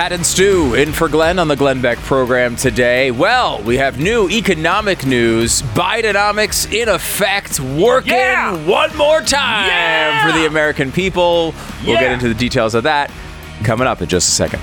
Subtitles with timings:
[0.00, 3.10] Pat and Stu in for Glenn on the Glenn Beck program today.
[3.10, 5.60] Well, we have new economic news.
[5.60, 8.56] Bidenomics in effect, working Yeah!
[8.66, 10.26] one more time Yeah!
[10.26, 11.52] for the American people.
[11.84, 13.10] We'll get into the details of that
[13.62, 14.60] coming up in just a second.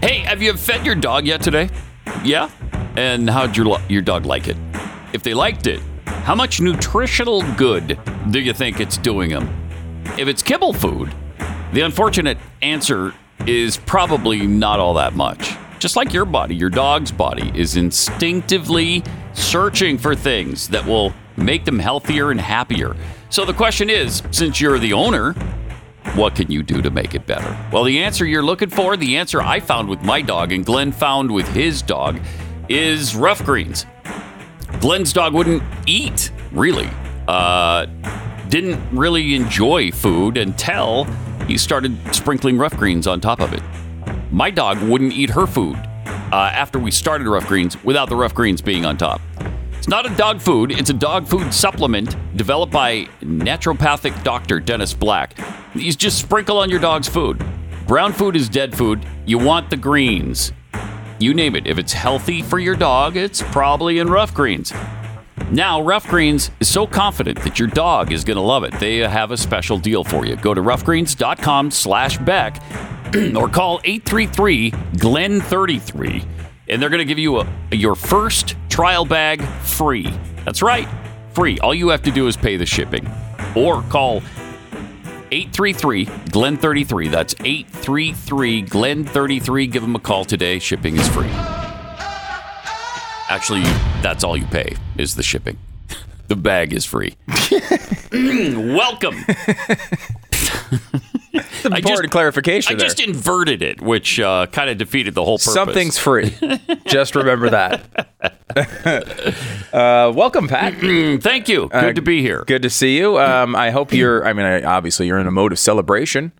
[0.00, 1.68] Hey, have you fed your dog yet today?
[2.24, 2.48] Yeah?
[2.96, 4.56] And how'd your, lo- your dog like it?
[5.12, 7.98] If they liked it, how much nutritional good
[8.30, 9.63] do you think it's doing them?
[10.16, 11.12] If it's kibble food,
[11.72, 13.12] the unfortunate answer
[13.48, 15.56] is probably not all that much.
[15.80, 21.64] Just like your body, your dog's body is instinctively searching for things that will make
[21.64, 22.94] them healthier and happier.
[23.28, 25.32] So the question is since you're the owner,
[26.14, 27.58] what can you do to make it better?
[27.72, 30.92] Well, the answer you're looking for, the answer I found with my dog and Glenn
[30.92, 32.20] found with his dog,
[32.68, 33.84] is rough greens.
[34.78, 36.88] Glenn's dog wouldn't eat, really.
[37.26, 37.86] Uh,
[38.54, 41.06] didn't really enjoy food until
[41.48, 43.60] he started sprinkling rough greens on top of it.
[44.30, 48.32] My dog wouldn't eat her food uh, after we started rough greens without the rough
[48.32, 49.20] greens being on top.
[49.72, 54.94] It's not a dog food, it's a dog food supplement developed by naturopathic doctor Dennis
[54.94, 55.36] Black.
[55.74, 57.44] You just sprinkle on your dog's food.
[57.88, 59.04] Brown food is dead food.
[59.26, 60.52] You want the greens.
[61.18, 61.66] You name it.
[61.66, 64.72] If it's healthy for your dog, it's probably in rough greens.
[65.50, 68.78] Now, Rough Greens is so confident that your dog is going to love it.
[68.80, 70.36] They have a special deal for you.
[70.36, 72.60] Go to roughgreens.com slash Beck
[73.36, 76.26] or call 833-GLEN33
[76.68, 80.10] and they're going to give you a, your first trial bag free.
[80.44, 80.88] That's right,
[81.32, 81.58] free.
[81.60, 83.08] All you have to do is pay the shipping
[83.54, 84.22] or call
[85.30, 87.10] 833-GLEN33.
[87.10, 89.70] That's 833-GLEN33.
[89.70, 90.58] Give them a call today.
[90.58, 91.30] Shipping is free.
[93.28, 93.62] Actually,
[94.02, 95.58] that's all you pay is the shipping.
[96.26, 97.16] The bag is free.
[98.12, 99.14] Welcome.
[99.28, 99.76] I
[101.64, 102.86] Important just, clarification I there.
[102.86, 105.52] just inverted it, which uh, kind of defeated the whole purpose.
[105.52, 106.34] Something's free.
[106.86, 108.08] just remember that.
[109.74, 110.72] uh, welcome, Pat.
[110.74, 111.68] Mm, Thank you.
[111.68, 112.42] Good to be here.
[112.46, 113.18] Good to see you.
[113.18, 114.26] Um, I hope you're.
[114.26, 116.32] I mean, I, obviously, you're in a mode of celebration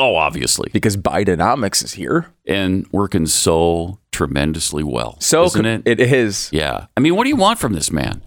[0.00, 2.26] Oh, obviously, because Bidenomics is here.
[2.46, 5.16] and working so tremendously well.
[5.20, 5.82] So isn't it?
[5.86, 6.50] It is.
[6.52, 6.86] Yeah.
[6.96, 8.22] I mean, what do you want from this man?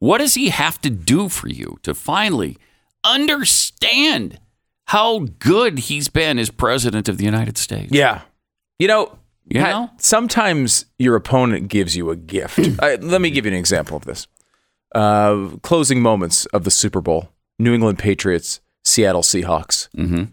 [0.00, 2.58] What does he have to do for you to finally
[3.04, 4.40] understand
[4.86, 7.92] how good he's been as president of the United States?
[7.92, 8.22] Yeah.
[8.80, 9.18] You know,
[9.48, 9.90] You Pat, know?
[9.98, 12.58] sometimes your opponent gives you a gift.
[12.82, 14.26] I, let me give you an example of this.
[14.94, 17.28] Uh, closing moments of the Super Bowl
[17.58, 19.88] New England Patriots, Seattle Seahawks.
[19.96, 20.24] Mm-hmm.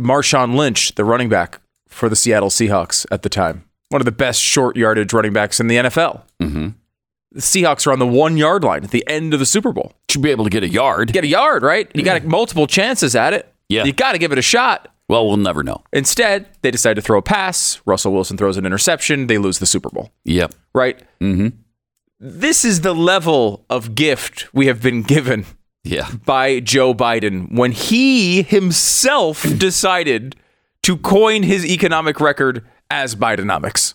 [0.00, 4.12] Marshawn Lynch, the running back for the Seattle Seahawks at the time, one of the
[4.12, 6.22] best short yardage running backs in the NFL.
[6.40, 6.68] Mm-hmm.
[7.32, 9.92] The Seahawks are on the one yard line at the end of the Super Bowl.
[10.10, 11.12] Should be able to get a yard.
[11.12, 11.90] Get a yard, right?
[11.94, 13.52] You got multiple chances at it.
[13.68, 13.84] Yeah.
[13.84, 14.88] You got to give it a shot.
[15.08, 15.82] well, we'll never know.
[15.92, 17.80] Instead, they decide to throw a pass.
[17.86, 19.26] Russell Wilson throws an interception.
[19.28, 20.54] They lose the Super Bowl, Yep.
[20.74, 21.00] right?
[21.20, 21.48] Mm-hmm.
[22.20, 25.44] This is the level of gift we have been given
[25.84, 26.08] Yeah.
[26.24, 30.36] by Joe Biden when he himself decided
[30.82, 33.94] to coin his economic record as Bidenomics.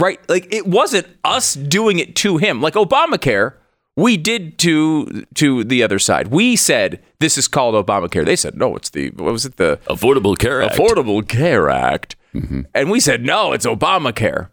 [0.00, 0.18] Right?
[0.28, 2.60] Like it wasn't us doing it to him.
[2.60, 3.54] Like Obamacare,
[3.96, 6.28] we did to to the other side.
[6.28, 8.26] We said this is called Obamacare.
[8.26, 10.74] They said no, it's the what was it the Affordable Care Act.
[10.74, 12.16] Affordable Care Act.
[12.34, 12.62] Mm-hmm.
[12.74, 14.48] And we said, no, it's Obamacare.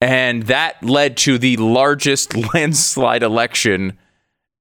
[0.00, 3.98] And that led to the largest landslide election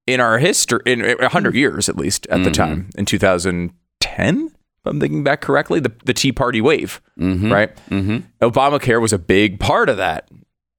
[0.08, 2.52] in our history, in 100 years at least, at the mm-hmm.
[2.52, 4.55] time, in 2010, if
[4.86, 7.76] I'm thinking back correctly, the, the Tea Party wave, right?
[7.90, 8.18] Mm-hmm.
[8.42, 10.30] Obamacare was a big part of that.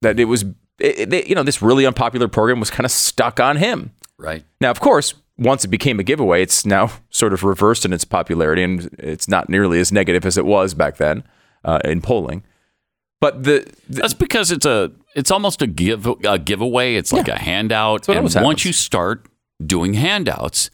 [0.01, 0.43] That it was,
[0.79, 3.91] it, it- you know, this really unpopular program was kind of stuck on him.
[4.17, 4.43] Right.
[4.61, 8.03] Now, of course, once it became a giveaway, it's now sort of reversed in its
[8.05, 11.23] popularity, and it's not nearly as negative as it was back then
[11.63, 12.43] uh, in polling.
[13.21, 16.95] But the, the That's because it's a it's almost a give a giveaway.
[16.95, 18.07] It's like a handout.
[18.09, 18.65] and once happens.
[18.65, 19.27] you start
[19.65, 20.69] doing handouts,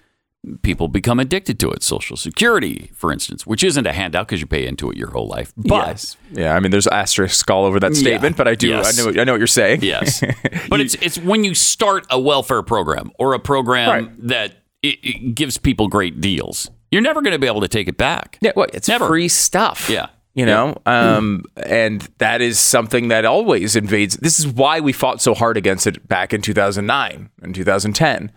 [0.61, 1.83] people become addicted to it.
[1.83, 5.27] Social Security, for instance, which isn't a handout because you pay into it your whole
[5.27, 5.53] life.
[5.55, 8.99] But yes, yeah, I mean, there's asterisks all over that statement, but I do, Yes.
[8.99, 9.81] I know, I know what you're saying.
[9.83, 10.21] yes,
[10.69, 14.27] but it's it's when you start a welfare program or a program Right.
[14.27, 16.69] that it, it gives people great deals.
[16.91, 18.37] You're never going to be able to take it back.
[18.41, 19.07] Yeah, well, it's Never.
[19.07, 19.89] free stuff.
[19.89, 20.07] Yeah.
[20.35, 24.17] You know, um, and that is something that always invades.
[24.17, 28.31] This is why we fought so hard against it back in 2009 and 2010.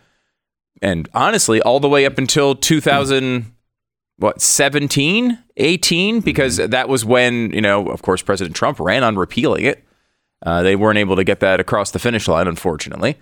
[0.82, 3.52] And honestly, all the way up until 2000,
[4.18, 9.16] what 17, 18 because that was when, you know, of course President Trump ran on
[9.16, 9.84] repealing it.
[10.44, 13.16] Uh, they weren't able to get that across the finish line unfortunately.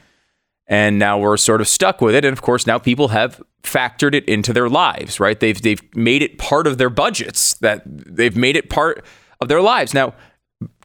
[0.67, 4.15] And now we're sort of stuck with it and of course now people have factored
[4.15, 5.39] it into their lives, right?
[5.39, 9.05] They've they've made it part of their budgets that they've made it part
[9.41, 9.95] of their lives.
[9.95, 10.15] Now,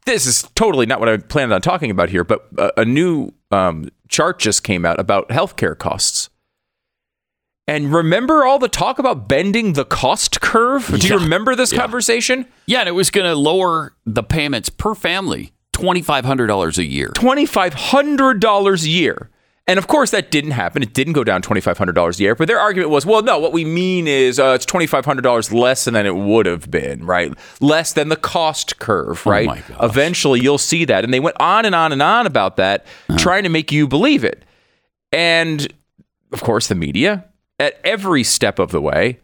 [0.06, 3.32] this is totally not what I planned on talking about here, but a, a new
[3.50, 6.29] um, chart just came out about healthcare costs.
[7.70, 10.88] And remember all the talk about bending the cost curve?
[10.98, 11.78] Do you remember this Yeah.
[11.80, 12.46] conversation?
[12.66, 17.10] Yeah, and it was going to lower the payments per family $2,500 a year.
[17.14, 19.30] $2,500 a year.
[19.68, 20.82] And of course, that didn't happen.
[20.82, 22.34] It didn't go down $2,500 a year.
[22.34, 25.94] But their argument was, well, no, what we mean is uh, it's $2,500 less than
[25.94, 27.32] it would have been, right?
[27.60, 29.46] Less than the cost curve, right?
[29.46, 29.78] my gosh.
[29.80, 31.04] Eventually, you'll see that.
[31.04, 32.84] And they went on and on and on about that,
[33.16, 34.42] trying to make you believe it.
[35.12, 35.72] And
[36.32, 37.26] of course, the media,
[37.60, 39.20] at every step of the way,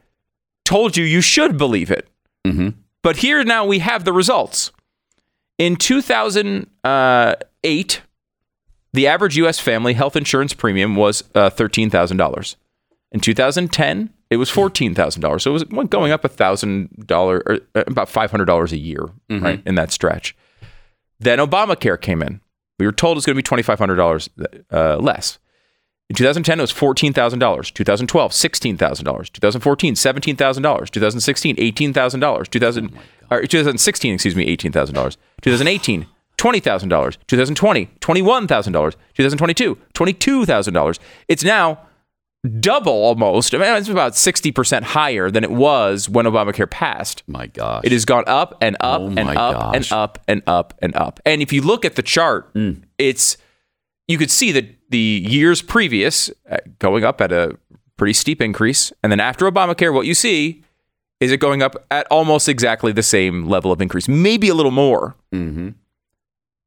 [0.64, 2.06] told you you should believe it.
[3.02, 4.70] But here now we have the results.
[5.58, 8.00] In 2008,
[8.92, 9.58] the average U.S.
[9.58, 12.56] family health insurance premium was uh, $13,000.
[13.12, 15.40] In 2010, it was $14,000.
[15.40, 19.90] So it was going up $1,000 or uh, about $500 a year, right, in that
[19.92, 20.36] stretch.
[21.18, 22.40] Then Obamacare came in.
[22.78, 24.28] We were told it was going to be $2,500
[24.70, 25.38] uh, less.
[26.08, 27.72] In 2010, it was $14,000.
[27.74, 29.32] 2012, $16,000.
[29.32, 30.90] 2014, $17,000.
[30.90, 32.48] 2016, $18,000.
[32.48, 32.98] 2000,
[33.30, 35.16] or 2016, excuse me, $18,000.
[35.42, 36.06] 2018,
[36.38, 37.16] $20,000.
[37.26, 38.94] 2020, $21,000.
[39.14, 40.98] 2022, $22,000.
[41.26, 41.80] It's now
[42.60, 43.52] double almost.
[43.52, 47.24] I mean, it's about 60% higher than it was when Obamacare passed.
[47.26, 47.82] My gosh.
[47.82, 51.18] It has gone up and up Oh and up and up and up and up.
[51.26, 52.82] And if you look at the chart, Mm.
[52.98, 53.36] it's
[54.08, 57.58] you could see that the years previous uh, going up at a
[57.96, 60.62] pretty steep increase, and then after Obamacare, what you see
[61.20, 64.70] is it going up at almost exactly the same level of increase, maybe a little
[64.70, 65.16] more.
[65.34, 65.74] Mhm.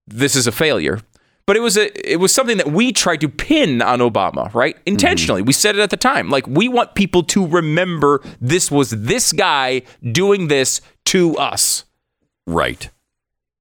[0.08, 1.02] This is a failure.
[1.46, 4.78] But it was a it was something that we tried to pin on Obama, right?
[4.86, 5.42] Intentionally.
[5.42, 6.30] We said it at the time.
[6.30, 9.82] Like we want people to remember this was this guy
[10.12, 11.86] doing this to us.
[12.46, 12.90] Right.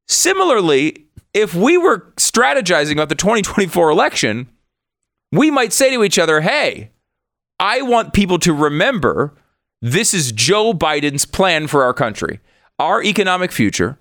[0.06, 4.48] Similarly, if we were strategizing about the 2024 election,
[5.32, 6.90] we might say to each other, hey,
[7.60, 9.34] I want people to remember
[9.80, 12.40] this is Joe Biden's plan for our country.
[12.78, 13.98] Our economic future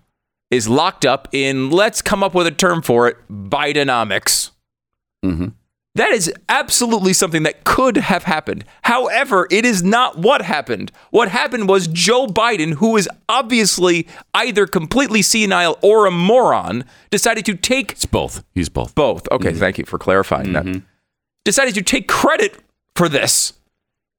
[0.49, 4.51] is locked up in, let's come up with a term for it, Bidenomics.
[5.25, 5.49] Mm-hmm.
[5.97, 8.65] That is absolutely something that could have happened.
[8.83, 10.91] However, it is not what happened.
[11.09, 17.45] What happened was Joe Biden, who is obviously either completely senile or a moron, decided
[17.45, 18.43] to take It's both.
[18.53, 18.93] He's both.
[18.93, 19.27] both.
[19.31, 19.59] Okay, mm-hmm.
[19.59, 20.65] thank you for clarifying that.
[20.65, 20.85] Mm-hmm.
[21.43, 22.59] Decided to take credit
[22.95, 23.53] for this.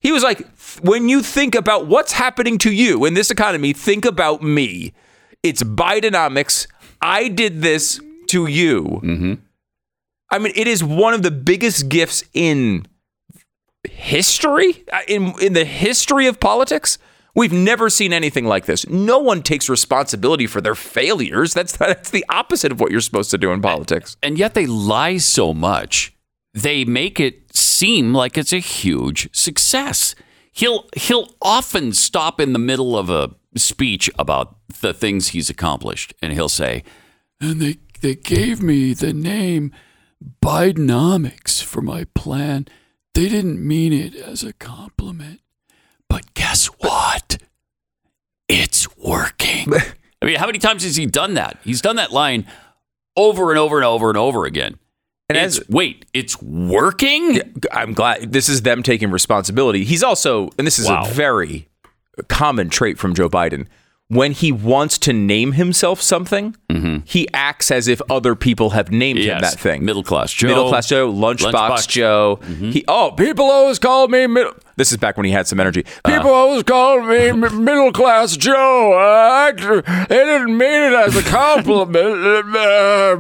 [0.00, 0.49] He was like,
[0.81, 4.95] when you think about what's happening to you in this economy, think about me.
[5.45, 6.67] It's Bidenomics.
[7.00, 8.83] I did this to you.
[9.05, 9.35] Mm-hmm.
[10.31, 12.87] I mean, it is one of the biggest gifts in
[13.85, 16.99] history, uh, in in the history of politics.
[17.35, 18.89] We've never seen anything like this.
[18.89, 21.55] No one takes responsibility for their failures.
[21.55, 24.17] That's that's the opposite of what you're supposed to do in politics.
[24.23, 26.15] And yet they lie so much.
[26.53, 30.15] They make it seem like it's a huge success.
[30.53, 36.15] He'll he'll often stop in the middle of a speech about the things he's accomplished
[36.21, 36.83] and he'll say,
[37.41, 39.73] "And they they gave me the name
[40.43, 42.67] Bidenomics for my plan.
[43.15, 45.41] They didn't mean it as a compliment.
[46.09, 47.39] But guess what?
[48.49, 49.73] It's working."
[50.23, 51.59] I mean, how many times has he done that?
[51.65, 52.47] He's done that line
[53.17, 54.79] over and over and over and over again.
[55.29, 57.41] And It's- as- wait, it's working?
[57.71, 59.85] I'm glad this is them taking responsibility.
[59.85, 61.05] He's also, and this is Wow.
[61.07, 61.69] a very
[62.29, 63.67] common trait from Joe Biden.
[64.11, 67.00] When he wants to name himself something, mm-hmm.
[67.05, 69.85] he acts as if other people have named him that thing.
[69.85, 70.49] Middle class Joe.
[70.49, 71.88] Middle class Joe, lunchbox, Lunchbox.
[71.88, 72.38] Joe.
[72.41, 72.71] Mm-hmm.
[72.71, 74.55] He oh, people always call me middle.
[74.77, 75.85] This is back when he had some energy.
[76.07, 76.17] Uh-huh.
[76.17, 78.95] People always call me m- middle class Joe.
[78.95, 81.97] Uh, actually, they didn't mean it as a compliment,
[82.57, 83.17] uh,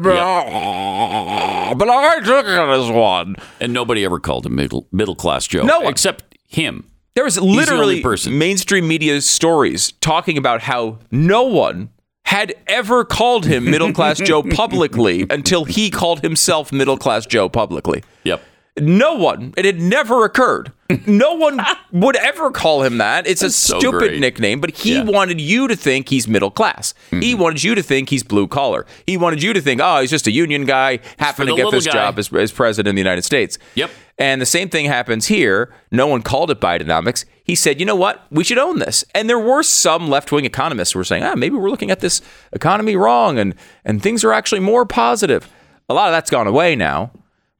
[1.74, 3.36] but I took it as one.
[3.60, 5.64] And nobody ever called him middle middle class Joe.
[5.64, 5.92] No one.
[5.92, 6.90] except him.
[7.18, 8.38] There was literally person.
[8.38, 11.90] mainstream media stories talking about how no one
[12.26, 17.48] had ever called him middle class Joe publicly until he called himself middle class Joe
[17.48, 18.04] publicly.
[18.22, 18.40] Yep.
[18.82, 19.54] No one.
[19.56, 20.72] It had never occurred.
[21.06, 21.60] No one
[21.92, 23.26] would ever call him that.
[23.26, 24.20] It's a That's so stupid great.
[24.20, 25.00] nickname, but he Yeah.
[25.02, 25.12] Mm-hmm.
[25.12, 26.94] wanted you to think he's middle class.
[27.10, 28.86] He wanted you to think he's blue collar.
[29.06, 31.86] He wanted you to think, oh, he's just a union guy, happened to get this
[31.86, 31.92] guy.
[31.92, 33.58] job as, as president of the United States.
[33.74, 33.90] Yep.
[34.18, 35.72] And the same thing happens here.
[35.92, 37.24] No one called it Bidenomics.
[37.44, 38.26] he said, you know what?
[38.30, 39.04] We should own this.
[39.14, 42.00] And there were some left wing economists who were saying, ah, maybe we're looking at
[42.00, 42.20] this
[42.52, 43.54] economy wrong and,
[43.84, 45.48] and things are actually more positive.
[45.88, 47.10] A lot of that's gone away now.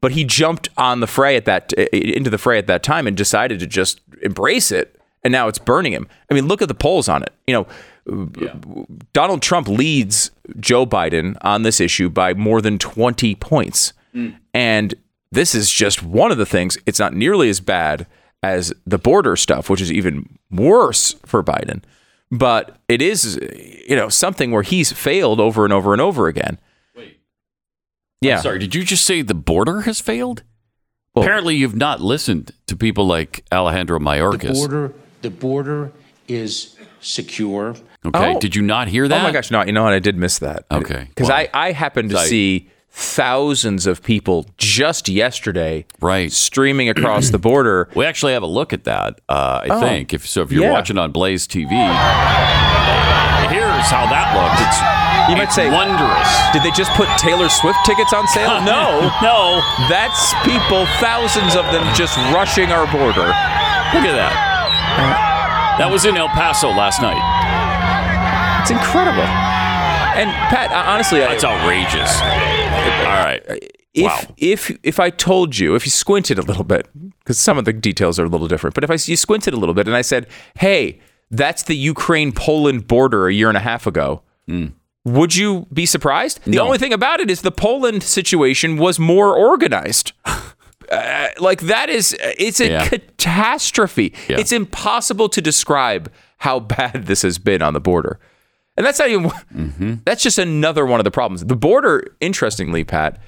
[0.01, 3.17] But he jumped on the fray at that into the fray at that time and
[3.17, 4.95] decided to just embrace it.
[5.25, 6.07] And now it's burning him.
[6.31, 7.33] I mean, look at the polls on it.
[7.47, 7.67] You know,
[8.41, 8.55] yeah.
[9.13, 13.93] Donald Trump leads Joe Biden on this issue by more than 20 points.
[14.15, 14.37] Mm.
[14.55, 14.95] And
[15.33, 16.79] this is just one of the things.
[16.87, 18.07] It's not nearly as bad
[18.43, 21.83] as the border stuff, which is even worse for Biden.
[22.31, 23.39] But it is,
[23.89, 26.59] you know, something where he's failed over and over and over again.
[28.21, 28.29] Wait.
[28.29, 28.37] Yeah.
[28.37, 30.43] I'm sorry, did you just say the border has failed?
[31.15, 34.41] Well, Apparently, you've not listened to people like Alejandro Mayorkas.
[34.41, 35.93] The border, the border
[36.27, 37.75] is secure.
[38.05, 38.35] Okay.
[38.35, 38.39] Oh.
[38.39, 39.21] Did you not hear that?
[39.21, 39.63] Oh my gosh, no.
[39.63, 39.93] You know what?
[39.93, 40.65] I did miss that.
[40.71, 41.07] Okay.
[41.09, 47.29] Because I, I happened to I, see thousands of people just yesterday right streaming across
[47.31, 50.43] the border we actually have a look at that uh, i oh, think if so
[50.43, 50.73] if you're yeah.
[50.73, 51.69] watching on blaze tv
[53.51, 57.79] here's how that looked it's you might say wondrous did they just put taylor swift
[57.85, 63.31] tickets on sale no no that's people thousands of them just rushing our border
[63.93, 64.33] look at that
[65.79, 67.21] that was in el paso last night
[68.63, 69.27] it's incredible
[70.19, 72.21] and Pat, honestly, that's outrageous.
[73.07, 73.41] All right.
[73.95, 74.35] If wow.
[74.37, 76.89] if if I told you, if you squinted a little bit,
[77.21, 79.57] because some of the details are a little different, but if I you squinted a
[79.57, 80.99] little bit and I said, "Hey,
[81.31, 84.73] that's the Ukraine Poland border a year and a half ago," mm.
[85.09, 86.41] Would you be surprised?
[86.45, 90.13] The only thing about it is the Poland situation was more organized.
[90.91, 92.89] Uh, like that is it's a yeah.
[92.89, 94.15] catastrophe.
[94.27, 94.39] Yeah.
[94.39, 98.19] It's impossible to describe how bad this has been on the border.
[98.79, 99.95] And that's not even, mm-hmm.
[100.07, 101.45] that's just another one of the problems.
[101.45, 103.21] The border, interestingly, Pat,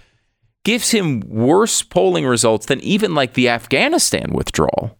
[0.64, 4.96] gives him worse polling results than even like the Afghanistan withdrawal,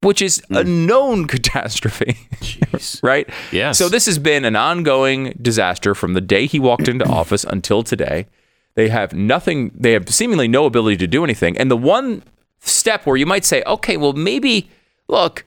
[0.00, 0.60] which is mm.
[0.60, 2.16] a known catastrophe.
[3.02, 3.28] right?
[3.52, 3.78] Yes.
[3.78, 7.82] So this has been an ongoing disaster from the day he walked into office until
[7.82, 8.26] today.
[8.74, 11.58] They have nothing, they have seemingly no ability to do anything.
[11.58, 12.22] And the one
[12.60, 14.70] step where you might say, okay, well, maybe,
[15.08, 15.44] look,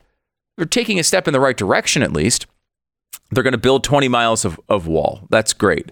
[0.56, 2.46] they're taking a step in the right direction at least
[3.32, 5.26] they're going to build 20 miles of, of wall.
[5.30, 5.90] That's great.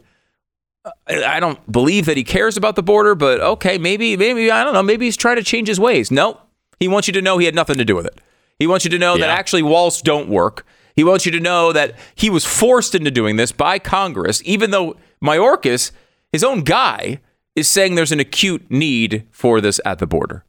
[1.08, 4.74] I don't believe that he cares about the border, but okay, maybe, maybe, I don't
[4.74, 6.10] know, maybe he's trying to change his ways.
[6.10, 6.40] No,
[6.78, 8.18] he wants you to know he had nothing to do with it.
[8.60, 9.26] He wants you to know yeah.
[9.26, 10.64] that actually walls don't work.
[10.94, 14.70] He wants you to know that he was forced into doing this by Congress, even
[14.70, 15.90] though Mayorkas,
[16.30, 17.20] his own guy,
[17.56, 20.44] is saying there's an acute need for this at the border.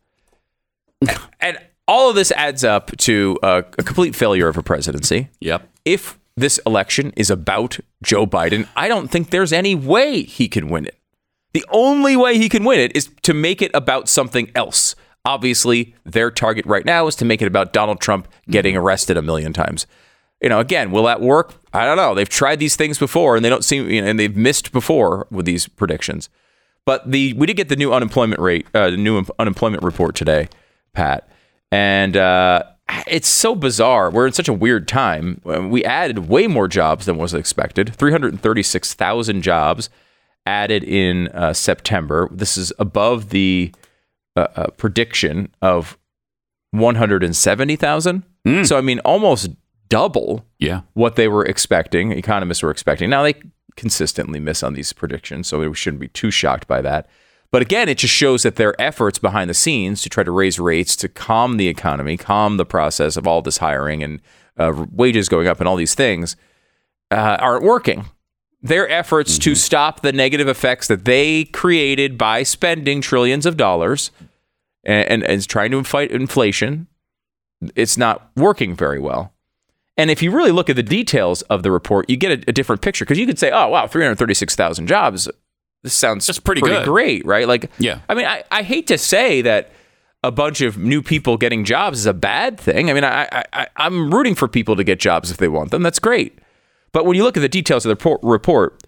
[1.40, 5.30] and all of this adds up to a, a complete failure of a presidency.
[5.40, 5.68] Yep.
[5.86, 10.70] If this election is about Joe Biden, I don't think there's any way he can
[10.70, 10.98] win it.
[11.54, 14.96] The only way he can win it is to make it about something else.
[15.24, 19.22] Obviously, their target right now is to make it about Donald Trump getting arrested a
[19.22, 19.86] million times.
[20.42, 21.54] You know, again, will that work?
[21.74, 22.16] I don't know.
[22.16, 25.28] They've tried these things before, and they don't seem, you know, and they've missed before
[25.30, 26.30] with these predictions.
[26.86, 30.50] But the we did get the new unemployment rate, uh, the new unemployment report today,
[30.94, 31.30] Pat,
[31.72, 32.64] and uh,
[33.08, 34.10] it's so bizarre.
[34.10, 35.42] We're in such a weird time.
[35.46, 39.90] We added way more jobs than was expected 336,000 jobs
[40.46, 42.28] added in uh, September.
[42.32, 43.72] This is above the
[44.36, 45.98] uh, uh, prediction of
[46.72, 48.24] 170,000.
[48.46, 48.68] Mm.
[48.68, 49.50] So, I mean, almost
[49.90, 50.82] double yeah.
[50.94, 53.10] what they were expecting, economists were expecting.
[53.10, 53.36] Now, they
[53.76, 57.10] consistently miss on these predictions, so we shouldn't be too shocked by that.
[57.52, 60.58] But again, it just shows that their efforts behind the scenes to try to raise
[60.58, 64.22] rates to calm the economy, calm the process of all this hiring and
[64.58, 66.38] uh, wages going up and all these things
[67.12, 68.06] uh, aren't working.
[68.62, 69.42] Their efforts mm-hmm.
[69.42, 74.12] to stop the negative effects that they created by spending trillions of dollars
[74.84, 76.88] and, and, and trying to fight inflation,
[77.76, 79.34] it's not working very well.
[79.98, 82.54] And if you really look at the details of the report, you get a, a
[82.54, 85.28] different picture because you could say, oh, wow, 336,000 jobs
[85.84, 86.86] this sounds That's pretty, pretty good.
[86.86, 87.48] great, right?
[87.48, 88.00] Like, yeah.
[88.08, 89.72] I mean, I, I hate to say that
[90.24, 92.90] a bunch of new people getting jobs is a bad thing.
[92.90, 95.82] I mean, I, I, I'm rooting for people to get jobs if they want them.
[95.82, 96.38] That's great.
[96.94, 98.84] But when you look at the details of the report,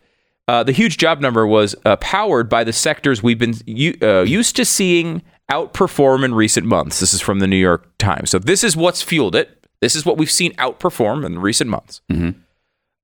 [0.47, 4.21] uh, the huge job number was uh, powered by the sectors we've been u- uh,
[4.23, 6.99] used to seeing outperform in recent months.
[6.99, 8.29] This is from the New York Times.
[8.29, 9.65] So this is what's fueled it.
[9.81, 12.01] This is what we've seen outperform in recent months.
[12.11, 12.39] Mm-hmm.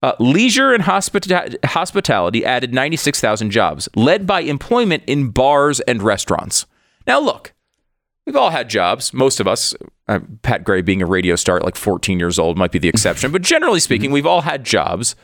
[0.02, 6.66] Uh, leisure and hospita- hospitality added 96,000 jobs, led by employment in bars and restaurants.
[7.06, 7.54] Now, look,
[8.26, 9.14] we've all had jobs.
[9.14, 9.74] Most of us,
[10.08, 12.90] uh, Pat Gray being a radio star at like 14 years old might be the
[12.90, 14.16] exception, but generally speaking, mm-hmm.
[14.16, 15.16] we've all had jobs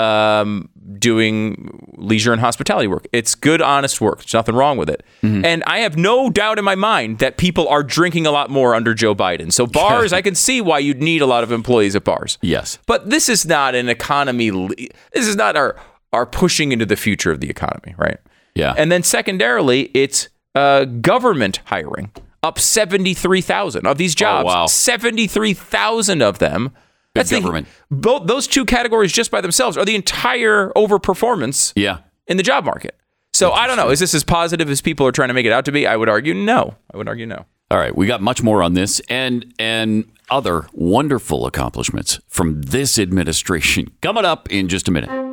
[0.00, 3.06] um, doing leisure and hospitality work.
[3.12, 4.18] It's good, honest work.
[4.18, 5.04] There's nothing wrong with it.
[5.22, 5.44] Mm-hmm.
[5.44, 8.74] And I have no doubt in my mind that people are drinking a lot more
[8.74, 9.52] under Joe Biden.
[9.52, 12.38] So bars, I can see why you'd need a lot of employees at bars.
[12.40, 12.78] Yes.
[12.86, 14.50] But this is not an economy.
[14.50, 14.74] le-
[15.12, 15.76] This is not our
[16.12, 18.18] our pushing into the future of the economy, right?
[18.56, 18.74] Yeah.
[18.76, 22.10] And then secondarily, it's uh, government hiring
[22.42, 24.44] up seventy three thousand of these oh, jobs.
[24.44, 24.66] Oh, wow.
[24.66, 26.70] Seventy three thousand of them.
[27.14, 27.66] That's the- government.
[27.90, 31.98] both those two categories just by themselves are the entire overperformance Yeah.
[32.28, 32.96] in the job market.
[33.32, 33.90] So I don't know.
[33.90, 35.86] Is this as positive as people are trying to make it out to be?
[35.86, 36.76] I would argue no.
[36.92, 37.46] I would argue no.
[37.70, 42.98] All right, we got much more on this and and other wonderful accomplishments from this
[42.98, 45.29] administration coming up in just a minute.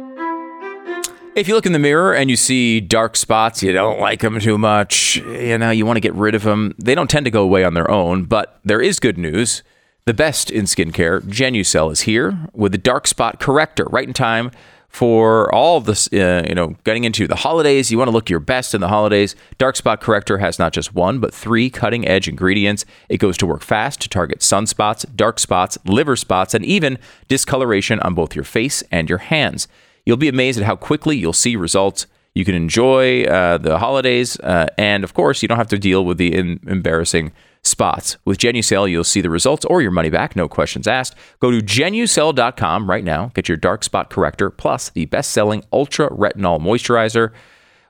[1.38, 4.40] If you look in the mirror and you see dark spots, you don't like them
[4.40, 6.74] too much, you know, you want to get rid of them.
[6.80, 9.62] They don't tend to go away on their own, but there is good news.
[10.06, 14.50] The best in skincare, Genucel is here with the dark spot corrector right in time
[14.90, 17.92] for all this, uh, you know, getting into the holidays.
[17.92, 19.36] You want to look your best in the holidays.
[19.60, 22.84] Dark spot corrector has not just one, but three cutting edge ingredients.
[23.10, 28.00] It goes to work fast to target sunspots, dark spots, liver spots, and even discoloration
[28.00, 29.68] on both your face and your hands.
[30.08, 32.08] You'll be amazed at how quickly you'll see results.
[32.34, 36.06] You can enjoy uh, the holidays, uh, and of course, you don't have to deal
[36.06, 38.16] with the em- embarrassing spots.
[38.24, 41.16] With Genucel, you'll see the results or your money back, no questions asked.
[41.42, 43.32] Go to genucel.com right now.
[43.34, 47.34] Get your dark spot corrector plus the best-selling Ultra Retinol Moisturizer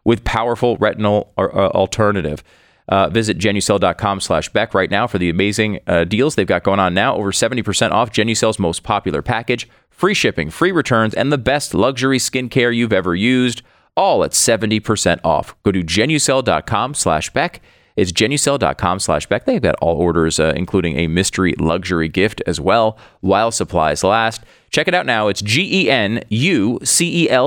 [0.04, 2.44] with powerful retinol uh, alternative.
[2.90, 6.80] Uh, visit genucel.com slash Beck right now for the amazing uh, deals they've got going
[6.80, 7.16] on now.
[7.16, 12.20] Over 70% off Genucel's most popular package, free shipping, free returns, and the best luxury
[12.20, 13.64] skincare you've ever used,
[13.98, 15.56] all at 70% off.
[15.64, 17.62] Go to genucel.com slash Beck.
[17.96, 19.46] It's genucel.com slash Beck.
[19.46, 24.44] They've got all orders, uh, including a mystery luxury gift as well, while supplies last.
[24.70, 25.30] Check it out now.
[25.30, 26.30] It's G-E-N-U-C-E-L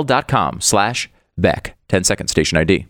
[0.02, 1.08] dot com slash
[1.38, 1.76] Beck.
[1.88, 2.86] 10 second station ID.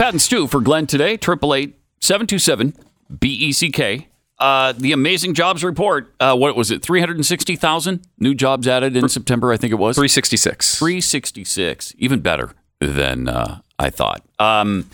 [0.00, 2.72] Pat and Stu for Glenn today, 888 727
[3.10, 4.06] BECK.
[4.38, 6.14] Uh, the amazing jobs report.
[6.18, 6.80] Uh, what was it?
[6.80, 9.96] 360,000 new jobs added in September, I think it was.
[9.96, 10.78] 366.
[10.78, 14.24] 366, even better than uh, I thought.
[14.38, 14.88] Um,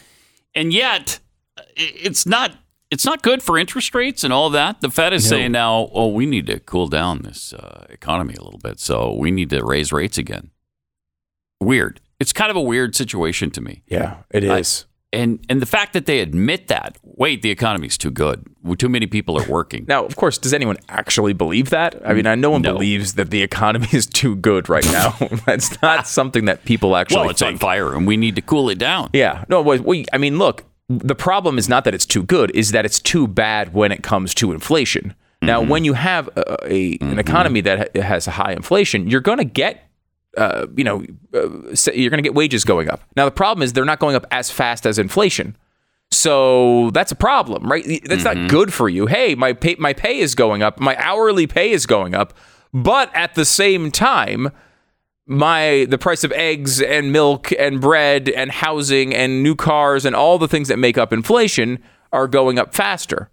[0.57, 1.21] and yet,
[1.77, 2.57] it's not
[2.91, 4.81] it's not good for interest rates and all that.
[4.81, 8.43] The Fed is saying now, oh, we need to cool down this uh, economy a
[8.43, 10.51] little bit, so we need to raise rates again.
[11.61, 12.01] Weird.
[12.19, 13.85] It's kind of a weird situation to me.
[13.87, 14.87] Yeah, it is.
[15.13, 18.45] And and the fact that they admit that, wait, the economy's too good.
[18.79, 19.85] Too many people are working.
[19.89, 21.95] Now, of course, does anyone actually believe that?
[22.05, 22.73] I mean, I no one No.
[22.75, 25.11] believes that the economy is too good right now.
[25.47, 28.69] That's not something that people actually well, it's on fire, and we need to cool
[28.69, 29.11] it down.
[29.13, 29.45] Yeah.
[29.49, 32.85] No, we, I mean, look, the problem is not that it's too good, is that
[32.85, 35.15] it's too bad when it comes to inflation.
[35.43, 35.71] Now, Mm-hmm.
[35.71, 39.45] when you have a, a an economy that has a high inflation, you're going to
[39.45, 39.86] get
[40.37, 41.49] uh, you know, uh,
[41.93, 43.03] you're going to get wages going up.
[43.17, 45.57] Now, the problem is they're not going up as fast as inflation.
[46.13, 48.01] So that's a problem, right?
[48.05, 49.07] That's not good for you.
[49.07, 52.33] Hey, my pay, my pay is going up, my hourly pay is going up,
[52.73, 54.51] but at the same time,
[55.27, 60.15] my the price of eggs and milk and bread and housing and new cars and
[60.15, 63.29] all the things that make up inflation are going up faster.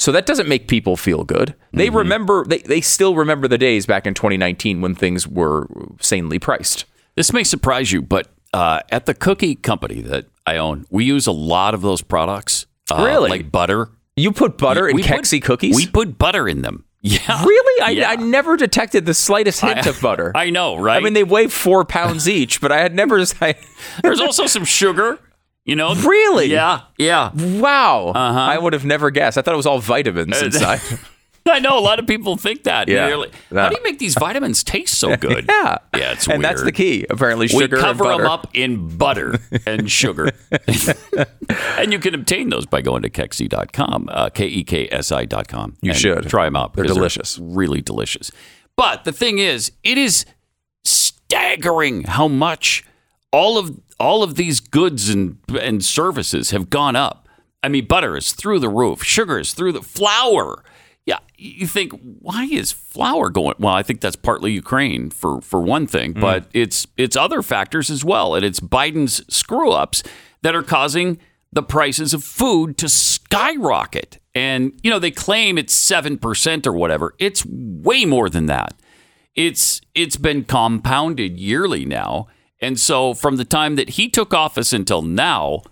[0.00, 1.54] So that doesn't make people feel good.
[1.74, 5.66] They remember they, they still remember the days back in 2019 when things were
[6.00, 6.86] sanely priced.
[7.16, 11.26] This may surprise you, but uh, at the cookie company that I own, we use
[11.26, 12.64] a lot of those products.
[12.90, 13.28] Uh, Really?
[13.28, 13.90] Like butter.
[14.16, 15.76] You put butter in We put- Keksi cookies?
[15.76, 16.84] We put butter in them.
[17.02, 17.44] Yeah.
[17.44, 17.82] really?
[17.82, 18.10] I, Yeah.
[18.10, 20.32] I never detected the slightest hint of butter.
[20.34, 20.96] I know, right?
[20.96, 23.18] I mean, they weigh four pounds each, but I had never.
[23.42, 23.54] I,
[24.02, 25.18] There's also some sugar,
[25.70, 25.94] you know?
[25.94, 26.46] Really?
[26.46, 26.82] Yeah.
[26.98, 27.30] Yeah.
[27.34, 28.08] wow.
[28.14, 28.38] Uh-huh.
[28.38, 29.38] I would have never guessed.
[29.38, 30.80] I thought it was all vitamins inside.
[31.48, 32.86] I know a lot of people think that.
[32.86, 33.14] Yeah.
[33.16, 33.62] Like, Yeah.
[33.62, 35.46] How do you make these vitamins taste so good?
[35.48, 35.78] yeah.
[35.96, 37.06] Yeah, it's and that's the key.
[37.08, 38.22] Apparently, We sugar and cover butter.
[38.22, 40.30] them up in butter and sugar.
[41.78, 45.76] and you can obtain those by going to Keksi.com, uh, K E K S I.com.
[45.82, 46.28] You should.
[46.28, 46.74] Try them out.
[46.74, 47.38] They're because delicious.
[47.38, 48.30] really delicious.
[48.76, 50.26] But the thing is, it is
[50.84, 52.84] staggering how much
[53.32, 57.28] all of all of these goods and and services have gone up.
[57.62, 60.64] I mean, butter is through the roof, sugar is through the flour.
[61.06, 63.54] Yeah, you think why is flour going?
[63.58, 66.20] Well, I think that's partly Ukraine for for one thing, mm.
[66.20, 70.02] but it's it's other factors as well, and it's Biden's screw ups
[70.42, 71.18] that are causing
[71.52, 74.18] the prices of food to skyrocket.
[74.34, 77.14] And you know they claim it's seven percent or whatever.
[77.18, 78.74] It's way more than that
[79.34, 82.26] it's it's been compounded yearly now
[82.60, 85.62] and so from the time that he took office until now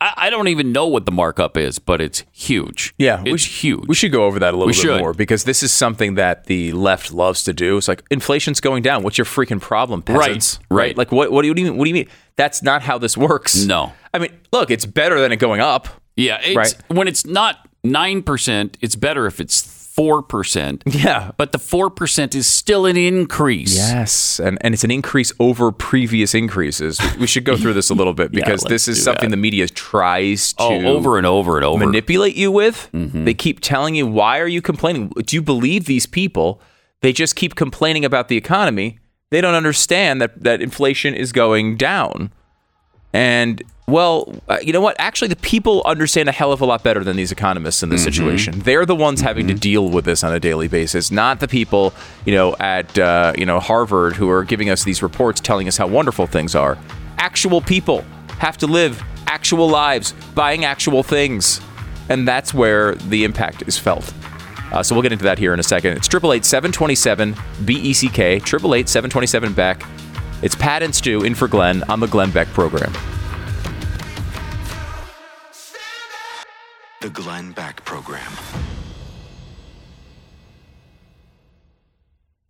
[0.00, 2.94] I, I don't even know what the markup is, but it's huge.
[2.96, 3.86] Yeah, it's we sh- huge.
[3.86, 4.98] We should go over that a little We bit should.
[5.00, 7.76] more because this is something that the left loves to do.
[7.76, 9.02] It's like inflation's going down.
[9.02, 10.58] What's your freaking problem, peasants?
[10.70, 10.96] right.
[10.96, 11.30] Like what?
[11.30, 11.76] What do you mean?
[11.76, 12.08] What do you mean?
[12.36, 13.64] That's not how this works.
[13.66, 13.92] No.
[14.14, 15.88] I mean, look, it's better than it going up.
[16.16, 16.74] Yeah, it's, Right.
[16.88, 19.60] when it's not nine percent, it's better if it's
[20.00, 20.82] four percent.
[20.86, 21.32] Yeah.
[21.36, 23.76] But the four percent is still an increase.
[23.76, 26.98] Yes, and and it's an increase over previous increases.
[27.18, 29.36] We- should go through this a little bit because let's this is something that.
[29.36, 31.84] the media tries to Oh, over and over and over.
[31.86, 32.88] manipulate you with.
[32.94, 33.24] Mm-hmm.
[33.26, 35.08] They keep telling you, why are you complaining?
[35.26, 36.60] Do you believe these people?
[37.02, 38.98] They just keep complaining about the economy.
[39.30, 42.32] They don't understand that, that inflation is going down.
[43.12, 44.94] And, well, uh, you know what?
[45.00, 48.02] Actually, the people understand a hell of a lot better than these economists in this
[48.02, 48.10] Mm-hmm.
[48.12, 48.58] situation.
[48.60, 51.92] They're the ones having to deal with this on a daily basis, not the people,
[52.24, 55.76] you know, at, uh, you know, Harvard who are giving us these reports telling us
[55.76, 56.78] how wonderful things are.
[57.18, 58.04] Actual people
[58.38, 61.60] have to live actual lives, buying actual things.
[62.08, 64.12] And that's where the impact is felt.
[64.72, 65.96] Uh, so we'll get into that here in a second.
[65.96, 69.82] It's 888 727 BECK, 888 727 Beck.
[70.42, 72.90] It's Pat and Stu in for Glenn on the Glenn Beck program.
[77.02, 78.32] The Glenn Beck Program.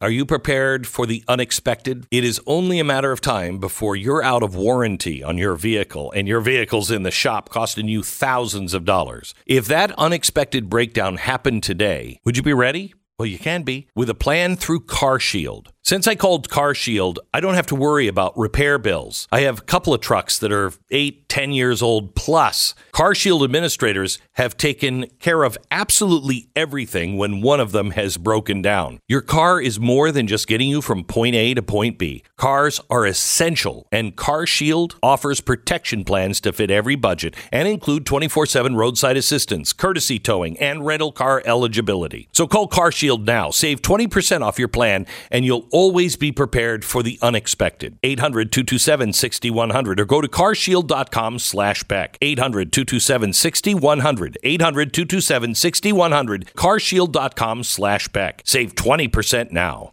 [0.01, 2.07] Are you prepared for the unexpected?
[2.13, 6.13] It is only a matter of time before you're out of warranty on your vehicle
[6.13, 9.35] and your vehicle's in the shop costing you thousands of dollars.
[9.47, 12.95] If that unexpected breakdown happened today, would you be ready?
[13.19, 15.67] Well, you can be with a plan through CarShield.
[15.83, 19.27] Since I called CarShield, I don't have to worry about repair bills.
[19.33, 22.75] I have a couple of trucks that are eight, ten years old plus.
[22.93, 29.01] CarShield administrators have taken care of absolutely everything when one of them has broken down.
[29.09, 32.23] Your car is more than just getting you from point A to point B.
[32.37, 38.45] Cars are essential, and CarShield offers protection plans to fit every budget and include 24
[38.45, 42.29] 7 roadside assistance, courtesy towing, and rental car eligibility.
[42.33, 43.51] So call CarShield now.
[43.51, 47.99] Save 20% off your plan, and you'll always be prepared for the unexpected.
[48.03, 52.19] 800 227 6100 or go to carshield.com slash Beck.
[52.21, 54.39] 800 227 6100.
[54.43, 56.53] 800 227 6100.
[56.55, 58.43] Carshield.com slash Beck.
[58.45, 59.93] Save 20% now.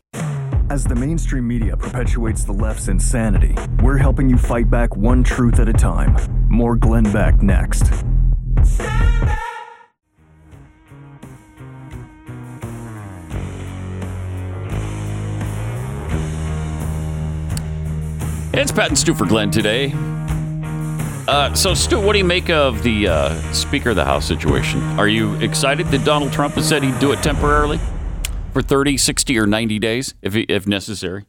[0.70, 5.60] As the mainstream media perpetuates the left's insanity, we're helping you fight back one truth
[5.60, 6.18] at a time.
[6.50, 7.84] More Glenn Beck next.
[18.60, 19.93] It's Pat and Stu for Glenn today.
[21.28, 24.82] Uh, so, Stu, what do you make of the uh, Speaker of the House situation?
[24.98, 27.80] Are you excited that Donald Trump has said he'd do it temporarily
[28.54, 31.28] for 30, 60, or 90 days if, if necessary?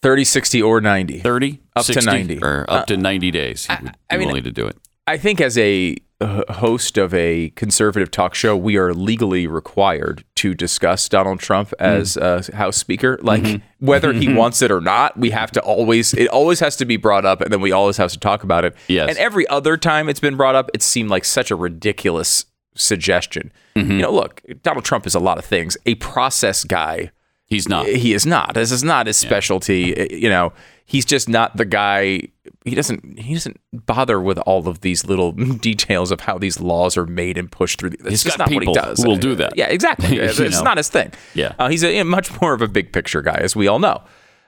[0.00, 1.18] 30, 60, or 90.
[1.18, 2.38] 30, Up to 90.
[2.40, 3.66] Or up to 90 days.
[3.66, 4.76] He would be I mean, willing to do it.
[5.08, 10.24] I think as a uh, host of a conservative talk show, we are legally required
[10.36, 11.84] to discuss Donald Trump Hmm.
[11.84, 13.18] as uh, House Speaker.
[13.22, 13.86] Like Mm-hmm.
[13.86, 16.96] whether he wants it or not, we have to always it always has to be
[16.96, 18.74] brought up, and then we always have to talk about it.
[18.88, 19.08] Yes.
[19.10, 22.46] And every other time it's been brought up, it seemed like such a ridiculous
[22.76, 23.52] suggestion.
[23.76, 23.90] Mm-hmm.
[23.92, 25.76] You know, look, Donald Trump is a lot of things.
[25.86, 27.10] A process guy
[27.54, 27.86] He's not.
[27.86, 28.54] he is not.
[28.54, 30.08] This is not his specialty.
[30.10, 30.52] You know,
[30.84, 32.22] he's just not the guy.
[32.64, 33.18] He doesn't.
[33.18, 35.32] He doesn't bother with all of these little
[35.68, 37.90] details of how these laws are made and pushed through.
[37.90, 39.02] That's He's just got not what he does.
[39.02, 39.56] who will do that.
[39.56, 40.18] Yeah, exactly.
[40.24, 40.62] It's know.
[40.62, 41.12] not his thing.
[41.34, 41.54] Yeah.
[41.58, 44.02] uh, he's a, much more of a big picture guy, as we all know.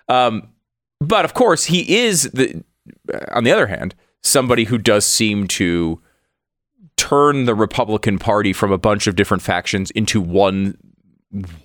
[0.09, 0.49] Um,
[1.01, 2.65] but of course, he is the.
[3.33, 6.01] On the other hand, somebody who does seem to
[6.97, 10.77] turn the Republican Party from a bunch of different factions into one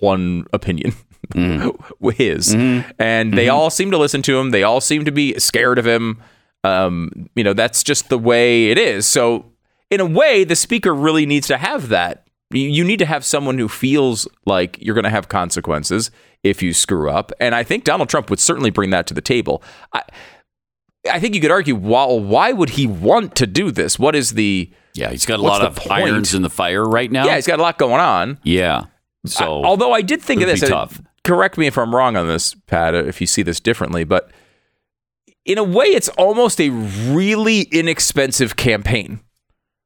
[0.00, 0.92] one opinion
[1.34, 2.14] Mm.
[2.16, 2.90] his mm-hmm.
[2.98, 3.54] and they mm-hmm.
[3.54, 6.20] all seem to listen to him they all seem to be scared of him
[6.64, 9.46] um, you know that's just the way it is so
[9.90, 13.56] in a way the speaker really needs to have that you, need to have someone
[13.56, 16.10] who feels like you're going to have consequences
[16.42, 19.22] if you screw up and i think donald trump would certainly bring that to the
[19.22, 20.02] table i
[21.10, 23.98] I think you could argue, well, why would he want to do this?
[23.98, 25.90] What is the yeah, he's got a lot of point?
[25.90, 27.26] irons in the fire right now.
[27.26, 27.36] yeah?
[27.36, 28.38] He's got a lot going on.
[28.42, 28.84] Yeah.
[29.26, 31.00] So, I- although I did think of this, be tough.
[31.24, 34.30] Correct me if I'm wrong on this, Pat, if you see this differently, but
[35.44, 39.20] in a way, it's almost a really inexpensive campaign.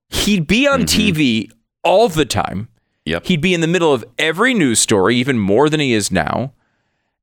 [0.09, 1.19] He'd be on mm-hmm.
[1.19, 1.51] TV
[1.83, 2.69] all the time.
[3.07, 3.27] Yep.
[3.27, 6.53] He'd be in the middle of every news story, even more than he is now.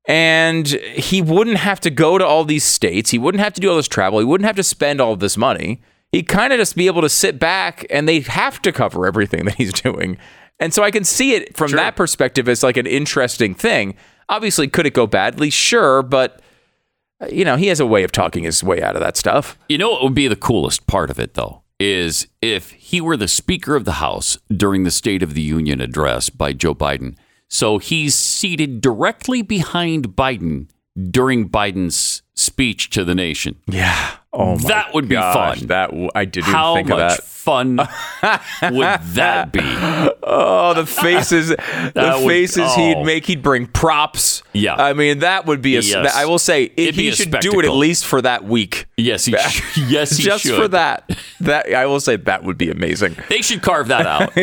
[0.05, 3.11] And he wouldn't have to go to all these states.
[3.11, 4.19] He wouldn't have to do all this travel.
[4.19, 5.81] He wouldn't have to spend all this money.
[6.11, 9.45] He'd kind of just be able to sit back and they'd have to cover everything
[9.45, 10.17] that he's doing.
[10.63, 13.95] And so I can see it from that perspective as like an interesting thing.
[14.29, 15.49] Obviously, could it go badly?
[15.49, 16.01] Sure.
[16.01, 16.41] But,
[17.19, 19.59] uh, you know, he has a way of talking his way out of that stuff.
[19.67, 23.17] You know what would be the coolest part of it, though, is if he were
[23.17, 27.17] the Speaker of the House during the State of the Union address by Joe Biden.
[27.49, 30.69] So he's seated directly behind Biden
[31.11, 33.55] during Biden's speech to the nation.
[33.67, 34.15] Yeah.
[34.35, 35.67] Oh my That would be gosh, fun.
[35.67, 37.23] That w- I didn't How think much of that.
[37.23, 37.77] fun
[38.75, 39.59] would that be?
[40.23, 42.75] Oh, the faces, the would- faces oh.
[42.75, 43.27] he'd make.
[43.27, 44.41] He'd bring props.
[44.53, 44.73] Yeah.
[44.75, 45.79] I mean, that would be a.
[45.79, 46.15] s- Yes.
[46.15, 47.77] I will say It'd be he a should do it at spectacle.
[47.77, 48.87] least for that week.
[48.97, 50.55] Yes, he sh- yes he Just should.
[50.59, 51.15] for that.
[51.41, 53.15] That I will say that would be amazing.
[53.29, 54.35] They should carve that out.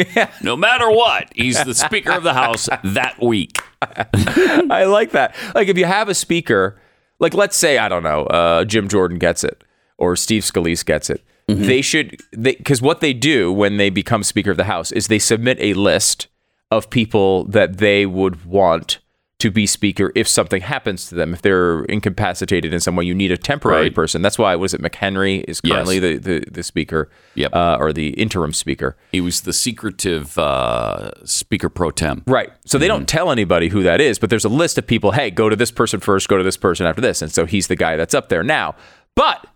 [0.45, 3.59] No matter what, he's the Speaker of the House that week.
[3.83, 5.35] I like that.
[5.55, 6.79] Like if you have a speaker,
[7.21, 9.63] like let's say I don't know, uh, Jim Jordan gets it
[9.99, 11.23] or Steve Scalise gets it.
[11.49, 11.65] Mm-hmm.
[11.65, 15.07] They should they because what they do when they become Speaker of the House is
[15.07, 16.27] they submit a list
[16.71, 18.99] of people that they would want
[19.41, 23.15] to be speaker if something happens to them if they're incapacitated in some way you
[23.15, 23.95] need a temporary Right.
[23.95, 26.21] person that's why was it mchenry is currently Yes.
[26.23, 27.55] the, the the speaker Yep.
[27.55, 32.23] uh, or the interim speaker He was the secretive uh, Speaker pro tem.
[32.27, 32.51] Right.
[32.65, 32.97] So they Mm-hmm.
[32.99, 35.57] don't tell anybody who that is, but there's a list of people, hey, go to
[35.57, 37.23] this person first, go to this person after this.
[37.23, 38.75] And so he's the guy that's up there now.
[39.17, 39.47] But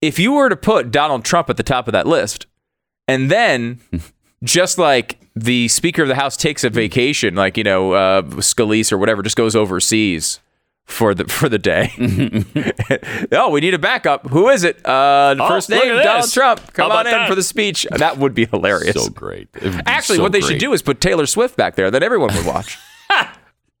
[0.00, 2.46] if you were to put Donald Trump at the top of that list,
[3.08, 3.80] and then
[4.42, 8.92] just like the Speaker of the House takes a vacation, like, you know, uh, Scalise
[8.92, 10.40] or whatever, just goes overseas
[10.84, 11.92] for the for the day.
[13.32, 14.28] oh, we need a backup.
[14.28, 14.84] Who is it?
[14.84, 16.32] Uh, Oh, first name Donald this.
[16.32, 16.72] Trump.
[16.74, 17.28] Come on in that?
[17.28, 17.86] for the speech.
[17.90, 19.02] That would be hilarious.
[19.02, 19.48] So great.
[19.54, 20.50] It would be Actually, so what they great.
[20.52, 21.90] should do is put Taylor Swift back there.
[21.90, 22.78] Then everyone would watch.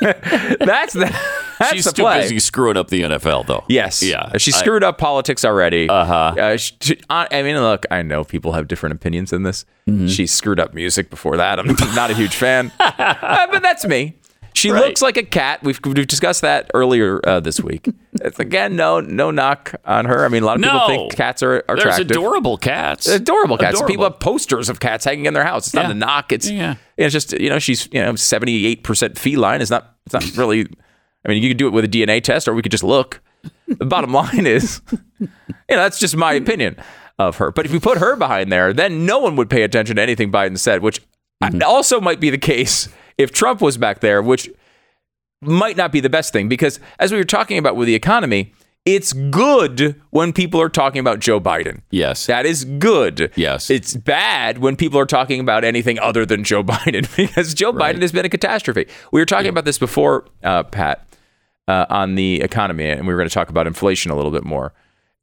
[0.00, 1.37] that's the that's
[1.70, 2.20] She's the too play.
[2.22, 3.64] busy screwing up the NFL, though.
[3.68, 4.02] Yes.
[4.02, 4.36] Yeah.
[4.38, 5.88] She I- screwed up politics already.
[5.88, 6.12] Uh-huh.
[6.38, 9.64] Uh, she, I I mean, look, I know people have different opinions in this.
[9.88, 10.06] Mm-hmm.
[10.08, 11.58] She screwed up music before that.
[11.58, 14.14] I'm not a huge fan, Uh, but that's me.
[14.54, 14.86] She Right.
[14.86, 15.62] looks like a cat.
[15.62, 17.88] We've, we've discussed that earlier uh, this week.
[18.20, 20.24] It's, again, no no knock on her.
[20.24, 22.10] I mean, a lot of people think cats are, are There's attractive.
[22.10, 23.06] adorable cats.
[23.06, 23.74] adorable cats.
[23.76, 23.88] Adorable.
[23.92, 25.68] People have posters of cats hanging in their house.
[25.68, 25.90] It's not Yeah.
[25.92, 26.32] a knock.
[26.32, 26.74] It's Yeah.
[26.96, 29.60] it's just you know she's you know seventy eight percent feline.
[29.60, 30.66] It's not it's not really.
[31.24, 33.20] I mean, you could do it with a DNA test, or we could just look.
[33.66, 34.80] The bottom line is,
[35.20, 35.28] you
[35.70, 36.76] know, that's just my opinion
[37.18, 37.50] of her.
[37.50, 40.30] But if you put her behind there, then no one would pay attention to anything
[40.32, 41.00] Biden said, which
[41.40, 41.62] Mm-hmm.
[41.64, 44.50] also might be the case if Trump was back there, which
[45.40, 48.52] might not be the best thing because as we were talking about with the economy,
[48.84, 51.82] it's good when people are talking about Joe Biden.
[51.92, 52.26] Yes.
[52.26, 53.30] That is good.
[53.36, 53.70] Yes.
[53.70, 58.02] It's bad when people are talking about anything other than Joe Biden because Joe Biden
[58.02, 58.86] has been a catastrophe.
[59.12, 61.06] We were talking about this before, uh, Pat,
[61.68, 64.44] uh, on the economy, and we were going to talk about inflation a little bit
[64.44, 64.72] more.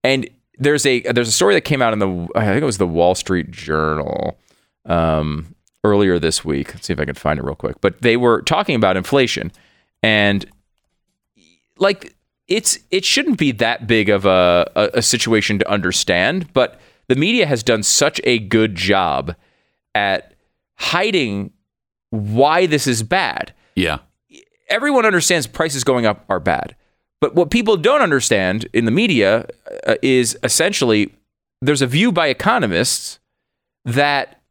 [0.03, 2.77] And there's a there's a story that came out in the I think it was
[2.77, 4.37] the Wall Street Journal
[4.85, 6.73] um, earlier this week.
[6.73, 7.81] Let's see if I can find it real quick.
[7.81, 9.51] But they were talking about inflation,
[10.01, 10.45] and
[11.77, 12.15] like
[12.47, 17.15] it's it shouldn't be that big of a, a, a situation to understand, but the
[17.15, 19.35] media has done such a good job
[19.93, 20.33] at
[20.75, 21.51] hiding
[22.11, 23.53] why this is bad.
[23.75, 23.99] yeah.
[24.67, 26.75] Everyone understands prices going up are bad.
[27.21, 29.47] But what people don't understand in the media
[29.87, 31.13] uh, is essentially
[31.61, 33.19] there's a view by economists
[33.85, 34.41] that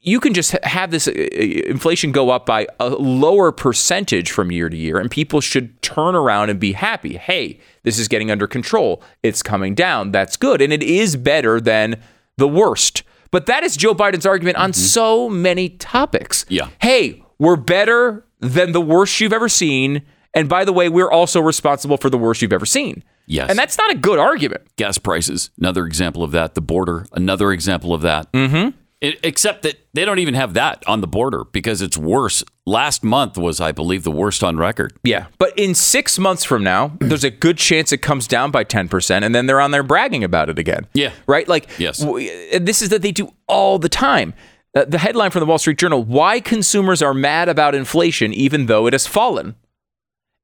[0.00, 4.68] you can just have this uh, inflation go up by a lower percentage from year
[4.68, 7.16] to year, and people should turn around and be happy.
[7.16, 9.02] Hey, this is getting under control.
[9.22, 10.10] It's coming down.
[10.10, 10.60] That's good.
[10.60, 12.02] And it is better than
[12.36, 13.04] the worst.
[13.30, 16.44] But that is Joe Biden's argument on so many topics.
[16.48, 16.68] Yeah.
[16.80, 20.02] Hey, we're better than the worst you've ever seen.
[20.34, 23.02] And by the way, we're also responsible for the worst you've ever seen.
[23.26, 23.48] Yes.
[23.50, 24.62] And that's not a good argument.
[24.76, 26.54] Gas prices, another example of that.
[26.54, 28.30] The border, another example of that.
[28.32, 28.76] Mm-hmm.
[29.00, 32.44] except that they don't even have that on the border because it's worse.
[32.66, 34.92] Last month was, I believe, the worst on record.
[35.02, 35.26] Yeah.
[35.38, 39.22] But in six months from now, there's a good chance it comes down by 10%,
[39.24, 40.86] and then they're on there bragging about it again.
[40.94, 41.12] Yeah.
[41.26, 41.46] Right?
[41.48, 41.98] Like, Yes.
[41.98, 44.34] w- this is that they do all the time.
[44.74, 48.66] Uh, the headline from the Wall Street Journal Why Consumers Are Mad About Inflation Even
[48.66, 49.54] Though It Has Fallen.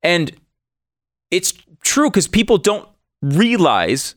[0.03, 0.33] And
[1.31, 2.89] it's true because people don't
[3.23, 4.15] realize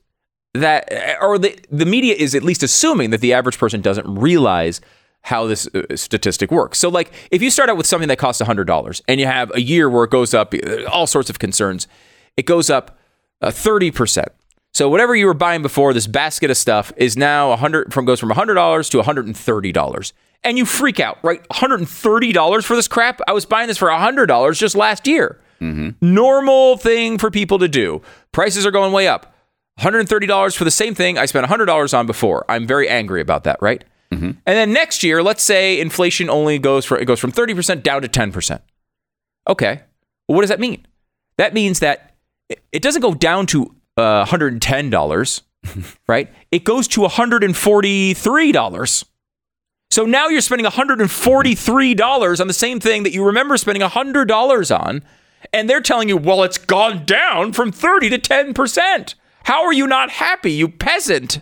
[0.53, 4.81] that, or the, the media is at least assuming that the average person doesn't realize
[5.23, 6.79] how this uh, statistic works.
[6.79, 9.61] So, like, if you start out with something that costs $100 and you have a
[9.61, 11.87] year where it goes up, uh, all sorts of concerns,
[12.35, 12.97] it goes up
[13.41, 14.25] uh, 30%.
[14.73, 18.19] So whatever you were buying before, this basket of stuff is now 100 from goes
[18.19, 20.13] from $100 to $130.
[20.43, 21.47] And you freak out, right?
[21.49, 23.21] $130 for this crap?
[23.27, 25.39] I was buying this for $100 just last year.
[25.59, 25.89] Mm-hmm.
[26.01, 28.01] Normal thing for people to do.
[28.31, 29.35] Prices are going way up.
[29.79, 32.45] $130 for the same thing I spent $100 on before.
[32.49, 33.83] I'm very angry about that, right?
[34.11, 34.25] Mm-hmm.
[34.25, 38.01] And then next year, let's say inflation only goes for it goes from 30% down
[38.01, 38.61] to 10%.
[39.47, 39.81] Okay.
[40.27, 40.85] Well, what does that mean?
[41.37, 42.15] That means that
[42.71, 45.41] it doesn't go down to uh, $110
[46.07, 46.29] right?
[46.51, 49.05] It goes to $143.
[49.89, 55.03] So now you're spending $143 on the same thing that you remember spending $100 on.
[55.53, 59.15] And they're telling you, well, it's gone down from 30 to 10%.
[59.45, 61.41] How are you not happy, you peasant?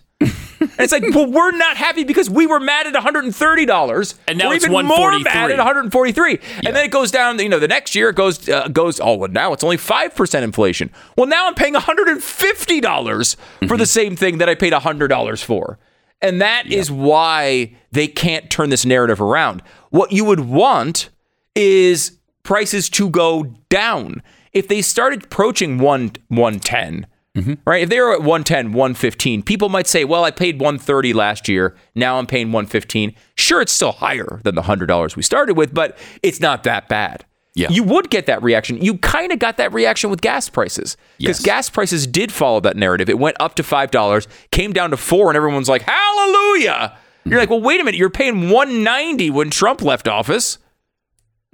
[0.60, 4.50] And it's like, well, we're not happy because we were mad at $130, And now
[4.50, 5.54] we're it's even more mad 143.
[5.54, 6.40] at 143.
[6.68, 7.40] And then it goes down.
[7.40, 9.00] You know, the next year it goes uh, goes.
[9.00, 10.90] Oh, well, now it's only five percent inflation.
[11.18, 13.78] Well, now I'm paying 150 dollars for Mm-hmm.
[13.78, 15.80] the same thing that I paid 100 dollars for.
[16.22, 19.62] And that is why they can't turn this narrative around.
[19.90, 21.10] What you would want
[21.56, 24.22] is prices to go down.
[24.52, 27.06] If they started approaching one 110,
[27.40, 27.54] Mm-hmm.
[27.66, 27.84] right?
[27.84, 31.76] If they were at 110, 115, people might say, "Well, I paid 130 last year.
[31.96, 35.98] Now I'm paying 115." Sure, it's still higher than the $100 we started with, but
[36.24, 37.26] it's not that bad.
[37.56, 37.70] Yeah.
[37.70, 38.82] You would get that reaction.
[38.82, 41.46] You kind of got that reaction with gas prices because Yes.
[41.46, 43.10] gas prices did follow that narrative.
[43.10, 47.32] It went up to five dollars, came down to four, and everyone's like, "Hallelujah!" You're
[47.32, 47.40] mm-hmm.
[47.40, 47.98] like, "Well, wait a minute.
[47.98, 50.58] You're paying 190 when Trump left office."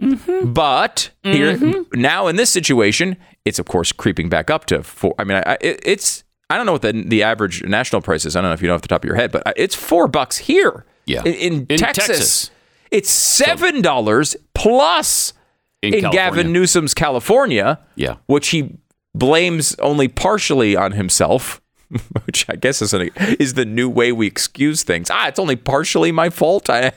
[0.01, 0.51] Mm-hmm.
[0.51, 1.99] But here mm-hmm.
[1.99, 5.15] now in this situation, it's of course creeping back up to four.
[5.17, 8.35] I mean, I, it, it's I don't know what the the average national price is.
[8.35, 9.75] I don't know if you know off the top of your head, but uh, it's
[9.75, 10.85] four bucks here.
[11.05, 11.23] Yeah.
[11.23, 12.51] in, in In Texas, Texas.
[12.91, 15.33] it's seven dollars plus
[15.81, 17.79] In in, Gavin Newsom's California.
[17.95, 18.17] Yeah.
[18.25, 18.77] which he
[19.13, 21.61] blames only partially on himself.
[22.25, 25.09] Which I guess is, an, is the new way we excuse things.
[25.11, 26.67] Ah, it's only partially my fault.
[26.67, 26.91] I I-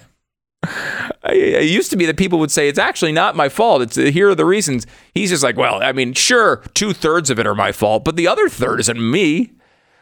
[1.24, 3.82] It used to be that people would say it's actually not my fault.
[3.82, 4.86] It's here are the reasons.
[5.14, 8.16] He's just like, well, I mean, sure, two thirds of it are my fault, but
[8.16, 9.52] the other third isn't me.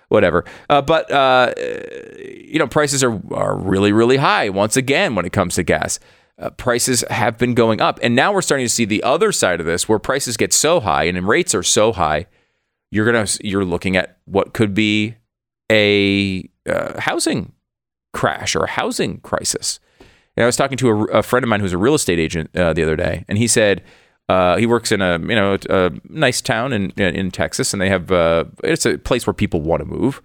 [0.09, 0.45] Whatever.
[0.71, 5.33] Uh, but uh, you know, prices are are really really high once again when it
[5.33, 5.99] comes to gas.
[6.39, 9.59] Uh, prices have been going up, and now we're starting to see the other side
[9.59, 12.27] of this, where prices get so high and rates are so high.
[12.93, 15.17] You're gonna you're looking at what could be
[15.73, 17.53] a uh, housing
[18.13, 19.81] crash or a housing crisis.
[20.37, 22.55] And I was talking to a, a friend of mine who's a real estate agent
[22.55, 23.83] uh, the other day, and he said
[24.29, 27.89] uh, he works in a you know a nice town in in Texas, and they
[27.89, 30.21] have uh, it's a place where people want to move.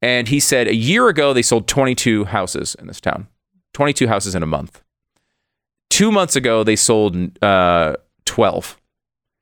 [0.00, 3.26] And he said a year ago they sold 22 houses in this town,
[3.72, 4.82] 22 houses in a month.
[5.90, 8.80] Two months ago they sold uh, 12.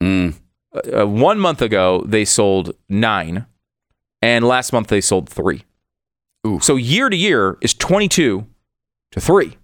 [0.02, 0.34] Mm.
[0.72, 3.46] Uh, one month ago they sold nine,
[4.22, 5.64] and last month they sold three.
[6.46, 6.60] Ooh.
[6.60, 8.46] So year to year is 22
[9.12, 9.58] to three.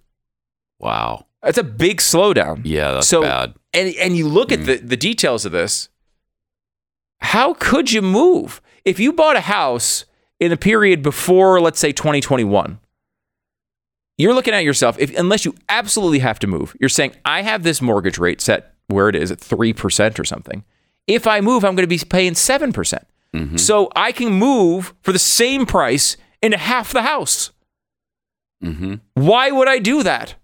[0.79, 1.25] Wow.
[1.41, 2.61] That's a big slowdown.
[2.63, 3.53] Yeah, that's so, bad.
[3.73, 5.89] And and you look at the, the details of this.
[7.21, 10.05] How could you move if you bought a house
[10.39, 12.79] in a period before, let's say, 2021?
[14.17, 17.63] You're looking at yourself, if unless you absolutely have to move, you're saying, I have
[17.63, 20.65] this mortgage rate set where it is at 3% or something.
[21.07, 22.73] If I move, I'm going to be paying 7%.
[22.73, 23.07] percent
[23.55, 27.51] So I can move for the same price into half the house.
[28.63, 28.95] Mm-hmm.
[29.13, 30.35] Why would I do that?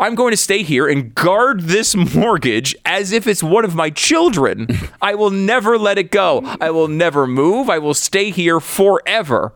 [0.00, 3.90] I'm going to stay here and guard this mortgage as if it's one of my
[3.90, 4.66] children.
[5.02, 6.40] I will never let it go.
[6.58, 7.68] I will never move.
[7.68, 9.52] I will stay here forever.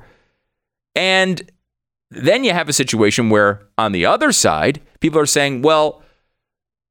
[0.94, 1.50] And
[2.10, 6.02] then you have a situation where, on the other side, people are saying, well,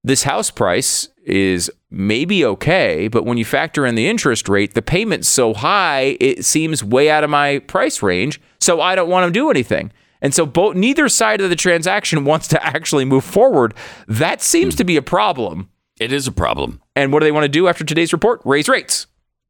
[0.03, 4.81] this house price is maybe okay, but when you factor in the interest rate, the
[4.81, 8.41] payment's so high, it seems way out of my price range.
[8.59, 9.91] So I don't want to do anything.
[10.23, 13.75] And so both neither side of the transaction wants to actually move forward.
[14.07, 15.69] That seems to be a problem.
[15.99, 16.81] It is a problem.
[16.95, 18.41] And what do they want to do after today's report?
[18.45, 19.05] Raise rates.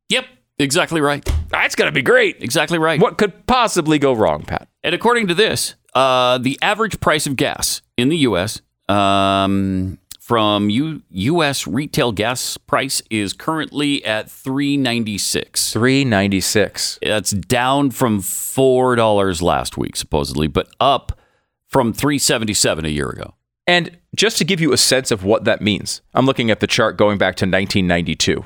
[0.09, 0.25] Yep.
[0.59, 1.27] Exactly right.
[1.49, 2.41] That's going to be great.
[2.41, 2.99] Exactly right.
[2.99, 4.67] What could possibly go wrong, Pat?
[4.83, 8.61] And according to this, uh, the average price of gas in the U.S.
[8.89, 11.67] Um, from U- U.S.
[11.67, 15.73] retail gas price is currently at three ninety six.
[15.73, 16.99] 396.
[17.01, 21.19] That's down from four dollars last week, supposedly, but up
[21.67, 23.33] from three seventy seven a year ago.
[23.67, 26.67] And just to give you a sense of what that means, I'm looking at the
[26.67, 28.45] chart going back to 1992.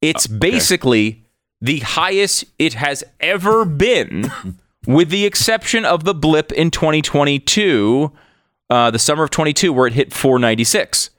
[0.00, 1.26] It's ah, basically
[1.60, 4.32] the highest it has ever been,
[4.86, 8.12] with the exception of the blip in 2022,
[8.72, 11.10] uh, the summer of 22, where it hit 496.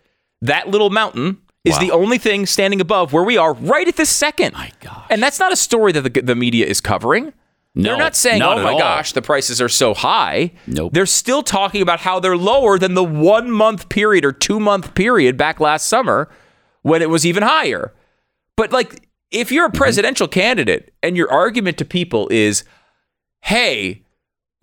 [0.41, 4.09] That little mountain is the only thing standing above where we are right at this
[4.09, 4.53] second.
[4.53, 5.05] My gosh.
[5.09, 7.31] And that's not a story that the, the media is covering.
[7.75, 8.79] No, They're not saying, not "Oh my all.
[8.79, 10.93] gosh, the prices are so high." Nope.
[10.93, 14.93] They're still talking about how they're lower than the one month period or two month
[14.93, 16.29] period back last summer
[16.83, 17.91] when it was even higher.
[18.57, 19.77] But like, if you're a Mm-hmm.
[19.77, 22.63] presidential candidate and your argument to people is,
[23.41, 24.02] "Hey,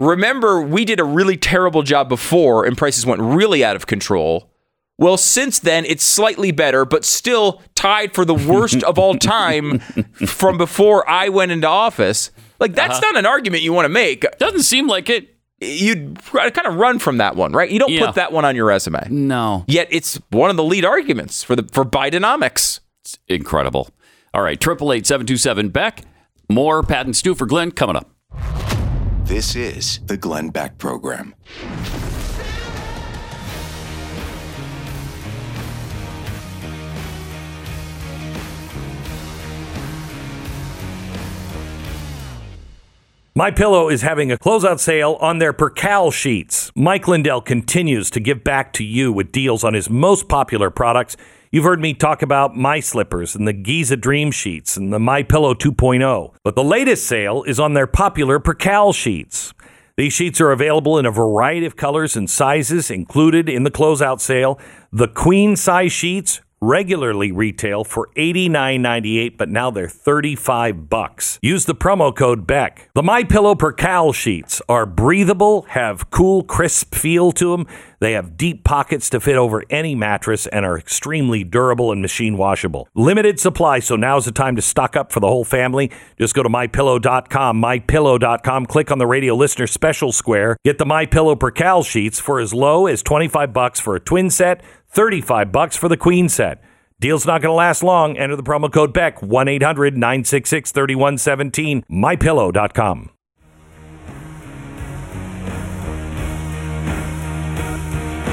[0.00, 4.50] remember we did a really terrible job before and prices went really out of control."
[4.98, 9.78] Well, since then, it's slightly better, but still tied for the worst of all time
[10.26, 12.30] from before I went into office.
[12.58, 13.12] Like that's uh-huh.
[13.12, 14.26] not an argument you want to make.
[14.38, 15.36] Doesn't seem like it.
[15.62, 17.70] You'd kind of run from that one, right?
[17.70, 18.06] You don't Yeah.
[18.06, 19.06] put that one on your resume.
[19.08, 19.64] No.
[19.66, 22.80] Yet it's one of the lead arguments for the for Bidenomics.
[23.02, 23.88] It's incredible.
[24.34, 26.02] All right, triple eight seven two seven Beck.
[26.50, 28.79] More Pat and Stu for Glenn coming up.
[29.30, 31.36] This is the Glenn Beck Program.
[43.36, 46.72] My Pillow is having a closeout sale on their Percale sheets.
[46.74, 51.16] Mike Lindell continues to give back to you with deals on his most popular products.
[51.52, 55.24] You've heard me talk about my slippers and the Giza Dream sheets and the My
[55.24, 56.32] Pillow 2.0.
[56.44, 59.52] But the latest sale is on their popular Percale sheets.
[59.96, 64.20] These sheets are available in a variety of colors and sizes included in the closeout
[64.20, 64.60] sale.
[64.92, 71.38] The queen size sheets regularly retail for $89.98, but now they're 35 bucks.
[71.42, 72.90] Use the promo code BECK.
[72.94, 77.66] The My Pillow Percale sheets are breathable, have cool, crisp feel to them.
[78.00, 82.36] They have deep pockets to fit over any mattress and are extremely durable and machine
[82.36, 82.88] washable.
[82.94, 85.90] Limited supply, so now's the time to stock up for the whole family.
[86.18, 91.04] Just go to mypillow.com, mypillow.com, click on the radio listener special square, get the My
[91.04, 95.76] Pillow Percale sheets for as low as 25 bucks for a twin set, 35 bucks
[95.76, 96.62] for the queen set.
[97.00, 98.16] Deal's not going to last long.
[98.18, 103.10] Enter the promo code BECK 1-800-966-3117 mypillow.com.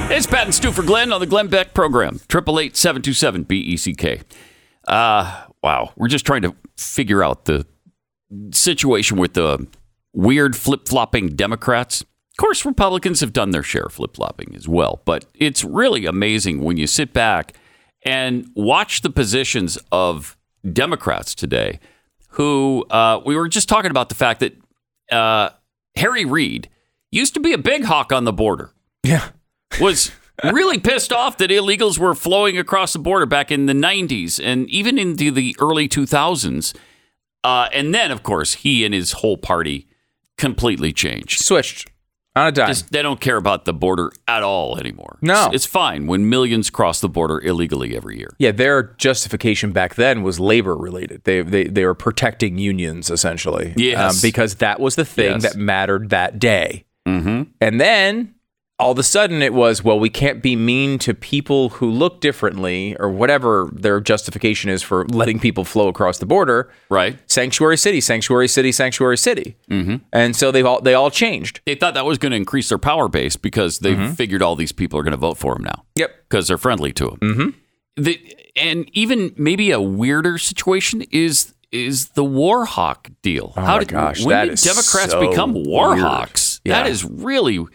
[0.10, 2.22] It's Pat and Stu for Glenn on the Glenn Beck program.
[2.30, 4.22] Triple eight seven two seven B E C K.
[4.88, 5.92] Uh wow.
[5.98, 7.66] We're just trying to figure out the
[8.52, 9.68] situation with the
[10.14, 12.06] weird flip flopping Democrats.
[12.38, 16.06] Of course, Republicans have done their share of flip flopping as well, but it's really
[16.06, 17.56] amazing when you sit back
[18.06, 20.38] and watch the positions of
[20.72, 21.80] Democrats today.
[22.30, 24.56] Who uh, we were just talking about the fact that
[25.12, 25.50] uh,
[25.96, 26.70] Harry Reid
[27.10, 28.70] used to be a big hawk on the border
[29.02, 29.30] Yeah.
[29.82, 30.12] was
[30.44, 34.70] really pissed off that illegals were flowing across the border back in the 90s and
[34.70, 36.76] even into the early 2000s.
[37.44, 39.88] Uh, and then, of course, he and his whole party
[40.38, 41.40] completely changed.
[41.40, 41.90] Switched
[42.38, 42.68] on a dime.
[42.68, 45.18] Just, they don't care about the border at all anymore.
[45.22, 45.48] No.
[45.48, 48.34] It's, it's fine when millions cross the border illegally every year.
[48.38, 51.24] Yeah, their justification back then was labor related.
[51.24, 53.74] They they they were protecting unions essentially.
[53.78, 54.22] Yes.
[54.22, 55.44] because that was the thing Yes.
[55.44, 56.86] that mattered that day.
[57.08, 57.44] Mm-hmm.
[57.62, 58.36] And then
[58.80, 62.22] all of a sudden it was, well, we can't be mean to people who look
[62.22, 66.72] differently or whatever their justification is for letting people flow across the border.
[66.90, 67.18] Right.
[67.26, 69.58] Sanctuary city, sanctuary city, sanctuary city.
[69.72, 69.96] Mm-hmm.
[70.14, 71.60] And so they've all they all changed.
[71.66, 74.14] They thought that was going to increase their power base because they Mm-hmm.
[74.14, 75.84] figured all these people are going to vote for him now.
[75.96, 76.12] Yep.
[76.30, 77.18] because they're friendly to him.
[77.18, 77.50] Mm-hmm.
[78.04, 83.54] The, and even maybe a weirder situation is is the war hawk deal.
[83.58, 86.00] Oh my gosh, when that did is Democrats so become war weird.
[86.02, 86.62] hawks?
[86.64, 86.84] Yeah.
[86.84, 87.66] That is really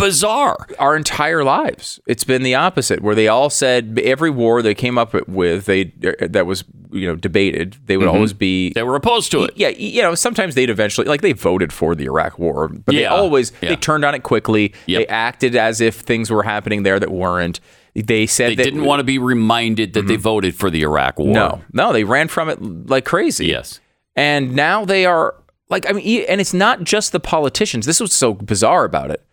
[0.00, 0.56] bizarre.
[0.78, 2.00] our entire lives.
[2.06, 5.84] It's been the opposite, where they all said every war they came up with, they
[6.20, 8.14] that was you know debated, they would mm-hmm.
[8.14, 8.72] always be.
[8.72, 9.52] They were opposed to it.
[9.56, 13.06] yeah, you know, sometimes they'd eventually like they voted for the Iraq War, but they
[13.06, 13.70] always yeah.
[13.70, 14.74] they turned on it quickly.
[14.86, 14.98] Yep.
[14.98, 17.60] They acted as if things were happening there that weren't.
[17.94, 20.22] They said They that didn't want to be reminded that they mm-hmm.
[20.22, 21.32] voted for the Iraq War.
[21.32, 23.46] no, no, they ran from it like crazy.
[23.46, 23.80] Yes.
[24.14, 25.34] And now they are
[25.70, 27.86] like, I mean, and it's not just the politicians.
[27.86, 29.24] This was so bizarre about it.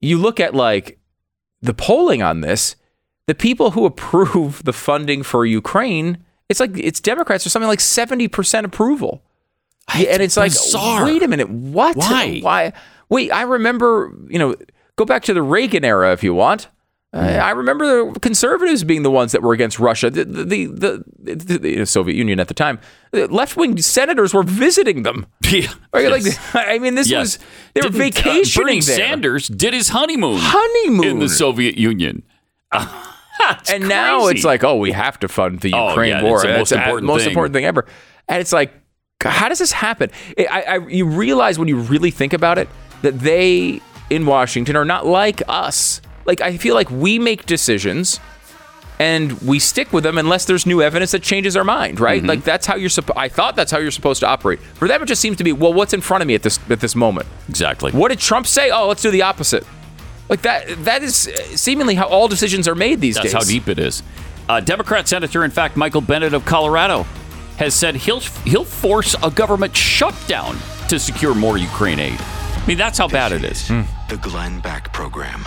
[0.00, 0.98] You look at like
[1.62, 2.76] the polling on this,
[3.26, 7.78] the people who approve the funding for Ukraine, it's like it's Democrats or something like
[7.78, 9.22] 70% approval.
[9.96, 10.52] Yeah, and it's like,
[11.04, 11.96] wait a minute, what?
[11.96, 12.40] Why?
[12.40, 12.72] Why?
[13.08, 14.54] Wait, I remember, you know,
[14.94, 16.68] go back to the Reagan era if you want.
[17.12, 20.10] Uh, I remember the conservatives being the ones that were against Russia.
[20.10, 21.04] The the the,
[21.34, 22.78] the, the Soviet Union at the time,
[23.12, 25.26] left wing senators were visiting them.
[25.50, 25.72] Yeah.
[25.92, 26.54] Yes.
[26.54, 27.20] Like, I mean, this Yes.
[27.20, 27.38] was
[27.74, 28.96] they were Didn't, uh, vacationing Bernie there.
[28.96, 32.22] Sanders did his honeymoon honeymoon in the Soviet Union.
[33.72, 36.36] And now it's like, oh, we have to fund the Oh, Ukraine yeah, war.
[36.36, 37.30] it's the most important most thing.
[37.30, 37.86] important thing ever.
[38.28, 38.72] And it's like,
[39.24, 40.10] how does this happen?
[40.38, 42.68] I, I, you realize when you really think about it
[43.02, 43.80] that they
[44.10, 46.00] in Washington are not like us.
[46.30, 48.20] Like I feel like we make decisions
[49.00, 52.20] and we stick with them unless there's new evidence that changes our mind, right?
[52.20, 52.28] Mm-hmm.
[52.28, 53.18] Like that's how you're supposed.
[53.18, 54.60] I thought that's how you're supposed to operate.
[54.60, 56.60] For them, it just seems to be, well, what's in front of me at this
[56.70, 57.26] at this moment?
[57.48, 57.90] exactly.
[57.90, 58.70] What did Trump say?
[58.70, 59.66] Oh, let's do the opposite.
[60.28, 60.84] Like that.
[60.84, 63.32] That is seemingly how all decisions are made these That's days.
[63.32, 64.04] That's how deep it is.
[64.48, 67.06] Uh, Democrat Senator, in fact, Michael Bennet of Colorado,
[67.56, 70.56] has said he'll he'll force a government shutdown
[70.86, 72.20] to secure more Ukraine aid.
[72.20, 73.66] I mean, that's how bad it is.
[73.66, 75.44] The Glenn Beck Program.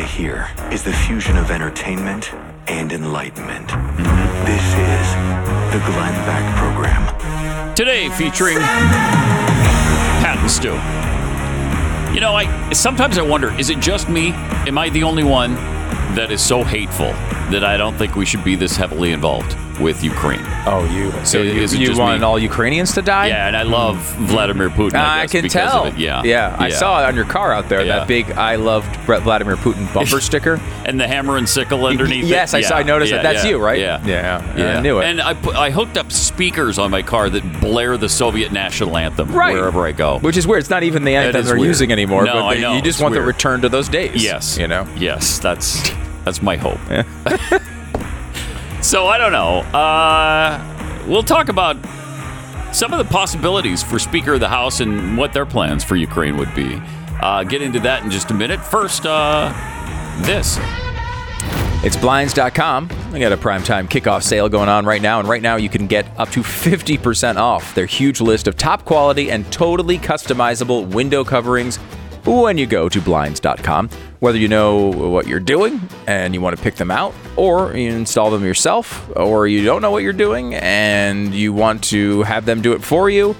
[0.00, 2.32] Here is the fusion of entertainment
[2.66, 3.68] and enlightenment.
[4.46, 5.06] This is
[5.72, 7.74] the Glenn Beck Program.
[7.74, 8.58] Today featuring
[10.18, 10.70] Pat and Stu.
[12.14, 14.30] You know, I sometimes I wonder, is it just me?
[14.66, 15.54] Am I the only one
[16.14, 17.12] that is so hateful
[17.50, 20.44] that I don't think we should be this heavily involved with Ukraine?
[20.66, 21.12] Oh, you.
[21.24, 22.24] So you, you want me?
[22.24, 23.26] all Ukrainians to die?
[23.26, 24.94] Yeah, and I love Vladimir Putin.
[24.94, 25.86] I, I guess, can tell.
[25.86, 26.00] Of it.
[26.00, 26.56] Yeah, yeah.
[26.58, 27.84] I saw it on your car out there.
[27.84, 27.98] Yeah.
[27.98, 30.60] That big "I loved Vladimir Putin" bumper sticker.
[30.84, 32.24] and the hammer and sickle underneath.
[32.24, 32.58] Yes, it.
[32.58, 33.32] I saw- I noticed yeah, that.
[33.34, 33.78] That's yeah, you, right?
[33.78, 34.78] Yeah, Yeah, yeah.
[34.78, 35.04] I knew it.
[35.04, 38.96] And I put, I hooked up speakers on my car that blare the Soviet national
[38.96, 39.54] anthem Right.
[39.54, 40.18] wherever I go.
[40.20, 40.60] Which is weird.
[40.60, 41.66] It's not even the anthem they're weird.
[41.68, 42.24] using anymore.
[42.24, 44.22] No, but I know, you just it's want the return to those days.
[44.22, 44.56] Yes.
[44.58, 44.86] You know.
[44.96, 45.90] Yes, that's
[46.24, 46.78] that's my hope.
[48.92, 49.60] so I don't know.
[49.74, 51.76] Uh, we'll talk about
[52.74, 56.36] some of the possibilities for Speaker of the House and what their plans for Ukraine
[56.36, 56.78] would be.
[57.22, 58.60] Uh, get into that in just a minute.
[58.60, 59.50] First, uh,
[60.26, 60.58] this.
[61.82, 62.90] It's blinds.com.
[63.12, 65.86] They got a primetime kickoff sale going on right now, and right now you can
[65.86, 71.24] get up to 50% off their huge list of top quality and totally customizable window
[71.24, 71.78] coverings
[72.26, 73.88] when you go to blinds.com.
[74.22, 77.90] Whether you know what you're doing and you want to pick them out, or you
[77.90, 82.46] install them yourself, or you don't know what you're doing and you want to have
[82.46, 83.34] them do it for you,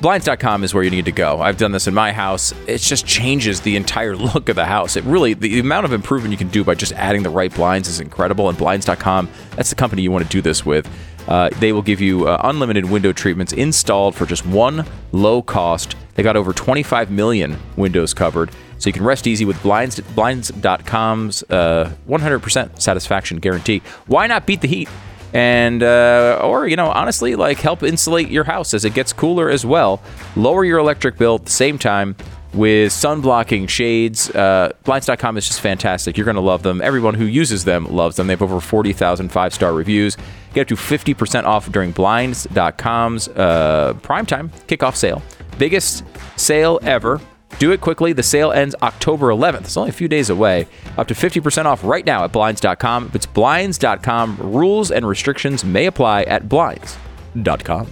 [0.00, 1.42] Blinds.com is where you need to go.
[1.42, 2.54] I've done this in my house.
[2.66, 4.96] It just changes the entire look of the house.
[4.96, 7.86] It really, the amount of improvement you can do by just adding the right blinds
[7.86, 8.48] is incredible.
[8.48, 10.90] And Blinds.com, that's the company you want to do this with.
[11.28, 15.94] Uh, they will give you uh, unlimited window treatments installed for just one low cost.
[16.14, 21.42] They got over 25 million windows covered, so you can rest easy with Blinds, Blinds.com's
[21.44, 23.82] uh, 100% satisfaction guarantee.
[24.06, 24.88] Why not beat the heat?
[25.32, 29.50] and uh, or you know honestly like help insulate your house as it gets cooler
[29.50, 30.00] as well.
[30.34, 32.16] Lower your electric bill at the same time
[32.54, 34.30] with sun blocking shades.
[34.30, 36.16] Uh, blinds.com is just fantastic.
[36.16, 36.80] You're going to love them.
[36.80, 38.28] Everyone who uses them loves them.
[38.28, 40.16] They have over 40000 five-star reviews.
[40.54, 45.22] Get up to 50% off during blinds.com's uh, primetime kickoff sale.
[45.58, 46.02] Biggest
[46.36, 47.20] sale ever
[47.58, 48.12] do it quickly.
[48.12, 49.60] The sale ends October 11th.
[49.60, 50.68] It's only a few days away.
[50.98, 53.06] Up to 50% off right now at Blinds.com.
[53.06, 57.86] If it's Blinds.com, rules and restrictions may apply at Blinds.com.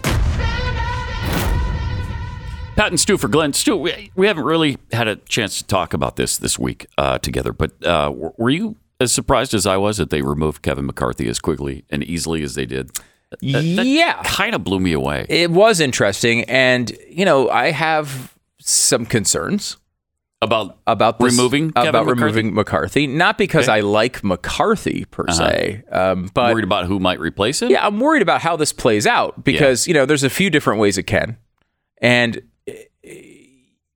[2.76, 3.52] Pat and Stu for Glenn.
[3.52, 7.18] Stu, we, we haven't really had a chance to talk about this this week uh,
[7.18, 11.28] together, but uh, were you as surprised as I was that they removed Kevin McCarthy
[11.28, 12.90] as quickly and easily as they did?
[13.40, 14.22] yeah.
[14.24, 15.26] Kind of blew me away.
[15.28, 16.44] It was interesting.
[16.44, 18.33] And, you know, I have
[18.66, 19.76] some concerns
[20.42, 22.10] About about this, Removing about McCarthy?
[22.20, 23.06] removing McCarthy.
[23.06, 23.78] Not because Okay.
[23.78, 27.70] I like McCarthy per se, um, but worried about who might replace him?
[27.70, 30.80] Yeah, I'm worried about how this plays out because you know there's a few different
[30.80, 31.36] ways it can,
[32.00, 32.72] and uh,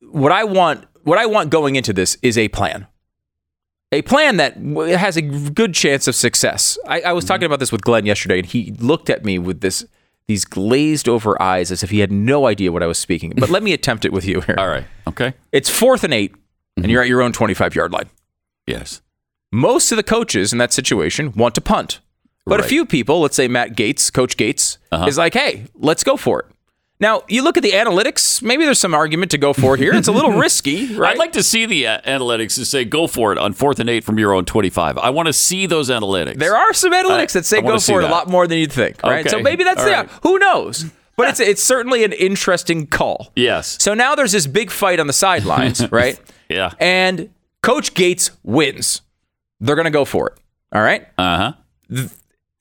[0.03, 2.87] what I want, what I want going into this is a plan,
[3.93, 4.57] a plan that
[4.99, 6.79] has a good chance of success.
[6.87, 7.29] I, I was Mm-hmm.
[7.29, 9.85] talking about this with Glenn yesterday, and he looked at me with this
[10.29, 13.33] these glazed over eyes as if he had no idea what I was speaking.
[13.37, 14.55] But let me attempt it with you here.
[14.59, 14.85] All right.
[15.09, 15.35] Okay.
[15.53, 16.33] It's fourth and 8
[16.79, 16.85] Mm-hmm.
[16.85, 18.09] and you're at your own 25 yard line.
[18.67, 19.01] Yes.
[19.51, 21.99] Most of the coaches in that situation want to punt.
[22.47, 25.07] But a few people, let's say Matt Gaetz, Coach Gaetz, Uh-huh.
[25.07, 26.47] is like, hey, let's go for it.
[27.01, 29.95] Now, you look at the analytics, maybe there's some argument to go for here.
[29.95, 31.13] It's a little risky, right?
[31.13, 33.89] I'd like to see the uh, analytics to say go for it on fourth and
[33.89, 34.99] eight from your own 25.
[34.99, 36.39] I want to see those analytics.
[36.39, 38.59] there are some analytics I- that say I go for it a lot more than
[38.59, 39.21] you'd think, right?
[39.21, 39.29] Okay.
[39.29, 40.01] So maybe that's yeah.
[40.01, 40.11] right.
[40.23, 40.87] Who knows?
[41.17, 43.33] But it's it's certainly an interesting call.
[43.35, 43.77] Yes.
[43.81, 46.19] So now there's this big fight on the sidelines, right?
[46.49, 46.73] Yeah.
[46.79, 47.31] And
[47.63, 49.03] Coach Gaetz wins.
[49.61, 50.35] They're going to go for it.
[50.73, 51.07] All right?
[51.19, 51.53] Uh
[51.91, 52.09] huh.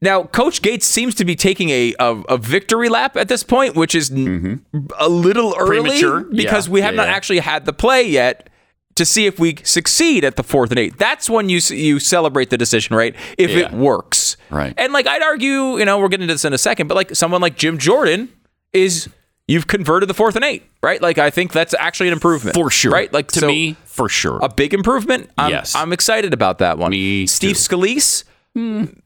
[0.01, 3.75] Now, Coach Gaetz seems to be taking a, a, a victory lap at this point,
[3.75, 4.85] which is mm-hmm.
[4.99, 6.21] a little early Premature?
[6.21, 7.15] because Yeah, we have yeah, not yeah.
[7.15, 8.49] actually had the play yet
[8.95, 10.97] to see if we succeed at the fourth and eight.
[10.97, 13.15] That's when you you celebrate the decision, right?
[13.37, 14.73] If it works, Right.
[14.77, 17.15] And like I'd argue, you know, we're getting into this in a second, but like
[17.15, 18.29] someone like Jim Jordan
[18.73, 19.09] is
[19.47, 21.01] you've converted the fourth and eight, right?
[21.01, 22.91] Like I think that's actually an improvement For sure.
[22.91, 23.11] right?
[23.11, 24.39] Like to so me, for sure.
[24.41, 25.29] a big improvement.
[25.37, 25.75] I'm, Yes.
[25.75, 26.91] I'm excited about that one.
[26.91, 27.75] Me Steve too.
[27.75, 28.23] Scalise,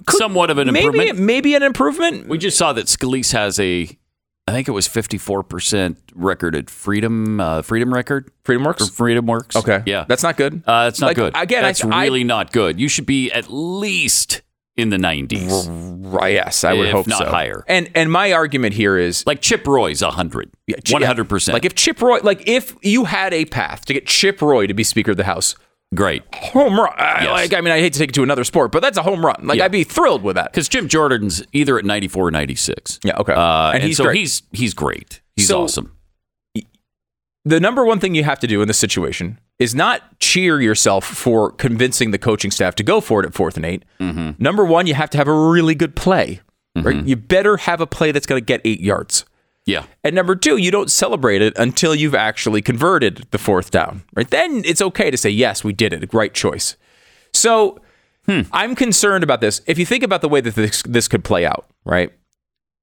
[0.10, 1.20] Somewhat of an improvement.
[1.20, 2.28] maybe an improvement.
[2.28, 3.90] We just saw that Scalise has a,
[4.48, 8.32] I think it was 54% record at Freedom, uh, Freedom Record.
[8.44, 8.84] Freedom Works.
[8.90, 9.56] Or Freedom Works.
[9.56, 9.84] Okay.
[9.86, 10.06] Yeah.
[10.08, 10.64] That's not good.
[10.66, 11.34] Uh, that's not Like, good.
[11.36, 12.80] again, that's I- really not good.
[12.80, 14.42] You should be at least
[14.78, 15.68] in the 90s.
[16.02, 16.34] Right.
[16.34, 17.26] Yes, I would If hope not so.
[17.30, 17.64] higher.
[17.68, 20.50] And and my argument here is Like Chip Roy's 100.
[20.66, 21.54] Yeah, 100%.
[21.54, 24.74] Like if Chip Roy, like if you had a path to get Chip Roy to
[24.74, 25.56] be Speaker of the House,
[25.94, 26.24] Great.
[26.34, 26.94] home run.
[26.98, 27.32] I- Yes.
[27.32, 29.26] Like I mean, I hate to take it to another sport, but that's a home
[29.26, 29.36] run.
[29.44, 29.66] Like Yeah.
[29.66, 30.52] I'd be thrilled with that.
[30.52, 33.00] Because Jim Jordan's either at 94 or 96.
[33.04, 33.34] Yeah, okay.
[33.34, 34.18] Uh, And and he's so great.
[34.18, 35.22] he's he's great.
[35.36, 35.92] He's So- awesome.
[37.44, 41.04] The number one thing you have to do in this situation is not cheer yourself
[41.04, 43.84] for convincing the coaching staff to go for it at fourth and 8
[44.40, 46.42] Number one, you have to have a really good play.
[46.76, 47.04] Right?
[47.04, 49.26] You better have a play that's going to get eight yards.
[49.66, 49.86] Yeah.
[50.04, 54.04] And number two, you don't celebrate it until you've actually converted the fourth down.
[54.16, 54.30] Right?
[54.30, 56.14] Then it's okay to say, yes, we did it.
[56.14, 56.76] Right choice.
[57.34, 57.80] So
[58.26, 58.42] hmm.
[58.52, 59.62] I'm concerned about this.
[59.68, 62.12] If you think about the way that this, this could play out, right?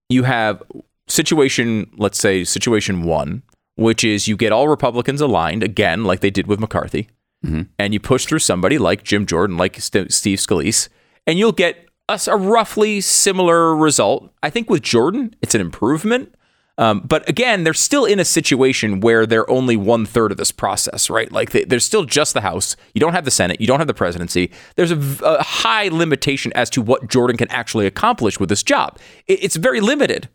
[0.09, 0.63] You have
[1.09, 3.43] situation, let's say situation one,
[3.77, 7.09] which is you get all Republicans aligned again, like they did with McCarthy,
[7.45, 7.63] mm-hmm.
[7.79, 10.89] and you push through somebody like Jim Jordan, like St- Steve Scalise,
[11.27, 14.33] and you'll get us a roughly similar result.
[14.43, 16.35] I think with Jordan, it's an improvement.
[16.79, 20.53] Um, but again, they're still in a situation where they're only one third of this
[20.53, 21.31] process, right?
[21.33, 22.77] Like they, there's still just the House.
[22.95, 23.61] You don't have the Senate.
[23.61, 24.51] You don't have the presidency.
[24.77, 28.99] There's a high limitation as to what Jordan can actually accomplish with this job.
[29.27, 30.29] It- it's very limited.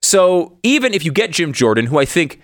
[0.00, 2.40] So even if you get Jim Jordan, who I think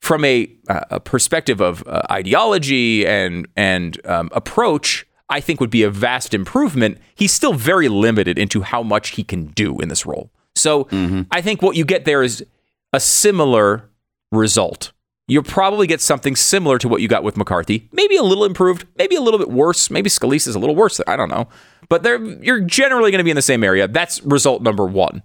[0.00, 5.70] from a, uh, a perspective of uh, ideology and and um, approach, I think would
[5.70, 6.98] be a vast improvement.
[7.14, 10.30] He's still very limited into how much he can do in this role.
[10.56, 10.88] So
[11.30, 12.44] I think what you get there is
[12.92, 13.90] a similar
[14.30, 14.92] result.
[15.28, 18.86] You'll probably get something similar to what you got with McCarthy, maybe a little improved,
[18.96, 19.90] maybe a little bit worse.
[19.90, 21.00] Maybe Scalise is a little worse.
[21.06, 21.48] I don't know,
[21.88, 22.04] but
[22.42, 23.88] you're generally going to be in the same area.
[23.88, 25.22] That's result number one.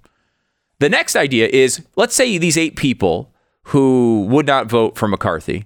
[0.79, 5.65] The next idea is let's say these eight people who would not vote for McCarthy,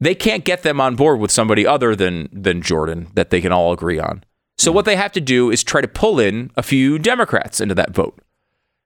[0.00, 3.52] they can't get them on board with somebody other than than Jordan that they can
[3.52, 4.24] all agree on.
[4.58, 7.74] So what they have to do is try to pull in a few Democrats into
[7.74, 8.18] that vote.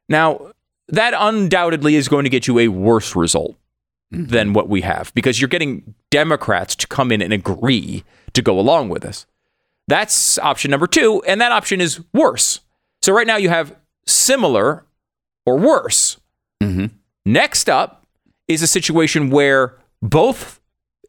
[0.09, 0.53] Now,
[0.89, 3.57] that undoubtedly is going to get you a worse result
[4.11, 8.59] than what we have because you're getting Democrats to come in and agree to go
[8.59, 9.27] along with this.
[9.89, 12.61] That's option number two, and that option is worse.
[13.03, 13.75] So right now you have
[14.07, 14.85] similar
[15.45, 16.19] or worse.
[17.25, 18.07] Next up
[18.49, 20.61] is a situation where both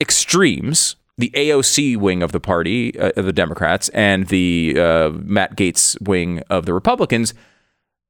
[0.02, 5.56] extremes, the AOC wing of the party, uh, of the Democrats, and the uh, Matt
[5.56, 7.34] Gaetz wing of the Republicans,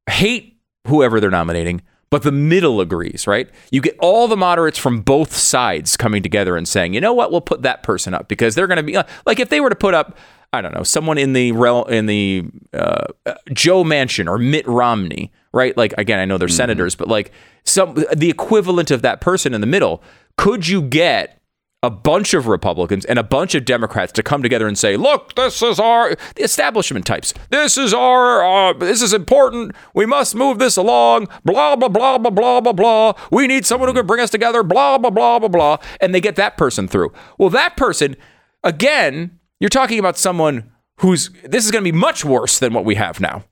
[0.09, 0.56] hate
[0.87, 3.49] whoever they're nominating, but the middle agrees, right?
[3.71, 7.31] You get all the moderates from both sides coming together and saying, you know what,
[7.31, 9.69] we'll put that person up because they're going to be uh, like if they were
[9.69, 10.17] to put up,
[10.53, 14.65] I don't know, someone in the rel- in the uh, uh, Joe Manchin or Mitt
[14.67, 15.75] Romney, right?
[15.75, 17.31] Like again, I know they're senators, but like
[17.65, 20.01] some the equivalent of that person in the middle.
[20.37, 21.36] Could you get
[21.83, 25.35] a bunch of Republicans and a bunch of Democrats to come together and say, "Look,
[25.35, 27.33] this is our the establishment types.
[27.49, 29.75] This is our uh, this is important.
[29.93, 31.27] We must move this along.
[31.45, 33.13] Blah blah blah blah blah blah blah.
[33.31, 34.63] We need someone who can bring us together.
[34.63, 37.11] Blah blah blah blah blah." And they get that person through.
[37.37, 38.15] Well, that person,
[38.63, 40.71] again, you're talking about someone
[41.01, 43.43] who's this is going to be much worse than what we have now.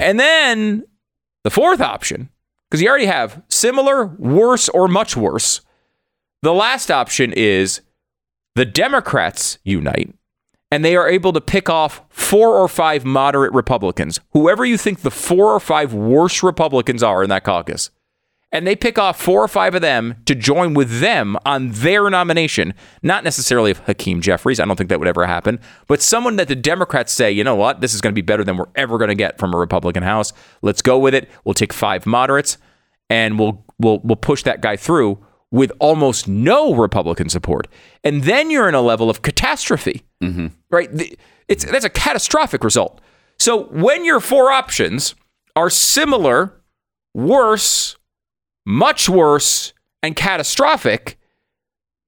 [0.00, 0.82] And then
[1.44, 2.28] the fourth option,
[2.68, 5.60] because you already have similar, worse, or much worse.
[6.42, 7.82] The last option is
[8.54, 10.14] the Democrats unite
[10.70, 15.00] and they are able to pick off four or five moderate Republicans, whoever you think
[15.00, 17.90] the four or five worst Republicans are in that caucus.
[18.52, 22.10] And they pick off four or five of them to join with them on their
[22.10, 22.74] nomination.
[23.00, 24.58] Not necessarily of Hakeem Jeffries.
[24.58, 25.60] I don't think that would ever happen.
[25.86, 28.42] But someone that the Democrats say, you know what, this is going to be better
[28.42, 30.32] than we're ever going to get from a Republican House.
[30.62, 31.28] Let's go with it.
[31.44, 32.58] We'll take five moderates
[33.08, 37.66] and we'll we'll we'll push that guy through with almost no Republican support.
[38.04, 40.02] And then you're in a level of catastrophe.
[40.22, 40.48] Mm-hmm.
[40.70, 40.90] Right?
[41.48, 43.00] It's that's a catastrophic result.
[43.38, 45.14] So when your four options
[45.56, 46.60] are similar,
[47.14, 47.96] worse,
[48.66, 49.72] much worse,
[50.02, 51.18] and catastrophic,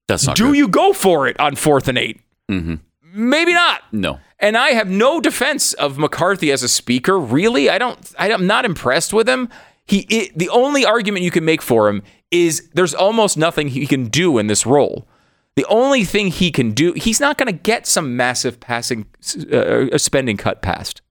[0.09, 0.57] That's not do good.
[0.57, 2.21] you go for it on fourth and 8
[2.51, 2.75] mm-hmm.
[3.15, 3.83] Maybe not.
[3.93, 4.21] No.
[4.39, 7.19] And I have no defense of McCarthy as a speaker.
[7.19, 8.15] Really, I don't.
[8.19, 9.51] I, am not impressed with him.
[9.85, 13.87] He it, the only argument you can make for him is there's almost nothing he
[13.87, 15.07] can do in this role.
[15.55, 19.07] The only thing he can do, he's not going to get some massive passing
[19.53, 21.03] uh, spending cut passed.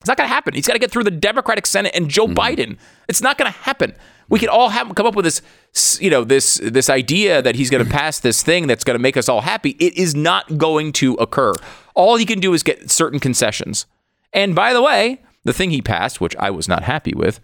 [0.00, 0.54] It's not going to happen.
[0.54, 2.78] He's got to get through the Democratic Senate and Joe Biden.
[3.08, 3.94] It's not going to happen.
[4.28, 7.70] We could all have come up with this, you know, this this idea that he's
[7.70, 9.70] going to pass this thing that's going to make us all happy.
[9.78, 11.52] It is not going to occur.
[11.94, 13.86] All he can do is get certain concessions.
[14.32, 17.40] And by the way, the thing he passed, which I was not happy with,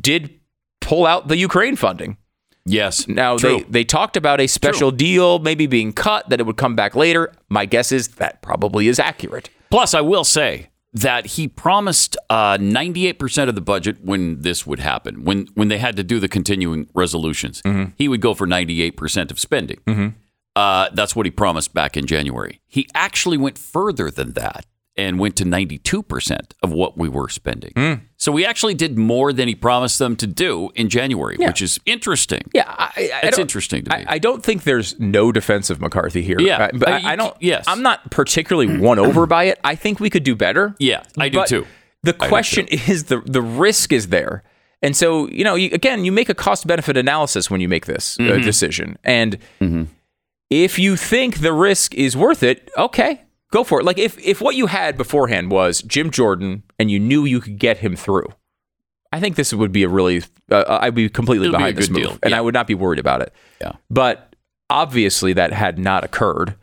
[0.00, 0.38] did
[0.80, 2.18] pull out the Ukraine funding.
[2.66, 3.06] Yes.
[3.08, 3.58] Now True.
[3.58, 6.94] they they talked about a special deal maybe being cut that it would come back
[6.94, 7.32] later.
[7.48, 9.48] My guess is that probably is accurate.
[9.70, 14.80] Plus, I will say that he promised uh, 98% of the budget when this would
[14.80, 17.62] happen, when when they had to do the continuing resolutions.
[17.96, 20.14] He would go for 98% of spending.
[20.56, 22.60] Uh, that's what he promised back in January.
[22.66, 24.64] He actually went further than that
[24.96, 27.72] and went to 92% of what we were spending.
[27.76, 27.94] Hmm.
[28.16, 31.78] So we actually did more than he promised them to do in January, which is
[31.84, 32.42] interesting.
[32.54, 34.04] Yeah, I, I It's don't- interesting to me.
[34.08, 36.40] I, I don't think there's no defense of McCarthy here.
[36.40, 37.36] Yeah, I- but uh, I, I don't.
[37.40, 37.64] yes.
[37.68, 39.58] I'm not particularly won over by it.
[39.62, 40.74] I think we could do better.
[40.78, 41.66] Yeah, I do too.
[42.02, 44.44] The question is the the risk is there,
[44.80, 47.86] and so you know, you, again, you make a cost benefit analysis when you make
[47.86, 48.40] this Mm-hmm.
[48.40, 49.38] uh, decision, and
[50.50, 53.22] if you think the risk is worth it, okay,
[53.52, 53.84] go for it.
[53.84, 57.58] Like if if what you had beforehand was Jim Jordan, and you knew you could
[57.58, 58.26] get him through.
[59.12, 61.88] I think this would be a really, uh, I'd be completely It'll be behind this
[61.88, 62.38] move, deal, and yeah.
[62.38, 63.32] I would not be worried about it.
[63.60, 63.72] Yeah.
[63.88, 64.34] But
[64.68, 66.56] obviously, that had not occurred.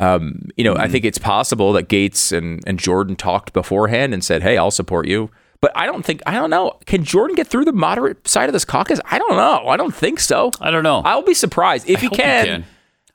[0.00, 0.92] Um, you know, I Mm-hmm.
[0.92, 5.06] think it's possible that Gaetz and, and Jordan talked beforehand and said, "Hey, I'll support
[5.06, 5.30] you."
[5.60, 6.78] But I don't think I don't know.
[6.86, 8.98] Can Jordan get through the moderate side of this caucus?
[9.04, 9.68] I don't know.
[9.68, 10.50] I don't think so.
[10.58, 11.02] I don't know.
[11.04, 12.64] I'll be surprised if he, hope he can.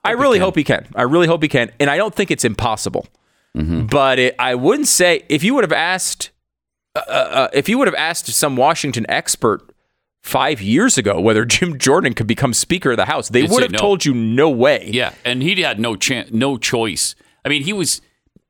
[0.05, 0.87] I really hope he can.
[0.95, 3.07] I really hope he can, and I don't think it's impossible.
[3.55, 3.85] Mm-hmm.
[3.87, 6.31] But it, I wouldn't say if you would have asked,
[6.95, 9.73] uh, uh, if you would have asked some Washington expert
[10.21, 13.63] five years ago whether Jim Jordan could become Speaker of the House, they They'd would
[13.63, 13.77] have no.
[13.77, 14.89] told you no way.
[14.91, 17.15] Yeah, and he had no chance, no choice.
[17.43, 18.01] I mean, he was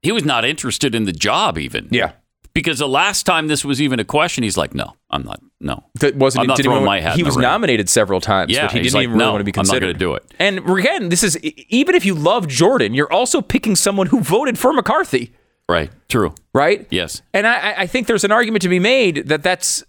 [0.01, 1.87] he was not interested in the job even.
[1.91, 2.13] Yeah.
[2.55, 5.41] Because the last time this was even a question, he's like, "No, I'm not.
[5.59, 6.43] No, That wasn't.
[6.43, 9.03] I'm not throwing my hat He was nominated several times, Yeah, but he didn't like,
[9.03, 9.85] even really "No, want to be I'm not considered.
[9.87, 10.33] gonna do it.
[10.39, 14.57] And again, this is even if you love Jordan, you're also picking someone who voted
[14.57, 15.33] for McCarthy,
[15.69, 16.87] right, true, right?
[16.89, 19.83] yes, And I, I- think there's an argument to be made that that's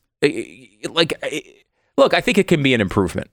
[0.90, 1.14] like,
[1.96, 3.30] look, I think it can be an improvement.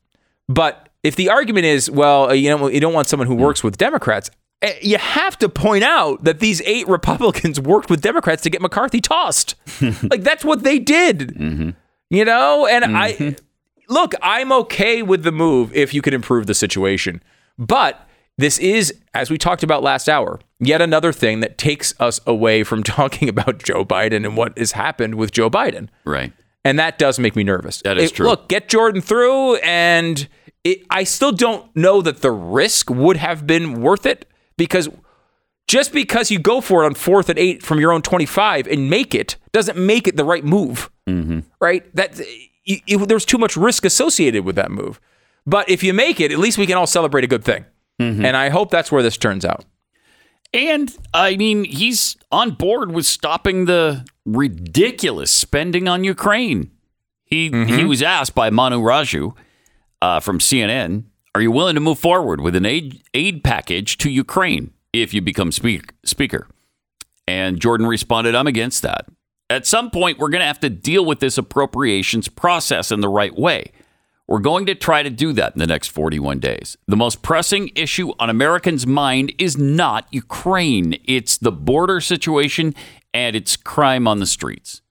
[0.47, 3.41] But if the argument is, well, you know, you don't want someone who hmm.
[3.41, 4.29] works with Democrats,
[4.63, 8.61] Eh, you have to point out that these eight Republicans worked with Democrats to get
[8.61, 9.55] McCarthy tossed.
[9.81, 11.19] like that's what they did.
[11.35, 11.69] Mm-hmm.
[12.09, 13.93] You know, and I mm-hmm.
[13.93, 17.21] look, I'm okay with the move if you can improve the situation.
[17.57, 18.07] But
[18.37, 22.63] this is, as we talked about last hour, yet another thing that takes us away
[22.63, 25.89] from talking about Joe Biden and what has happened with Joe Biden.
[26.05, 26.31] right.
[26.65, 27.81] And that does make me nervous.
[27.81, 28.25] That is It- true.
[28.25, 30.25] Look, get Jordan through, and
[30.63, 34.25] it, I still don't know that the risk would have been worth it
[34.57, 34.89] because
[35.67, 38.89] just because you go for it on fourth and eight from your own 25 and
[38.89, 40.89] make it doesn't make it the right move.
[41.07, 41.39] Mm-hmm.
[41.59, 41.93] Right?
[41.95, 42.19] That
[42.65, 44.99] you, you- there's too much risk associated with that move.
[45.45, 47.65] But if you make it, at least we can all celebrate a good thing.
[47.99, 48.25] Mm-hmm.
[48.25, 49.65] And I hope that's where this turns out.
[50.53, 56.71] And I mean, he's on board with stopping the ridiculous spending on Ukraine.
[57.25, 59.35] He he was asked by Manu Raju
[60.01, 64.09] uh, from CNN, "Are you willing to move forward with an aid aid package to
[64.09, 66.47] Ukraine if you become speak, speaker?"
[67.27, 69.05] And Jordan responded, "I'm against that.
[69.49, 73.09] At some point, we're going to have to deal with this appropriations process in the
[73.09, 73.71] right way."
[74.25, 76.77] We're going to try to do that in the next 41 days.
[76.87, 82.73] The most pressing issue on Americans' mind is not Ukraine, it's the border situation
[83.13, 84.81] and it's crime on the streets.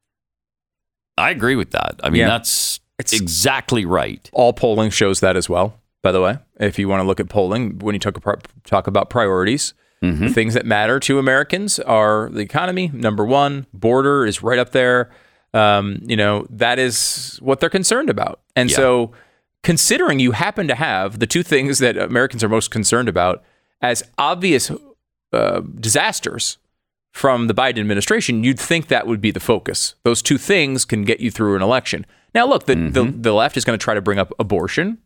[1.16, 1.98] I agree with that.
[2.04, 2.28] I mean, Yeah.
[2.28, 4.28] that's It's- exactly right.
[4.34, 6.38] All polling shows that as well, by the way.
[6.60, 10.28] If you want to look at polling, when you talk, about- talk about priorities, Mm-hmm.
[10.30, 15.12] things that matter to Americans are the economy, number one, border is right up there.
[15.54, 18.40] Um, you know, that is what they're concerned about.
[18.56, 18.74] And Yeah.
[18.78, 19.12] so,
[19.62, 23.44] considering you happen to have the two things that Americans are most concerned about
[23.80, 24.72] as obvious
[25.32, 26.58] uh, disasters
[27.12, 29.94] from the Biden administration, you'd think that would be the focus.
[30.02, 32.06] Those two things can get you through an election.
[32.34, 34.98] Now, look, the, the, the left is going to try to bring up abortion,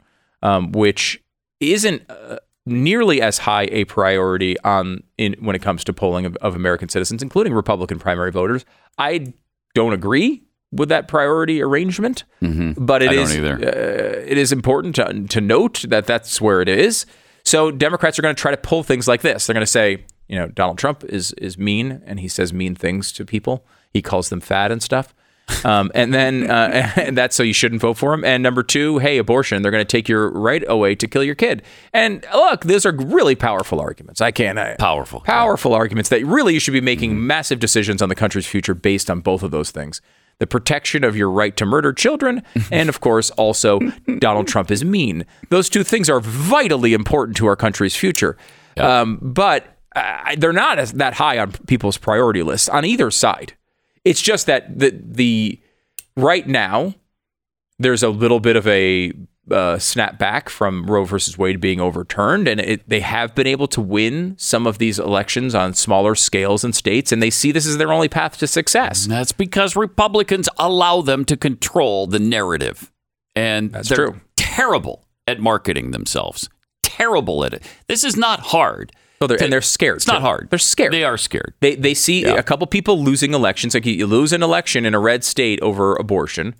[0.43, 1.23] um, which
[1.61, 6.37] isn't uh, nearly as high a priority on in when it comes to polling of,
[6.37, 8.65] of American citizens, including Republican primary voters.
[8.99, 9.35] I
[9.75, 12.25] don't agree with that priority arrangement,
[12.77, 17.07] but it is uh, it is important to, to note that that's where it is.
[17.45, 19.47] So Democrats are going to try to pull things like this.
[19.47, 22.75] They're going to say, you know, Donald Trump is is mean, and he says mean
[22.75, 23.65] things to people.
[23.93, 25.15] He calls them fat and stuff.
[25.65, 28.25] Um, and then uh, and that's so you shouldn't vote for him.
[28.25, 29.63] And number two, hey, abortion.
[29.63, 31.63] They're going to take your right away to kill your kid.
[31.93, 34.21] And look, those are really powerful arguments.
[34.21, 34.59] I can't.
[34.59, 35.21] I, Powerful.
[35.21, 39.11] powerful arguments that really you should be making massive decisions on the country's future based
[39.11, 40.01] on both of those things
[40.39, 43.81] the protection of your right to murder children, and of course, also
[44.19, 45.25] Donald Trump is mean.
[45.49, 48.37] Those two things are vitally important to our country's future.
[48.77, 53.55] Um, but uh, they're not as, that high on people's priority lists on either side.
[54.07, 55.61] It's just that the, the
[56.17, 56.95] right now,
[57.79, 59.13] there's a little bit of a
[59.51, 63.67] uh, snap back from Roe versus Wade being overturned, and it, they have been able
[63.69, 67.67] to win some of these elections on smaller scales in states, and they see this
[67.67, 69.07] as their only path to success.
[69.07, 72.93] That's because Republicans allow them to control the narrative.
[73.35, 74.21] And That's they're true.
[74.37, 76.49] terrible at marketing themselves.
[76.83, 77.63] Terrible at it.
[77.89, 78.93] This is not hard.
[79.21, 79.97] Oh, they're, and they're scared.
[79.97, 80.49] It's not hard.
[80.51, 80.93] They're scared.
[80.93, 81.55] They are scared.
[81.61, 82.35] They they see Yeah.
[82.35, 83.75] a couple people losing elections.
[83.75, 86.55] Like you lose an election in a red state over abortion,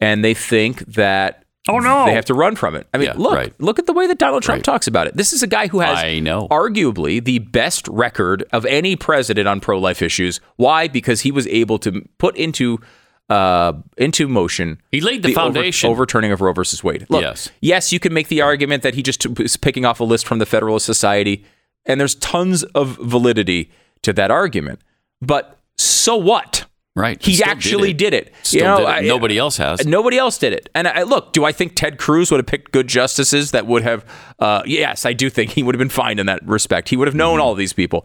[0.00, 2.06] and they think that Oh, no.
[2.06, 2.86] they have to run from it.
[2.94, 3.52] I mean, Yeah, look right.
[3.60, 4.64] look at the way that Donald Trump Right.
[4.64, 5.16] talks about it.
[5.16, 6.48] This is a guy who has I know.
[6.50, 10.40] arguably the best record of any president on pro life issues.
[10.56, 10.88] Why?
[10.88, 12.80] Because he was able to put into
[13.28, 14.78] uh, into motion.
[14.90, 15.88] He laid the over- foundation.
[15.88, 17.06] overturning of Roe versus Wade.
[17.08, 17.48] Look, Yes.
[17.60, 20.40] yes, you can make the argument that he just is picking off a list from
[20.40, 21.44] the Federalist Society,
[21.90, 23.70] and there's tons of validity
[24.02, 24.80] to that argument.
[25.20, 26.64] But so what?
[26.96, 27.22] Right.
[27.22, 27.98] He Still did actually it.
[27.98, 28.34] did it.
[28.42, 29.08] Still did it.
[29.08, 29.86] Nobody else has.
[29.86, 30.68] Nobody else did it.
[30.74, 33.82] And I, look, do I think Ted Cruz would have picked good justices that would
[33.82, 34.04] have?
[34.38, 36.88] Uh, yes, I do think he would have been fine in that respect.
[36.88, 38.04] He would have known all these people.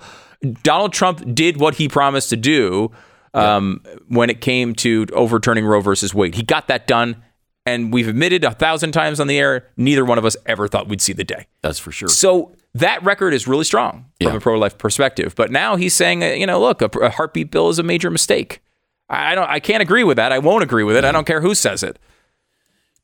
[0.62, 2.92] Donald Trump did what he promised to do
[3.34, 6.36] um, when it came to overturning Roe versus Wade.
[6.36, 7.22] He got that done.
[7.66, 10.88] And we've admitted a thousand times on the air, neither one of us ever thought
[10.88, 11.48] we'd see the day.
[11.64, 12.08] That's for sure.
[12.10, 14.38] So that record is really strong from Yeah.
[14.38, 15.34] a pro-life perspective.
[15.36, 18.12] But now he's saying, uh, you know, look, a, a heartbeat bill is a major
[18.12, 18.62] mistake.
[19.10, 19.50] I I don't.
[19.50, 20.32] I can't agree with that.
[20.32, 21.06] I won't agree with it.
[21.06, 21.98] I don't care who says it.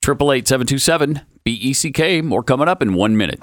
[0.02, 2.22] Triple eight seven two seven B E C K.
[2.22, 3.40] More coming up in one minute.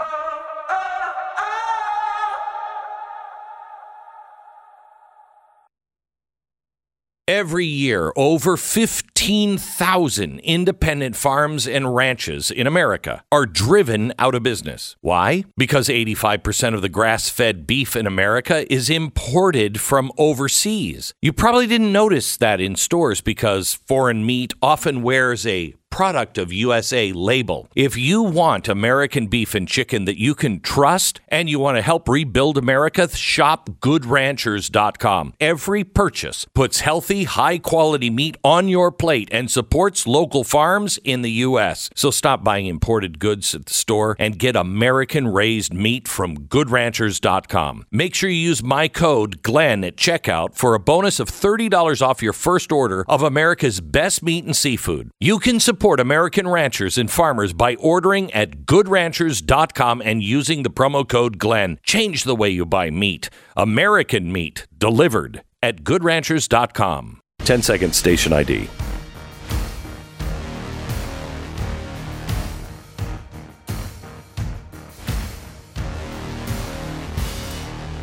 [7.28, 14.96] Every year, over 15,000 independent farms and ranches in America are driven out of business.
[15.02, 15.44] Why?
[15.58, 21.12] Because 85% of the grass fed beef in America is imported from overseas.
[21.20, 26.52] You probably didn't notice that in stores because foreign meat often wears a product of
[26.52, 27.68] USA label.
[27.74, 31.82] If you want American beef and chicken that you can trust and you want to
[31.82, 35.34] help rebuild America, shop goodranchers.com.
[35.40, 41.22] Every purchase puts healthy, high quality meat on your plate and supports local farms in
[41.22, 41.90] the U.S.
[41.94, 47.86] So stop buying imported goods at the store and get American raised meat from goodranchers.com.
[47.90, 52.22] Make sure you use my code GLENN at checkout for a bonus of $30 off
[52.22, 55.10] your first order of America's best meat and seafood.
[55.18, 61.08] You can support American ranchers and farmers by ordering at goodranchers.com and using the promo
[61.08, 61.78] code GLENN.
[61.82, 63.30] Change the way you buy meat.
[63.56, 67.20] American meat delivered at goodranchers.com.
[67.40, 68.68] 10 second station ID.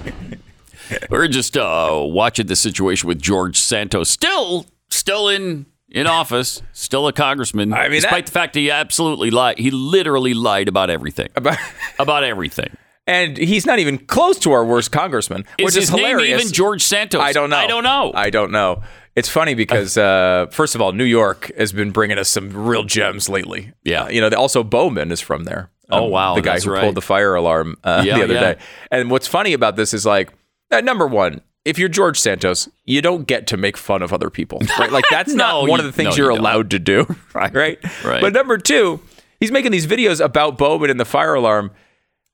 [1.10, 5.66] We're just uh, watching the situation with George Santos, still, still in
[5.96, 7.74] in office, still a congressman.
[7.74, 11.30] I mean, despite that- the fact that he absolutely lied, he literally lied about everything,
[11.36, 11.58] About-
[12.00, 12.70] about everything.
[13.08, 16.30] and he's not even close to our worst congressman, Is which his is hilarious.
[16.30, 17.22] name even George Santos?
[17.22, 17.58] I don't know.
[17.58, 18.12] I don't know.
[18.16, 18.82] I don't know.
[19.16, 22.84] It's funny because uh, first of all, New York has been bringing us some real
[22.84, 23.72] gems lately.
[23.84, 24.04] Yeah.
[24.04, 24.30] Uh, you know.
[24.36, 25.70] Also, Bowman is from there.
[25.90, 26.82] Um, Oh, wow, the guy who right.
[26.82, 28.54] pulled the fire alarm uh, Yeah, the other yeah.
[28.56, 28.60] day.
[28.92, 30.34] And what's funny about this is like,
[30.72, 34.30] uh, number one, if you're George Santos, you don't get to make fun of other
[34.30, 34.92] people, right?
[34.92, 37.54] Like that's No, not one of the things no, you're you allowed to do, right?
[37.54, 38.04] Right.
[38.04, 38.22] Right.
[38.22, 39.00] But number two,
[39.40, 41.72] he's making these videos about Bowman and the fire alarm.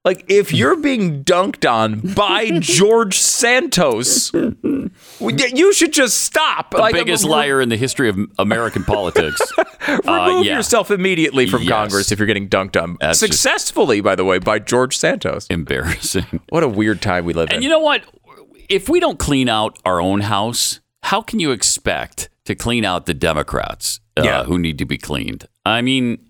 [0.04, 6.72] Like, if you're being dunked on by George Santos, you should just stop.
[6.72, 9.40] the like, biggest re- liar in the history of American politics.
[9.88, 10.56] Remove Uh, yeah.
[10.58, 11.70] yourself immediately from Yes.
[11.72, 12.98] Congress if you're getting dunked on.
[13.00, 15.46] That's Successfully, by the way, by George Santos.
[15.52, 16.42] Embarrassing.
[16.50, 17.56] What a weird time we live in.
[17.58, 18.04] And you know what?
[18.72, 23.06] If we don't clean out our own house, how can you expect to clean out
[23.06, 24.44] the Democrats uh, Yeah.
[24.46, 25.46] who need to be cleaned?
[25.66, 26.30] I mean,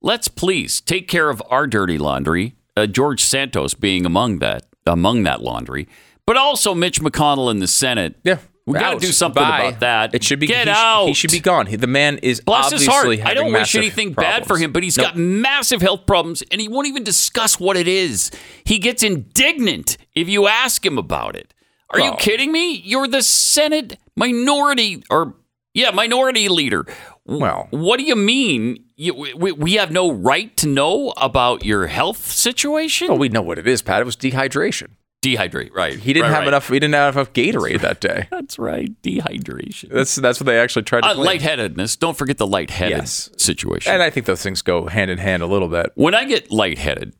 [0.00, 2.56] let's please take care of our dirty laundry.
[2.76, 5.86] Uh, George Santos being among that among that laundry,
[6.26, 8.16] but also Mitch McConnell in the Senate.
[8.24, 8.38] yeah.
[8.66, 9.64] we got to do something Bye.
[9.64, 10.14] about that.
[10.14, 11.06] It should be get he sh- out.
[11.08, 11.66] He should be gone.
[11.66, 13.30] He- the man is Bless his obviously heart.
[13.30, 15.08] I don't wish anything bad for him, but he's Nope.
[15.08, 18.30] got massive health problems and he won't even discuss what it is.
[18.64, 21.52] He gets indignant if you ask him about it.
[21.92, 22.76] Are you kidding me?
[22.84, 25.34] You're the Senate minority or
[25.74, 26.86] yeah, minority leader.
[27.24, 27.68] Well.
[27.70, 28.84] what do you mean?
[28.96, 33.08] You, we, we have no right to know about your health situation?
[33.08, 34.00] Well, we know what it is, Pat.
[34.02, 34.88] It was dehydration.
[35.22, 35.96] Dehydrate, right.
[35.98, 36.48] He didn't Right, have right.
[36.48, 36.68] enough.
[36.68, 38.26] He didn't have enough Gatorade that day.
[38.32, 38.90] That's right.
[39.02, 39.90] Dehydration.
[39.90, 41.26] That's that's what they actually tried to Uh, claim.
[41.26, 41.96] lightheadedness.
[41.96, 43.30] Don't forget the lightheaded Yes.
[43.36, 43.92] situation.
[43.92, 45.92] And I think those things go hand in hand a little bit.
[45.94, 47.14] when I get lightheaded,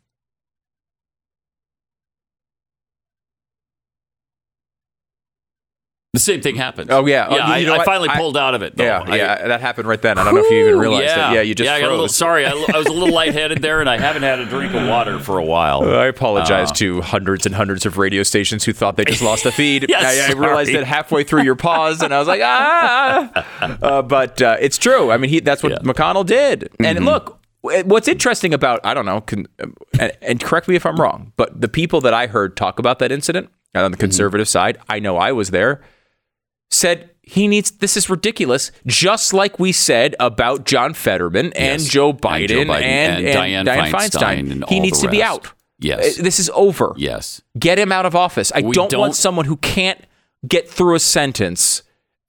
[6.13, 6.91] the same thing happened.
[6.91, 7.27] Oh, yeah.
[7.27, 7.47] Oh, yeah.
[7.47, 8.77] I, you know I finally I- pulled out of it.
[8.77, 8.85] Though.
[8.85, 10.19] Yeah, I- yeah, that happened right then.
[10.19, 11.31] I don't know if you even realized yeah.
[11.31, 11.35] it.
[11.37, 11.75] Yeah, you just yeah.
[11.75, 12.45] I got a little sorry.
[12.45, 15.19] I, I was a little lightheaded there, and I haven't had a drink of water
[15.19, 15.83] for a while.
[15.89, 19.45] I apologize Uh, to hundreds and hundreds of radio stations who thought they just lost
[19.45, 19.87] the feed.
[19.93, 23.47] Yes, I, I realized it halfway through your pause, and I was like, ah.
[23.83, 25.11] Uh, but uh, it's true.
[25.11, 25.79] I mean, he, that's what Yeah.
[25.79, 26.69] McConnell did.
[26.79, 29.47] And look, What's interesting about I don't know, can,
[29.99, 32.99] and, and correct me if I'm wrong, but the people that I heard talk about
[32.99, 35.81] that incident on the conservative side, I know I was there,
[36.73, 41.89] said he needs this is ridiculous, just like we said about John Fetterman and, Yes.
[41.89, 45.53] Joe, And Biden Joe Biden and, and Dianne Feinstein and he needs to be out.
[45.79, 46.18] Yes.
[46.18, 46.93] Uh, This is over.
[46.97, 47.43] Yes.
[47.59, 48.53] Get him out of office.
[48.55, 50.01] I don't, don't- want someone who can't
[50.47, 51.83] get through a sentence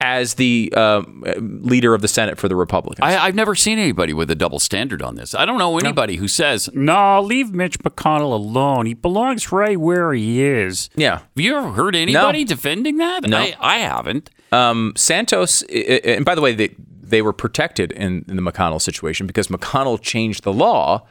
[0.04, 3.00] as the um, uh, leader of the Senate for the Republicans.
[3.02, 5.34] I, I've never seen anybody with a double standard on this.
[5.34, 8.84] I don't know anybody who says, No, leave Mitch McConnell alone.
[8.84, 10.90] He belongs right where he is.
[10.94, 11.18] yeah.
[11.20, 13.22] have you ever heard anybody defending that?
[13.26, 13.38] No.
[13.38, 14.28] I, I haven't.
[14.52, 18.42] Um, Santos, i- i- and by the way, they, they were protected in, in the
[18.42, 21.06] McConnell situation because McConnell changed the law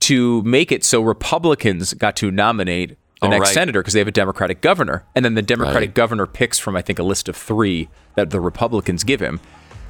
[0.00, 3.54] to make it so Republicans got to nominate the Oh, next right.
[3.54, 5.06] senator because they have a Democratic governor.
[5.14, 5.94] And then the Democratic Right.
[5.94, 9.38] governor picks from, I think, a list of three that the Republicans give him.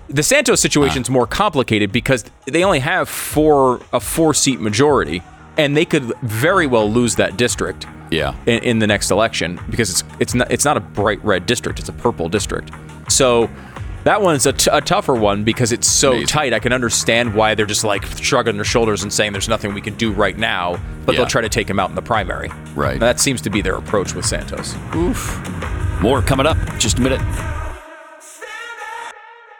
[0.08, 5.22] The Santos situation situation's more complicated because they only have four a four seat majority,
[5.56, 8.34] and they could very well lose that district Yeah.
[8.46, 11.80] in, in the next election because it's it's not it's not a bright red district;
[11.80, 12.70] it's a purple district.
[13.08, 13.50] So
[14.04, 16.26] that one's a, t- a tougher one because it's so Amazing.
[16.28, 16.52] tight.
[16.52, 19.80] I can understand why they're just like shrugging their shoulders and saying there's nothing we
[19.80, 21.18] can do right now, but Yeah.
[21.22, 22.48] they'll try to take him out in the primary.
[22.76, 22.92] Right.
[22.92, 24.76] And that seems to be their approach with Santos.
[24.94, 26.00] Oof.
[26.00, 26.56] More coming up.
[26.78, 27.20] Just a minute.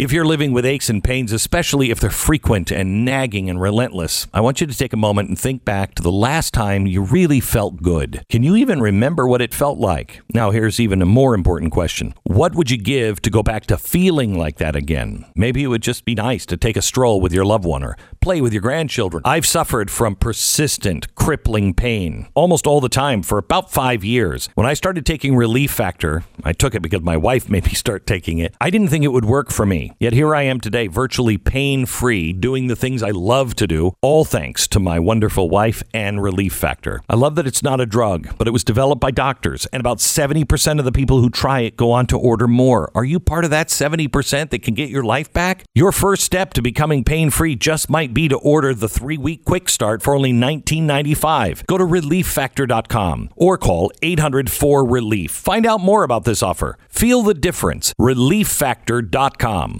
[0.00, 4.26] If you're living with aches and pains, especially if they're frequent and nagging and relentless,
[4.32, 7.02] I want you to take a moment and think back to the last time you
[7.02, 8.24] really felt good.
[8.30, 10.22] Can you even remember what it felt like?
[10.32, 13.76] Now, here's even a more important question What would you give to go back to
[13.76, 15.26] feeling like that again?
[15.34, 17.98] Maybe it would just be nice to take a stroll with your loved one or
[18.22, 19.22] play with your grandchildren.
[19.26, 24.48] I've suffered from persistent, crippling pain almost all the time for about five years.
[24.54, 28.06] When I started taking Relief Factor, I took it because my wife made me start
[28.06, 28.54] taking it.
[28.62, 29.89] I didn't think it would work for me.
[29.98, 33.92] Yet here I am today, virtually pain free, doing the things I love to do,
[34.00, 37.00] all thanks to my wonderful wife and Relief Factor.
[37.08, 39.98] I love that it's not a drug, but it was developed by doctors, and about
[39.98, 42.90] 70% of the people who try it go on to order more.
[42.94, 45.64] Are you part of that 70% that can get your life back?
[45.74, 49.44] Your first step to becoming pain free just might be to order the three week
[49.44, 51.66] quick start for only $19.95.
[51.66, 55.30] Go to relieffactor.com or call 800 4 Relief.
[55.30, 56.78] Find out more about this offer.
[56.88, 57.94] Feel the difference.
[58.00, 59.79] ReliefFactor.com.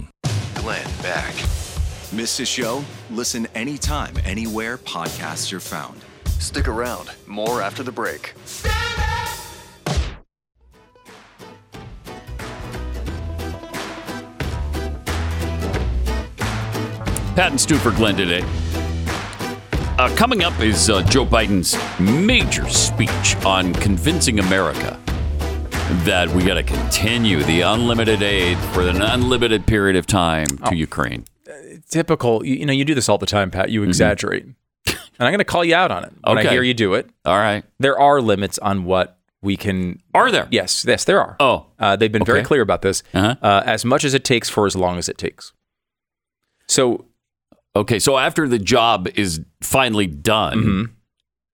[0.71, 1.35] Glenn Beck.
[2.13, 2.81] Miss a show?
[3.09, 5.99] Listen anytime, anywhere podcasts are found.
[6.39, 7.11] Stick around.
[7.27, 8.33] More after the break.
[17.35, 18.41] Pat and Stu for Glenn today.
[19.99, 24.97] Uh, coming up is uh, Joe Biden's major speech on convincing America
[26.05, 30.75] that we got to continue the unlimited aid for an unlimited period of time to
[30.75, 31.25] Ukraine.
[31.89, 33.69] Typical, you, you know, you do this all the time, Pat.
[33.69, 34.43] You exaggerate.
[34.45, 34.55] and
[35.19, 36.49] I'm going to call you out on it when I Okay.
[36.49, 37.09] hear you do it.
[37.25, 37.63] All right.
[37.79, 40.47] There are limits on what we can Are there?
[40.51, 41.35] Yes, yes, there are.
[41.39, 41.67] Oh.
[41.79, 43.03] uh, they've been very clear about this.
[43.13, 43.35] Uh-huh.
[43.41, 45.51] Uh, as much as it takes for as long as it takes.
[46.67, 47.05] So
[47.75, 47.99] Okay.
[47.99, 50.93] So after the job is finally done,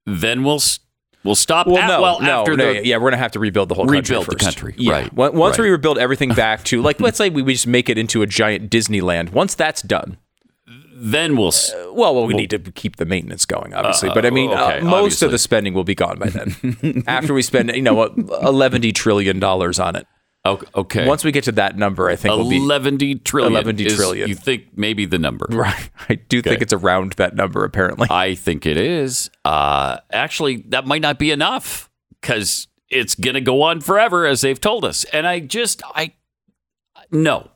[0.05, 0.79] then we'll s-
[1.23, 1.67] we'll stop.
[1.67, 3.75] Well, at- no, well, no, after no, the, yeah, we're gonna have to rebuild the
[3.75, 4.91] whole country Rebuild the country, Yeah.
[4.91, 7.89] right, Once once we rebuild everything back to like, let's say we, we just make
[7.89, 9.31] it into a giant Disneyland.
[9.31, 10.17] Once that's done,
[10.99, 11.49] then we'll.
[11.49, 14.09] s- well, well, we need to keep the maintenance going, obviously.
[14.13, 15.25] but I mean, uh, most obviously.
[15.27, 17.03] of the spending will be gone by then.
[17.07, 18.03] After we spend, you know,
[18.41, 20.07] eleven trillion dollars on it.
[20.75, 21.07] Okay.
[21.07, 23.53] Once we get to that number, I think we'll be 11 trillion.
[23.53, 24.29] 11 is- trillion.
[24.29, 25.47] You think maybe the number?
[25.51, 25.89] right.
[26.09, 27.63] I do think it's around that number.
[27.63, 29.29] Apparently, I think it is.
[29.45, 31.89] Uh, actually, that might not be enough
[32.21, 35.03] because it's going to go on forever, as they've told us.
[35.05, 36.13] And I just, I,
[37.11, 37.49] no,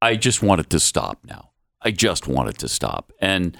[0.00, 1.50] I just want it to stop now.
[1.82, 3.12] I just want it to stop.
[3.20, 3.56] And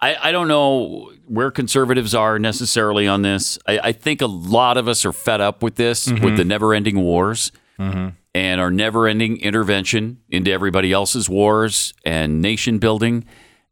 [0.00, 3.58] I, I don't know where conservatives are necessarily on this.
[3.66, 6.74] I, I think a lot of us are fed up with this, with the never
[6.74, 8.08] ending wars Mm-hmm.
[8.34, 13.24] and our never ending intervention into everybody else's wars and nation building.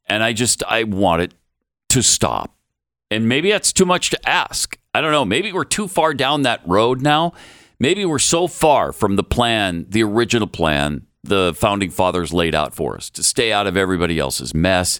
[0.06, 1.34] And I just, I want it
[1.90, 2.56] to stop.
[3.10, 4.78] And maybe that's too much to ask.
[4.94, 5.24] I don't know.
[5.24, 7.34] Maybe we're too far down that road now.
[7.78, 12.74] Maybe we're so far from the plan, the original plan the founding fathers laid out
[12.74, 14.98] for us to stay out of everybody else's mess.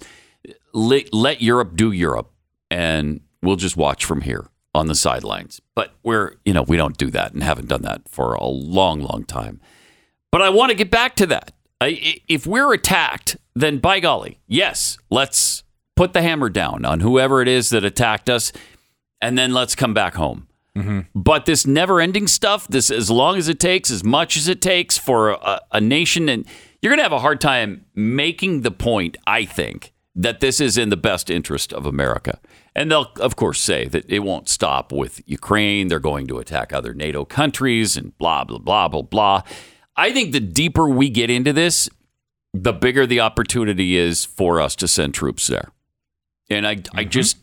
[0.72, 2.30] Let, let Europe do Europe,
[2.70, 5.60] and we'll just watch from here on the sidelines.
[5.74, 9.00] But we're, you know, we don't do that and haven't done that for a long,
[9.00, 9.60] long time.
[10.30, 11.52] But I want to get back to that.
[11.80, 15.62] I, if we're attacked, then by golly, yes, let's
[15.96, 18.52] put the hammer down on whoever it is that attacked us,
[19.20, 20.48] and then let's come back home.
[20.76, 21.00] Mm-hmm.
[21.14, 24.60] But this never ending stuff, this as long as it takes, as much as it
[24.60, 26.46] takes for a, a nation, and
[26.80, 30.78] you're going to have a hard time making the point, I think, that this is
[30.78, 32.38] in the best interest of America.
[32.78, 35.88] And they'll, of course, say that it won't stop with Ukraine.
[35.88, 39.42] They're going to attack other NATO countries and blah, blah, blah, blah, blah.
[39.96, 41.90] I think the deeper we get into this,
[42.54, 45.72] the bigger the opportunity is for us to send troops there.
[46.48, 47.38] And I, I just,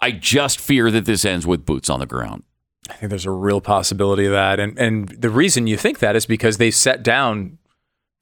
[0.00, 2.42] I just fear that this ends with boots on the ground.
[2.90, 6.16] I think there's a real possibility of that, and and the reason you think that
[6.16, 7.56] is because they set down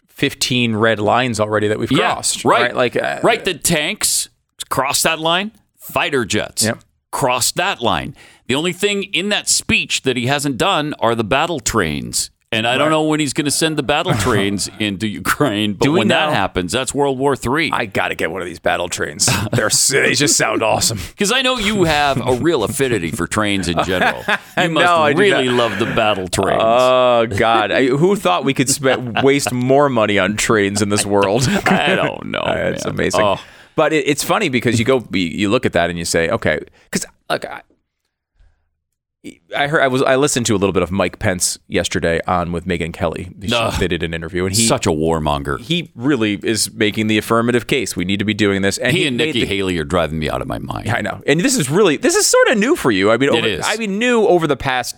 [0.07, 2.45] 15 red lines already that we've crossed.
[2.45, 3.45] right, Like uh, right.
[3.45, 4.29] The tanks
[4.69, 5.51] cross that line.
[5.83, 6.79] Fighter jets Yep.
[7.11, 8.15] cross that line.
[8.47, 12.31] The only thing in that speech that he hasn't done are the battle trains.
[12.55, 15.87] And I don't know when he's going to send the battle trains into Ukraine, but
[15.87, 16.33] Do we when that know?
[16.35, 17.71] happens, that's World War III.
[17.73, 19.27] I got to get one of these battle trains.
[19.53, 20.99] They're they just sound awesome.
[21.09, 24.23] Because I know you have a real affinity for trains in general.
[24.59, 26.61] You must No, I do really love the battle trains.
[26.63, 27.71] Oh God!
[27.73, 31.49] I, who thought we could spend, waste more money on trains in this world?
[31.49, 32.43] I don't know.
[32.47, 32.95] it's man.
[32.95, 33.21] amazing.
[33.23, 33.41] Oh.
[33.77, 36.61] But it, it's funny because you go, you look at that and you say, okay,
[36.91, 37.63] because look, I,
[39.57, 42.51] I heard I was I listened to a little bit of Mike Pence yesterday on
[42.51, 43.31] with Megyn Kelly.
[43.41, 43.73] She- Ugh.
[43.79, 45.61] they did an interview and he Such a warmonger.
[45.61, 47.95] he really is making the affirmative case.
[47.95, 48.79] We need to be doing this.
[48.79, 50.91] And He and Nikki the, Haley are driving me out of my mind.
[50.91, 51.23] I know.
[51.27, 53.13] And this is really this is sort of new for you.
[53.13, 53.65] I mean, It over, is.
[53.65, 54.97] I mean, new over the past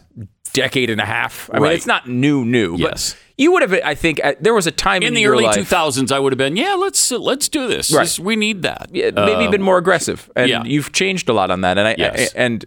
[0.55, 1.51] decade and a half.
[1.53, 2.77] I mean, it's not new, new.
[2.79, 3.15] Yes.
[3.37, 3.73] You would have.
[3.85, 6.33] I think uh, there was a time in, in the early life, 2000s, I would
[6.33, 7.93] have been, yeah, let's let's do this.
[7.93, 8.03] Right.
[8.05, 8.89] This- we need that.
[8.93, 10.63] yeah, maybe Uh, been more aggressive, and yeah.
[10.65, 11.77] you've changed a lot on that.
[11.79, 12.33] And I, Yes.
[12.35, 12.65] I- and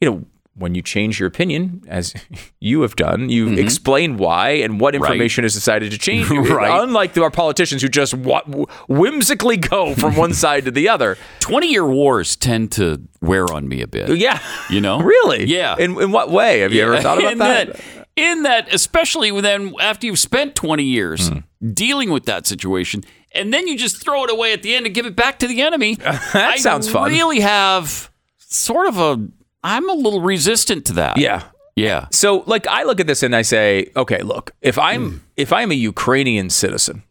[0.00, 0.24] you know.
[0.60, 2.12] When you change your opinion, as
[2.58, 3.58] you have done, you Mm-hmm.
[3.60, 6.28] explain why and what information is decided to change.
[6.30, 6.82] Right.
[6.82, 8.12] Unlike our politicians who just
[8.88, 11.16] whimsically go from one side to the other.
[11.40, 14.16] 20 year wars tend to wear on me a bit.
[14.18, 14.40] Yeah.
[14.68, 15.00] You know?
[15.00, 15.44] Really?
[15.44, 15.76] Yeah.
[15.78, 16.58] In, in what way?
[16.60, 17.80] Have you ever thought about in that?
[18.18, 21.38] In that, especially then after you've spent 20 years Hmm.
[21.72, 23.02] dealing with that situation,
[23.32, 25.46] and then you just throw it away at the end and give it back to
[25.46, 25.94] the enemy.
[26.32, 27.10] that sounds fun.
[27.10, 29.28] really have sort of a,
[29.62, 31.16] I'm a little resistant to that.
[31.18, 31.42] Yeah.
[31.76, 32.06] Yeah.
[32.10, 35.16] So like I look at this and I say, okay, look, if I'm Hmm.
[35.36, 37.02] if I'm a Ukrainian citizen,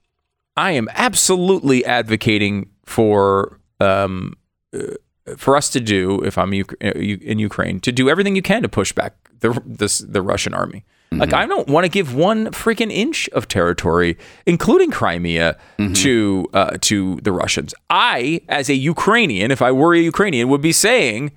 [0.58, 4.34] I am absolutely advocating for um
[4.76, 4.96] uh,
[5.38, 8.62] for us to do if I'm uh, U- in Ukraine to do everything you can
[8.64, 10.84] to push back the this the Russian army.
[11.12, 15.58] Like I don't want to give one freaking inch of territory, including Crimea,
[15.96, 17.74] to uh, to the Russians.
[17.90, 21.32] I, as a Ukrainian, if I were a Ukrainian, would be saying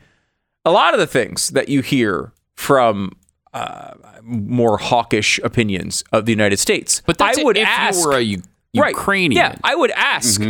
[0.64, 3.12] a lot of the things that you hear from
[3.55, 7.01] uh, more hawkish opinions of the United States.
[7.07, 8.42] But that's I would if ask, you were a U-
[8.76, 8.91] Right.
[8.91, 9.33] Ukrainian.
[9.42, 10.41] Yeah, I would ask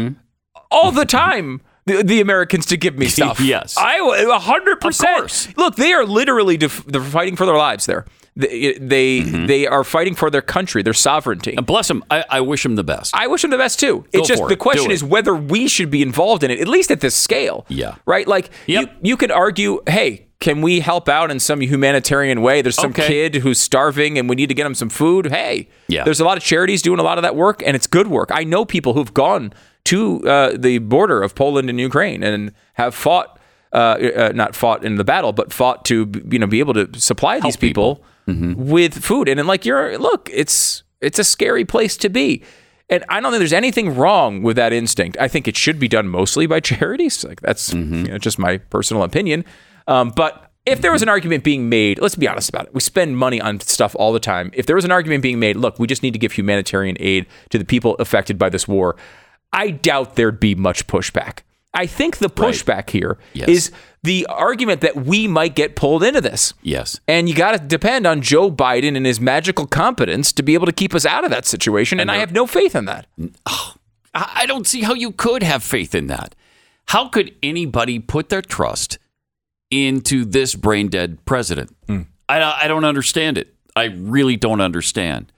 [0.71, 1.61] all the time.
[1.97, 3.41] The, the Americans to give me stuff.
[3.41, 3.77] Yes.
[3.79, 5.19] I a hundred percent.
[5.19, 5.49] course.
[5.57, 8.05] Look, they are literally def- they're fighting for their lives there.
[8.37, 9.47] They they, mm-hmm.
[9.47, 11.55] they are fighting for their country, their sovereignty.
[11.57, 12.05] And bless them.
[12.11, 13.15] I, I wish them the best.
[13.15, 14.05] I wish them the best too.
[14.13, 14.59] It's just the it.
[14.59, 14.95] question Do it.
[14.95, 17.67] is whether we should be involved in it, at least at this scale.
[17.69, 17.97] Yeah.
[18.07, 18.27] Right?
[18.29, 18.83] Like Yep.
[19.03, 22.63] you, you could argue, hey, can we help out in some humanitarian way?
[22.63, 23.07] There's some Okay.
[23.09, 25.27] kid who's starving and we need to get him some food.
[25.27, 26.05] Hey, Yeah.
[26.05, 28.31] there's a lot of charities doing a lot of that work and it's good work.
[28.33, 29.53] I know people who've gone
[29.85, 33.37] to uh, the border of Poland and Ukraine and have fought.
[33.73, 36.89] Uh, uh, not fought in the battle, but fought to you know be able to
[36.99, 39.29] supply these people, with food.
[39.29, 42.43] And then, like you're look, it's it's a scary place to be.
[42.89, 45.17] And I don't think there's anything wrong with that instinct.
[45.21, 47.25] I think it should be done mostly by charities.
[47.25, 49.45] Like that's you know, just my personal opinion.
[49.87, 52.75] Um, but if there was an argument being made, let's be honest about it.
[52.75, 54.51] We spend money on stuff all the time.
[54.53, 57.27] If there was an argument being made, look, we just need to give humanitarian aid
[57.51, 58.97] to the people affected by this war.
[59.53, 61.41] I doubt there'd be much pushback.
[61.73, 63.71] I think the pushback here is Yes.
[64.03, 66.53] the argument that we might get pulled into this.
[66.63, 66.99] yes.
[67.07, 70.67] And you got to depend on Joe Biden and his magical competence to be able
[70.67, 72.01] to keep us out of that situation.
[72.01, 73.07] And, I have no faith in that.
[73.47, 73.75] Oh,
[74.15, 76.35] I I don't see how you could have faith in that.
[76.87, 78.99] How could anybody put their trust
[79.71, 81.75] into this brain dead president?
[81.87, 82.03] Hmm.
[82.29, 83.55] I, I don't understand it.
[83.77, 85.31] I really don't understand.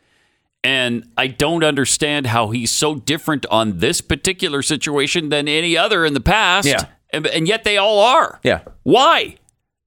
[0.65, 6.05] And I don't understand how he's so different on this particular situation than any other
[6.05, 6.69] in the past.
[6.69, 6.87] Yeah.
[7.11, 8.39] And, and yet they all are.
[8.45, 8.63] Yeah.
[8.85, 9.37] Why?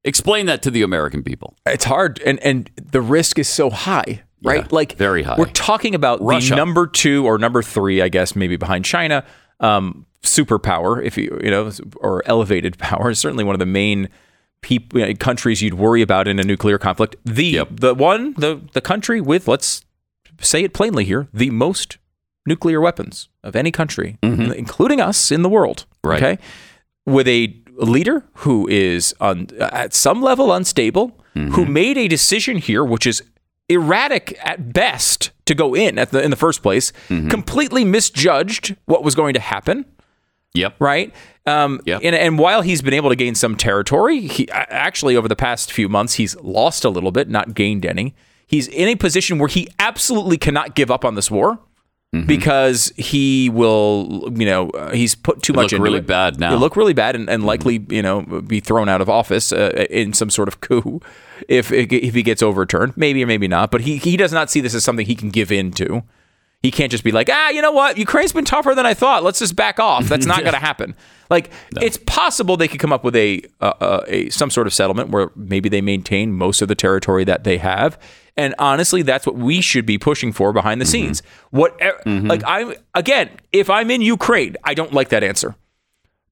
[0.04, 1.56] Explain that to the American people.
[1.66, 2.22] It's hard.
[2.26, 4.62] And, and the risk is so high, right?
[4.64, 5.36] Yeah, like, very high.
[5.38, 6.50] We're talking about Russia.
[6.52, 9.26] the number two or number three, I guess, maybe behind China,
[9.62, 14.10] um, superpower, if you, you know, or elevated power, is certainly one of the main
[14.62, 17.16] peop- you know, countries you'd worry about in a nuclear conflict.
[17.24, 17.68] The, Yep.
[17.72, 19.85] the one, the, the country with, let's
[20.40, 21.98] say it plainly here, the most
[22.45, 25.86] nuclear weapons of any country, including us in the world.
[26.03, 26.10] Mm-hmm.
[26.10, 26.24] Right.
[26.24, 26.44] Okay.
[27.06, 31.52] With a leader who is on at some level unstable, Mm-hmm.
[31.56, 33.22] who made a decision here, which is
[33.68, 36.94] erratic at best to go in at the in the first place.
[37.10, 39.84] Completely misjudged what was going to happen.
[40.53, 40.76] Yep.
[40.80, 41.14] Right.
[41.45, 42.02] Um, Yep.
[42.06, 45.74] and, and while he's been able to gain some territory, he actually over the past
[45.74, 48.16] few months he's lost a little bit, not gained any.
[48.56, 51.60] He's in a position where he absolutely cannot give up on this war
[52.14, 52.27] Mm-hmm.
[52.27, 56.07] because he will, you know, uh, he's put too He'll much look into really it.
[56.07, 56.52] bad now.
[56.52, 59.86] He'll look really bad and, and likely, you know, be thrown out of office uh,
[59.90, 61.02] in some sort of coup
[61.49, 62.95] if if he gets overturned.
[62.95, 63.69] Maybe or maybe not.
[63.69, 66.03] But he he does not see this as something he can give in to.
[66.61, 67.98] He can't just be like, ah, you know what?
[67.98, 69.23] Ukraine's been tougher than I thought.
[69.23, 70.06] Let's just back off.
[70.06, 70.95] That's not going to happen.
[71.30, 74.74] Like, it's possible they could come up with a, uh, uh, a some sort of
[74.74, 78.00] settlement where maybe they maintain most of the territory that they have.
[78.38, 81.24] And honestly, that's what we should be pushing for behind the scenes.
[81.52, 85.56] What, like, I again, if I'm in Ukraine, I don't like that answer.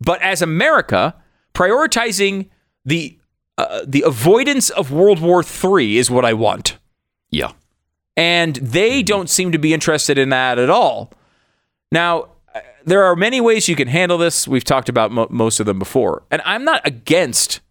[0.02, 1.16] But as America,
[1.54, 2.50] prioritizing
[2.86, 3.18] the
[3.58, 6.78] uh, the avoidance of World War III is what I want
[7.32, 7.52] Yeah.
[8.18, 11.12] and they don't seem to be interested in that at all.
[11.92, 12.30] Now,
[12.86, 14.48] there are many ways you can handle this.
[14.48, 17.62] We've talked about mo- most of them before, and I'm not against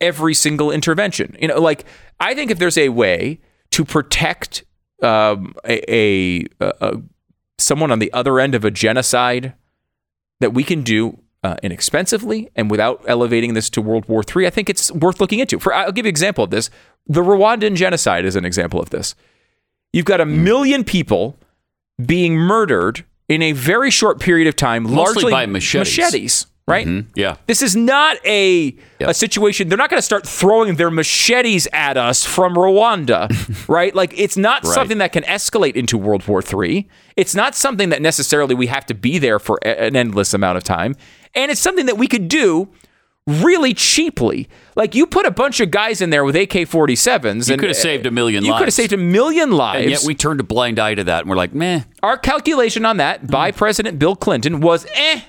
[0.00, 1.36] every single intervention.
[1.40, 1.84] You know, like
[2.20, 3.40] I think if there's a way
[3.70, 4.64] to protect
[5.02, 7.02] um, a, a, a,
[7.58, 9.54] someone on the other end of a genocide
[10.40, 14.50] that we can do uh, inexpensively and without elevating this to World War III, I
[14.50, 15.58] think it's worth looking into.
[15.58, 16.70] For I'll give you an example of this.
[17.06, 19.14] The Rwandan genocide is an example of this.
[19.92, 21.36] You've got a million people
[22.04, 25.96] being murdered in a very short period of time, Mostly largely by machetes.
[25.98, 26.70] machetes, mm-hmm.
[26.70, 27.04] right?
[27.14, 27.36] Yeah.
[27.46, 29.10] This is not a Yep.
[29.10, 29.68] a situation.
[29.68, 33.28] They're not going to start throwing their machetes at us from Rwanda,
[33.68, 33.94] right?
[33.94, 34.74] Like it's not Right.
[34.74, 36.88] something that can escalate into World War III.
[37.16, 40.56] It's not something that necessarily we have to be there for a- an endless amount
[40.58, 40.94] of time,
[41.34, 42.68] and it's something that we could do
[43.26, 44.48] really cheaply.
[44.74, 47.76] Like you put a bunch of guys in there with AK-47s, You and could have
[47.76, 49.82] saved a million You could have saved a million lives.
[49.82, 51.82] And yet we turned a blind eye to that and we're like, meh.
[52.02, 55.20] Our calculation on that by President Bill Clinton was eh.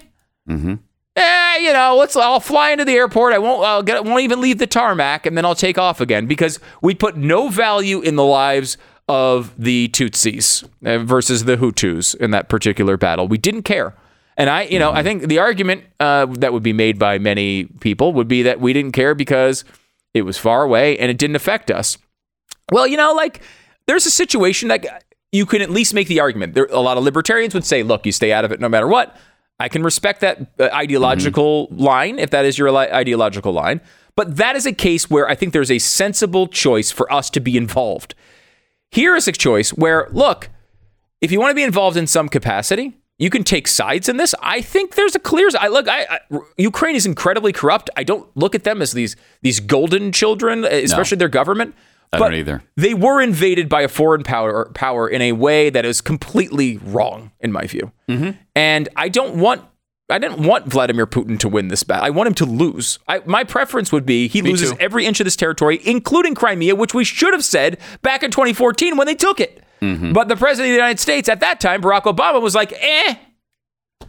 [1.15, 2.15] Eh, you know, let's.
[2.15, 3.33] I'll fly into the airport.
[3.33, 3.63] I won't.
[3.63, 4.03] I'll get.
[4.03, 7.49] Won't even leave the tarmac, and then I'll take off again because we put no
[7.49, 13.27] value in the lives of the Tutsis uh, versus the Hutus in that particular battle.
[13.27, 13.93] We didn't care,
[14.37, 17.65] and I, you know, I think the argument uh, that would be made by many
[17.65, 19.63] people would be that we didn't care because
[20.13, 21.97] it was far away and it didn't affect us.
[22.71, 23.41] Well, you know, like
[23.87, 26.53] there's a situation that you can at least make the argument.
[26.53, 28.87] There, a lot of libertarians would say, "Look, you stay out of it no matter
[28.87, 29.15] what."
[29.59, 33.81] I can respect that uh, ideological line if that is your li- ideological line,
[34.15, 37.39] but that is a case where I think there's a sensible choice for us to
[37.39, 38.15] be involved.
[38.91, 40.49] Here is a choice where, look,
[41.21, 44.33] if you want to be involved in some capacity, you can take sides in this.
[44.41, 45.49] I think there's a clear.
[45.59, 45.87] I look.
[45.87, 47.89] I, I Ukraine is incredibly corrupt.
[47.95, 51.75] I don't look at them as these these golden children, especially their government.
[52.11, 52.63] I but don't either.
[52.75, 57.31] They were invaded by a foreign power power in a way that is completely wrong,
[57.39, 57.91] in my view.
[58.09, 58.31] Mm-hmm.
[58.55, 59.63] And I don't want.
[60.09, 62.05] I didn't want Vladimir Putin to win this battle.
[62.05, 62.99] I want him to lose.
[63.07, 64.77] I, my preference would be he loses too.
[64.79, 68.97] every inch of this territory, including Crimea, which we should have said back in 2014
[68.97, 69.62] when they took it.
[69.83, 70.13] Mm-hmm.
[70.13, 73.15] But the president of the United States at that time, Barack Obama, was like, eh.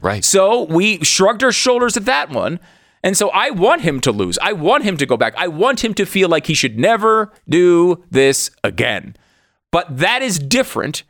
[0.01, 0.25] Right.
[0.25, 2.61] So we shrugged our shoulders at that one.
[3.03, 4.39] And so I want him to lose.
[4.39, 5.35] I want him to go back.
[5.37, 9.17] I want him to feel like he should never do this again.
[9.73, 11.03] But that is different.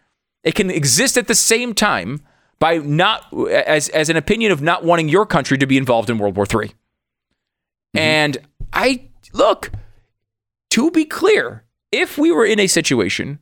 [0.42, 2.22] It can exist at the same time
[2.58, 6.18] by not as as an opinion of not wanting your country to be involved in
[6.18, 6.72] World War III.
[7.94, 8.38] And
[8.72, 9.70] I look
[10.70, 13.38] to be clear, if we were in a situation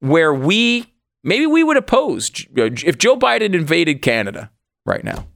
[0.00, 0.86] where we
[1.24, 4.50] maybe we would oppose uh, if Joe Biden invaded Canada
[4.84, 5.26] right now.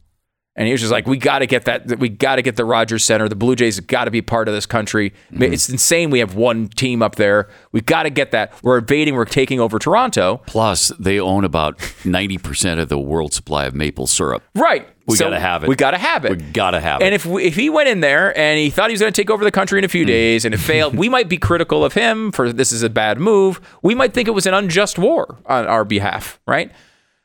[0.60, 1.98] And he was just like, we got to get that.
[1.98, 3.26] We got to get the Rogers Centre.
[3.30, 5.14] The Blue Jays have got to be part of this country.
[5.32, 6.10] It's insane.
[6.10, 7.48] We have one team up there.
[7.72, 8.52] We got to get that.
[8.62, 9.14] We're invading.
[9.14, 10.42] We're taking over Toronto.
[10.46, 14.42] Plus, they own about 90% of the world supply of maple syrup.
[14.54, 14.86] Right.
[15.06, 15.68] We So gotta have it.
[15.68, 16.30] We got to have it.
[16.30, 17.04] We gotta have it.
[17.04, 19.18] And if we, if he went in there and he thought he was going to
[19.20, 19.92] take over the country in a Mm.
[19.92, 22.90] few days and it failed, we might be critical of him for this is a
[22.90, 23.60] bad move.
[23.82, 26.70] We might think it was an unjust war on our behalf, right?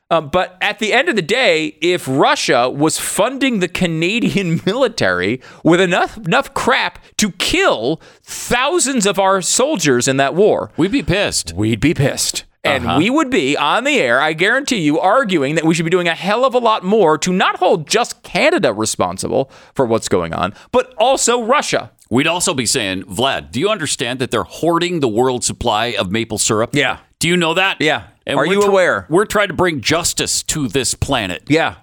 [0.08, 5.40] Um, but at the end of the day, if Russia was funding the Canadian military
[5.64, 11.02] with enough enough crap to kill thousands of our soldiers in that war, We'd be
[11.02, 11.52] pissed.
[11.54, 12.44] we'd be pissed.
[12.62, 12.98] And Uh-huh.
[12.98, 16.08] we would be on the air, I guarantee you, arguing that we should be doing
[16.08, 20.32] a hell of a lot more to not hold just Canada responsible for what's going
[20.34, 21.90] on, but also Russia.
[22.10, 26.10] We'd also be saying, Vlad, do you understand that they're hoarding the world supply of
[26.12, 26.70] maple syrup?
[26.74, 26.98] Yeah.
[27.18, 27.80] Do you know that?
[27.80, 28.08] Yeah.
[28.26, 29.06] Are we're you aware?
[29.08, 31.44] We're trying to bring justice to this planet.
[31.48, 31.76] Yeah.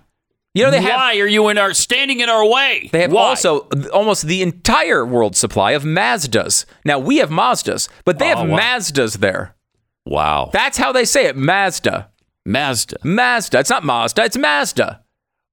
[0.54, 0.96] You know, they have.
[0.98, 2.90] Why are you in our standing in our way?
[2.92, 3.22] They have Why?
[3.30, 3.62] also
[3.92, 6.66] almost the entire world supply of Mazdas.
[6.86, 8.60] Now we have Mazdas, but they Oh, have wow.
[8.60, 9.56] Mazdas there.
[10.06, 10.50] Wow.
[10.54, 11.36] That's how they say it.
[11.38, 12.10] Mazda.
[12.46, 12.98] Mazda.
[13.04, 13.60] Mazda.
[13.60, 14.26] It's not Mazda.
[14.26, 15.02] It's Mazda.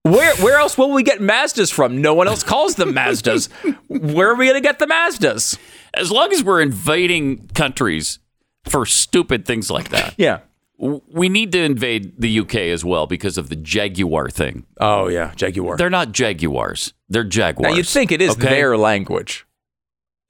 [0.03, 2.03] Where where else will we get Mazdas from?
[2.03, 3.49] No one else calls them Mazdas.
[3.89, 5.59] Where are we going to get the Mazdas?
[5.95, 8.19] As long as we're invading countries
[8.65, 10.15] for stupid things like that.
[10.17, 10.41] Yeah.
[10.81, 14.67] W- We need to invade the UK as well because of the Jaguar thing.
[14.81, 15.77] Oh yeah, Jaguar.
[15.77, 16.93] They're not Jaguars.
[17.09, 17.71] They're Jaguars.
[17.71, 18.49] Now you'd think it is okay?
[18.49, 19.47] their language.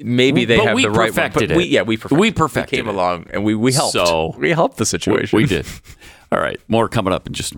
[0.02, 1.68] Maybe they But have we the right one, perfected but we, it.
[1.70, 2.18] yeah, we perfected.
[2.18, 2.36] We it.
[2.36, 2.94] perfected came it.
[2.94, 3.92] along and we we helped.
[3.92, 5.36] So- we helped the We, situation.
[5.36, 5.66] we did.
[6.32, 6.58] All right.
[6.68, 7.54] More coming up in just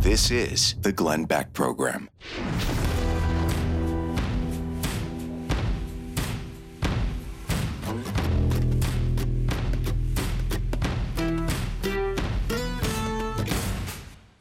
[0.00, 2.08] This is the Glenn Beck Program.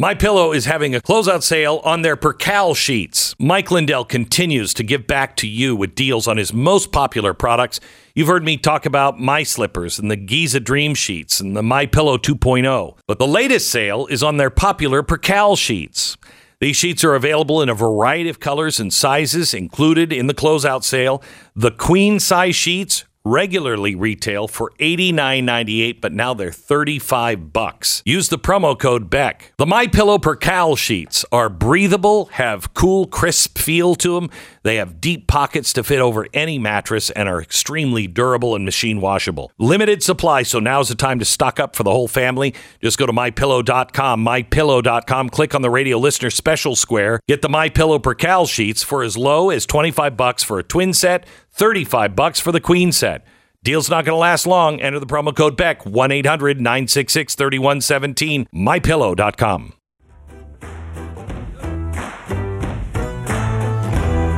[0.02, 3.36] My Pillow is having a closeout sale on their Percale sheets.
[3.38, 7.80] Mike Lindell continues to give back to you with deals on his most popular products.
[8.15, 11.86] You've heard me talk about my slippers and the Giza Dream sheets and the My
[11.86, 12.98] Pillow 2.0.
[13.06, 16.18] But the latest sale is on their popular Percale sheets.
[16.60, 20.84] These sheets are available in a variety of colors and sizes included in the closeout
[20.84, 21.22] sale.
[21.56, 28.02] The queen size sheets regularly retail for $89.98, but now they're 35 bucks.
[28.06, 29.53] Use the promo code BECK.
[29.57, 34.30] The My Pillow Percale sheets are breathable, have cool, crisp feel to them.
[34.63, 39.01] They have deep pockets to fit over any mattress and are extremely durable and machine
[39.01, 39.51] washable.
[39.57, 42.53] Limited supply, so now's the time to stock up for the whole family.
[42.81, 47.69] Just go to mypillow.com, mypillow.com, click on the radio listener special square, get the My
[47.69, 52.39] Pillow Percale sheets for as low as 25 bucks for a twin set, 35 bucks
[52.39, 53.25] for the queen set.
[53.63, 54.81] Deal's not going to last long.
[54.81, 59.73] Enter the promo code BECK 1-800-966-3117 mypillow.com.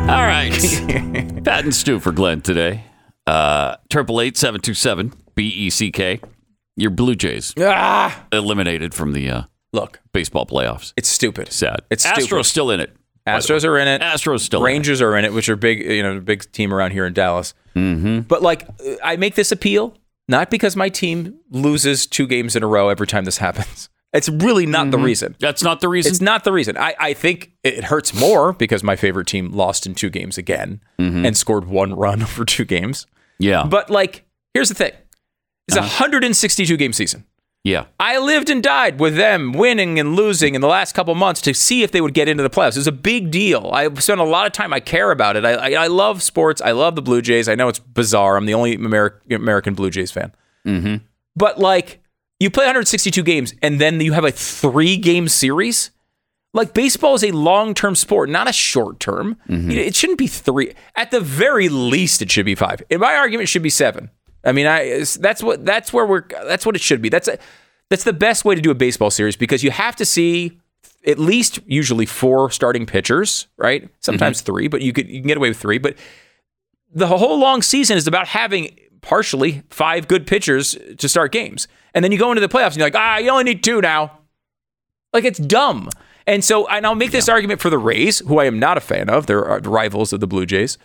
[0.04, 0.52] All right.
[1.46, 2.84] Pat and Stu for Glenn today.
[3.26, 6.20] Uh, Triple eight seven two seven B E C K.
[6.76, 10.92] Your Blue Jays ah, eliminated from the uh, look, baseball playoffs.
[10.98, 11.52] it's stupid.
[11.54, 11.82] Sad.
[11.90, 12.44] It's Astros stupid.
[12.44, 12.94] still in it.
[13.26, 14.02] Astros are in it.
[14.02, 14.74] Astros still in it.
[14.74, 17.54] Rangers are in it, which are big, you know, big team around here in Dallas.
[17.76, 18.22] Mm-hmm.
[18.22, 18.68] But like,
[19.02, 19.96] I make this appeal
[20.28, 23.90] not because my team loses two games in a row every time this happens.
[24.14, 25.06] It's really not the mm-hmm.
[25.06, 25.36] reason.
[25.40, 26.12] That's not the reason.
[26.12, 26.78] It's not the reason.
[26.78, 30.82] I, I think it hurts more because my favorite team lost in two games again
[31.00, 31.26] mm-hmm.
[31.26, 33.08] and scored one run over two games.
[33.40, 33.66] yeah.
[33.66, 34.92] But like, here's the thing:
[35.68, 36.04] it's a uh-huh.
[36.04, 37.26] 162 game season.
[37.64, 37.86] yeah.
[38.00, 41.54] I lived and died with them winning and losing in the last couple months to
[41.56, 42.76] see if they would get into the playoffs.
[42.76, 43.72] It was a big deal.
[43.74, 44.74] I spent a lot of time.
[44.74, 45.44] I care about it.
[45.46, 46.62] I, I, I love sports.
[46.62, 47.50] I love the Blue Jays.
[47.50, 48.38] I know it's bizarre.
[48.38, 50.34] I'm the only Ameri- American Blue Jays fan.
[50.68, 50.98] Mm-hmm.
[51.36, 52.03] But like,
[52.40, 55.92] you play 162 games and then you have a three game series.
[56.54, 59.38] Like baseball is a long term sport, not a short term.
[59.50, 59.72] Mm-hmm.
[59.72, 60.74] It shouldn't be three.
[60.96, 62.84] At the very least, it should be five.
[62.90, 64.12] In my argument, it should be seven.
[64.44, 67.10] I mean, I that's what that's where we're that's what it should be.
[67.10, 67.40] That's a,
[67.90, 70.60] that's the best way to do a baseball series because you have to see
[71.06, 73.90] at least usually four starting pitchers, right?
[74.00, 75.78] Sometimes three, but you could you can get away with three.
[75.78, 75.98] But
[76.94, 81.68] the whole long season is about having partially five good pitchers to start games.
[81.94, 83.80] And then you go into the playoffs and you're like, ah, you only need two
[83.82, 84.20] now.
[85.14, 85.90] Like it's dumb.
[86.26, 88.82] And so, and I'll make this argument for the Rays, who I am not a
[88.82, 89.28] fan of.
[89.28, 90.78] They're uh, rivals of the Blue Jays.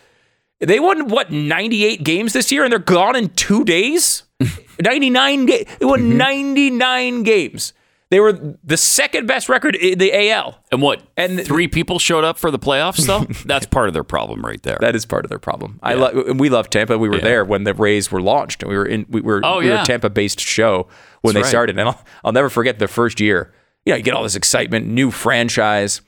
[0.59, 4.23] They won what 98 games this year, and they're gone in two days.
[4.81, 5.65] 99 games.
[5.79, 7.73] They won 99 games.
[8.11, 10.63] They were the second best record in the AL.
[10.71, 11.03] And what?
[11.15, 13.25] And- three people showed up for the playoffs, though.
[13.45, 14.77] That's part of their problem, right there.
[14.81, 15.79] That is part of their problem.
[15.83, 16.97] I lo- we love Tampa.
[16.97, 17.23] We were Yeah.
[17.23, 18.63] there when the Rays were launched.
[18.63, 19.05] and We were in.
[19.09, 19.41] We were.
[19.43, 19.83] Oh, we were yeah.
[19.83, 20.87] a Tampa-based show
[21.21, 21.49] when That's they right.
[21.49, 23.53] started, and I'll, I'll never forget the first year.
[23.85, 26.01] You know, you get all this excitement, new franchise,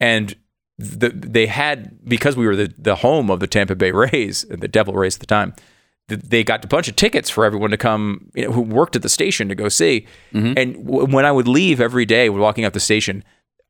[0.00, 0.34] and
[0.78, 4.60] the, they had because we were the, the home of the Tampa Bay Rays, and
[4.60, 5.54] the Devil Rays at the time.
[6.08, 8.96] Th- They got a bunch of tickets for everyone to come, you know, who worked
[8.96, 10.06] at the station to go see.
[10.32, 10.52] Mm-hmm.
[10.56, 13.24] And w- when I would leave every day, walking up the station,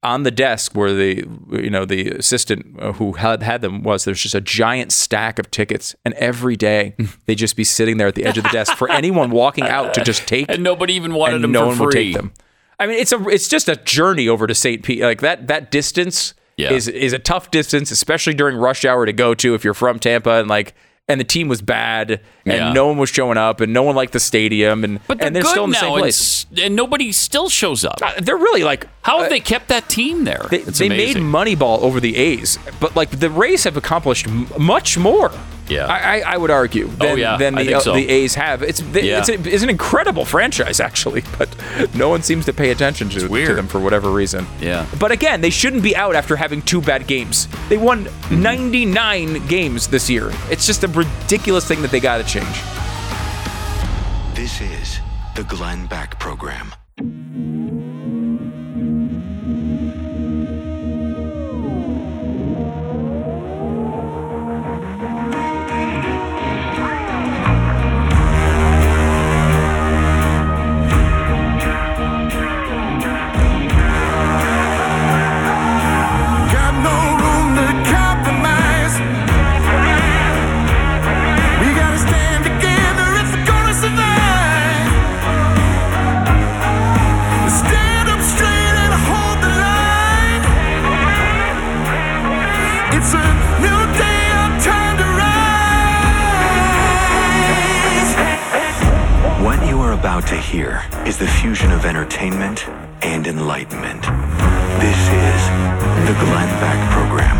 [0.04, 4.04] on the desk where the you know the assistant uh, who had had them was
[4.04, 6.96] there's just a giant stack of tickets and every day
[7.26, 9.94] they'd just be sitting there at the edge of the desk for anyone walking out
[9.94, 11.84] to just take and nobody even wanted them no for one free.
[11.84, 12.32] would take them
[12.80, 15.70] i mean it's a it's just a journey over to st pete like that that
[15.70, 16.72] distance Yeah.
[16.72, 20.00] is is a tough distance especially during rush hour to go to if you're from
[20.00, 20.74] tampa and like
[21.08, 22.72] and the team was bad and Yeah.
[22.72, 25.36] no one was showing up and no one liked the stadium and But they're, and
[25.36, 27.98] they're good still in the now, same place s- and nobody still shows up.
[28.00, 30.46] Uh, they're really like How have uh, they kept that team there?
[30.50, 31.22] They, they made amazing.
[31.24, 35.32] Moneyball over the A's, but like the Rays have accomplished m- much more.
[35.68, 35.86] Yeah.
[35.86, 37.94] I, I, I would argue than, Oh, yeah, than I the think so.
[37.94, 38.62] the A's have.
[38.62, 39.18] It's they, Yeah.
[39.20, 41.48] it's, a, it's an incredible franchise actually, but
[41.94, 44.46] no one seems to pay attention to, to them for whatever reason.
[44.60, 44.86] Yeah.
[44.98, 47.48] But again, they shouldn't be out after having two bad games.
[47.68, 48.42] They won Mm-hmm.
[48.42, 50.30] 99 games this year.
[50.50, 52.46] It's just a ridiculous thing that they got to change.
[54.34, 54.98] This is
[55.36, 56.72] the Glenn Beck Program.
[99.42, 102.68] What you are about to hear is the fusion of entertainment
[103.02, 104.02] and enlightenment.
[104.80, 105.42] This is
[106.06, 107.36] the Glenn Beck Program.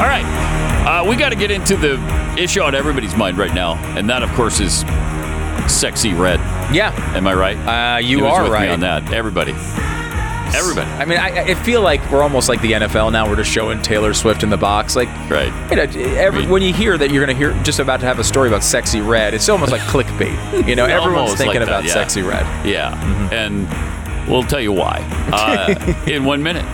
[0.00, 0.24] All right.
[0.84, 1.94] Uh, we got to get into the
[2.36, 3.74] issue on everybody's mind right now.
[3.96, 4.82] And that, of course, is
[5.64, 6.40] Sexyy Red.
[6.74, 6.92] Yeah.
[7.14, 7.56] Am I right?
[7.56, 8.70] Uh, you Who's are with me right.
[8.70, 9.12] on that.
[9.12, 9.52] Everybody.
[10.54, 10.90] Everybody.
[10.90, 13.28] I mean, I, I feel like we're almost like the NFL now.
[13.28, 14.96] We're just showing Taylor Swift in the box.
[14.96, 15.52] Like, right.
[15.70, 18.18] You know, every, when you hear that you're going to hear just about to have
[18.18, 20.34] a story about Sexyy Red, it's almost like clickbait.
[20.64, 21.94] You know, everyone's thinking like that, about yeah.
[21.94, 22.66] Sexyy Red.
[22.66, 23.30] Yeah.
[23.30, 23.68] And
[24.28, 25.00] we'll tell you why
[25.32, 26.64] uh, in one minute.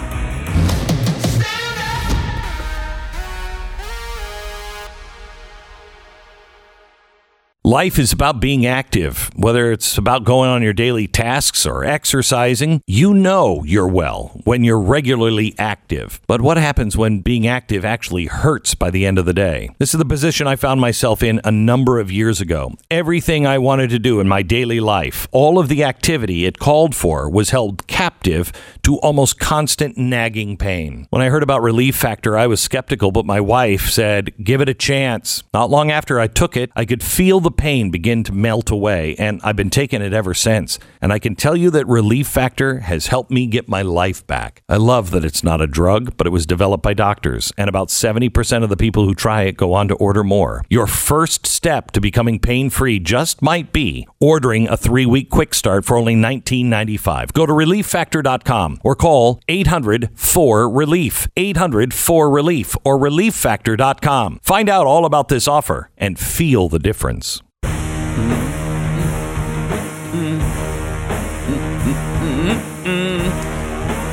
[7.70, 12.82] Life is about being active, whether it's about going on your daily tasks or exercising.
[12.84, 16.20] You know you're well when you're regularly active.
[16.26, 19.70] But what happens when being active actually hurts by the end of the day?
[19.78, 22.72] This is the position I found myself in a number of years ago.
[22.90, 26.96] Everything I wanted to do in my daily life, all of the activity it called
[26.96, 28.50] for, was held captive
[28.82, 31.06] to almost constant nagging pain.
[31.10, 34.68] When I heard about Relief Factor, I was skeptical, but my wife said, give it
[34.68, 35.44] a chance.
[35.54, 39.14] Not long after I took it, I could feel the pain begin to melt away,
[39.18, 40.78] and I've been taking it ever since.
[41.02, 44.62] And I can tell you that Relief Factor has helped me get my life back.
[44.66, 47.88] I love that it's not a drug, but it was developed by doctors, and about
[47.88, 50.64] 70% of the people who try it go on to order more.
[50.70, 55.52] Your first step to becoming pain free just might be ordering a three week quick
[55.52, 57.34] start for only $19.95.
[57.34, 64.40] Go to relieffactor.com or call 800 4 Relief, 800 4 Relief, or relieffactor.com.
[64.42, 67.42] Find out all about this offer and feel the difference.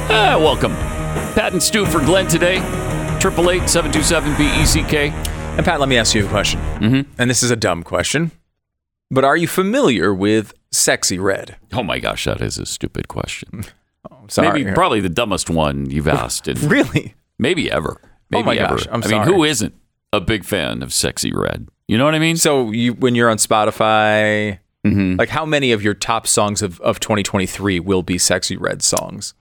[0.10, 0.74] Ah, welcome.
[1.34, 2.58] Pat and Stu for Glenn today.
[3.20, 5.10] Triple eight seven two seven B E C K.
[5.10, 6.60] And Pat, let me ask you a question.
[6.80, 7.12] Mm-hmm.
[7.22, 8.32] And this is a dumb question,
[9.10, 11.58] but are you familiar with Sexyy Red?
[11.74, 13.64] Oh my gosh, that is a stupid question.
[14.28, 14.64] sorry.
[14.64, 16.48] Maybe probably the dumbest one you've asked.
[16.64, 17.16] Really?
[17.40, 18.02] Maybe ever.
[18.32, 18.78] Maybe Oh my ever.
[18.78, 19.74] gosh, I'm I mean, who isn't
[20.14, 21.68] a big fan of Sexyy Red?
[21.88, 22.36] You know what I mean?
[22.38, 25.16] So you, when you're on Spotify, Mm-hmm.
[25.18, 29.34] like how many of your top songs of, of 2023 will be Sexyy Red songs?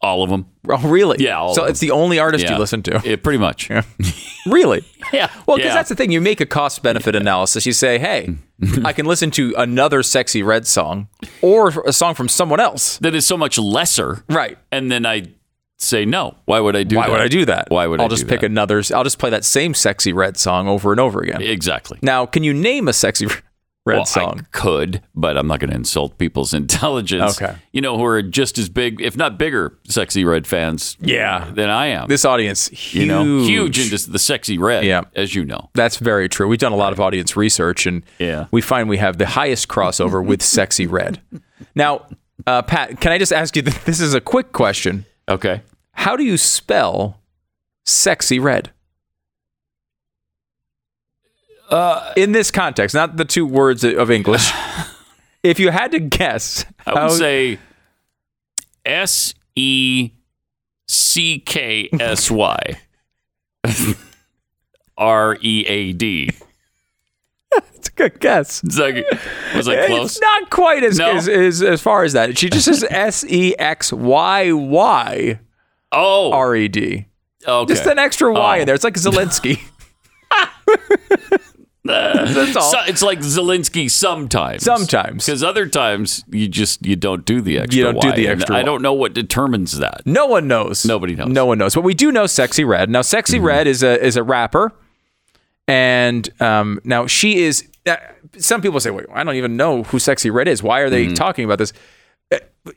[0.00, 0.46] All of them.
[0.68, 1.18] Oh, really?
[1.22, 1.38] Yeah.
[1.38, 1.88] all so of it's them.
[1.88, 2.54] the only artist Yeah.
[2.54, 3.00] you listen to.
[3.04, 3.70] Yeah, pretty much.
[3.70, 3.82] Yeah.
[4.44, 4.84] Really?
[5.12, 5.30] Yeah.
[5.46, 5.74] Well, because Yeah.
[5.74, 6.10] that's the thing.
[6.10, 7.64] You make a cost benefit analysis.
[7.64, 8.34] You say, hey,
[8.84, 11.06] I can listen to another Sexyy Red song
[11.42, 12.98] or a song from someone else.
[12.98, 14.24] that is so much lesser.
[14.28, 14.58] Right.
[14.72, 15.28] And then I
[15.82, 16.36] say no.
[16.44, 17.12] Why would I do Why that?
[17.12, 17.66] would I do that?
[17.70, 18.46] Why would I'll I just pick that?
[18.46, 18.82] another.
[18.94, 21.42] I'll just play that same Sexyy Red song over and over again.
[21.42, 21.98] Exactly.
[22.02, 23.26] Now, can you name a sexy
[23.84, 24.40] red well, song?
[24.40, 27.40] I could, but I'm not going to insult people's intelligence.
[27.42, 27.56] Okay.
[27.72, 31.50] You know, who are just as big, if not bigger, Sexyy Red fans Yeah.
[31.52, 32.06] than I am.
[32.08, 32.94] This audience, huge.
[32.94, 35.02] you know, huge into the Sexyy Red, Yeah.
[35.16, 35.70] as you know.
[35.74, 36.46] That's very true.
[36.48, 38.46] We've done a lot of audience research, and Yeah.
[38.52, 41.20] we find we have the highest crossover with Sexyy Red.
[41.74, 42.06] Now,
[42.46, 43.62] uh, Pat, can I just ask you?
[43.62, 45.04] This is a quick question.
[45.28, 45.62] Okay.
[45.94, 47.20] How do you spell
[47.86, 48.72] Sexyy Red?
[51.70, 54.50] Uh, In this context, not the two words of English.
[55.42, 57.58] if you had to guess, I would how- say
[58.84, 60.10] S E
[60.88, 62.58] C K S Y
[64.98, 66.30] R E A D.
[67.74, 68.62] it's a good guess.
[68.64, 69.04] It's like,
[69.54, 70.12] was I close?
[70.16, 71.12] It's not quite as, No?
[71.12, 72.36] as, as as far as that.
[72.36, 75.38] She just says S E X Y Y
[75.92, 77.06] Oh, R E D.
[77.46, 77.72] okay.
[77.74, 78.60] Just an extra Y Oh.
[78.60, 78.74] in there.
[78.74, 79.60] It's like Zelensky.
[81.84, 82.62] That's all.
[82.70, 84.62] So, it's like Zelensky sometimes.
[84.62, 85.26] Sometimes.
[85.26, 87.76] because other times you just you don't do the extra.
[87.76, 88.64] You don't do the extra I Y.
[88.64, 90.02] don't know what determines that.
[90.06, 90.84] No one knows.
[90.84, 91.28] Nobody knows.
[91.28, 91.74] No one knows.
[91.74, 92.88] But we do know Sexyy Red.
[92.88, 93.46] Now, Sexy Mm-hmm.
[93.46, 94.72] Red is a is a rapper,
[95.66, 97.68] and um, now she is.
[97.84, 97.96] Uh,
[98.38, 100.62] some people say, "Wait, I don't even know who Sexyy Red is.
[100.62, 101.14] Why are they Mm-hmm.
[101.14, 101.72] talking about this?"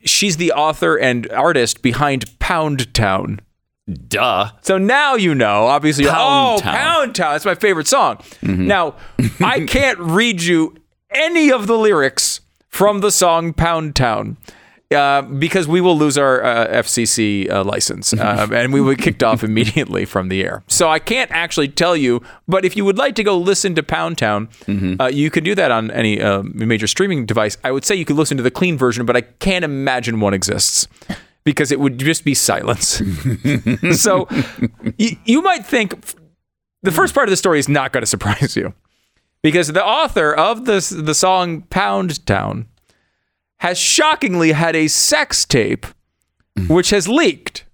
[0.04, 3.40] She's the author and artist behind Pound Town.
[4.08, 4.50] Duh.
[4.62, 6.06] So now you know, obviously.
[6.06, 6.74] Pound oh, Town.
[6.74, 7.32] Pound Town.
[7.32, 8.16] That's my favorite song.
[8.16, 8.66] Mm-hmm.
[8.66, 8.96] Now,
[9.40, 10.74] I can't read you
[11.10, 14.38] any of the lyrics from the song Pound Town.
[14.94, 19.02] Uh, because we will lose our uh, FCC uh, license uh, and we will be
[19.02, 20.62] kicked off immediately from the air.
[20.68, 23.82] So I can't actually tell you, but if you would like to go listen to
[23.82, 24.48] Pound Town,
[25.00, 27.56] uh, you can do that on any uh, major streaming device.
[27.64, 30.34] I would say you could listen to the clean version, but I can't imagine one
[30.34, 30.86] exists
[31.42, 33.02] because it would just be silence.
[34.00, 34.28] so
[35.00, 35.94] y- you might think
[36.84, 38.72] the first part of the story is not going to surprise you
[39.42, 42.66] because the author of this the song Pound Town
[43.58, 45.86] has shockingly had a sex tape
[46.68, 47.64] which has leaked.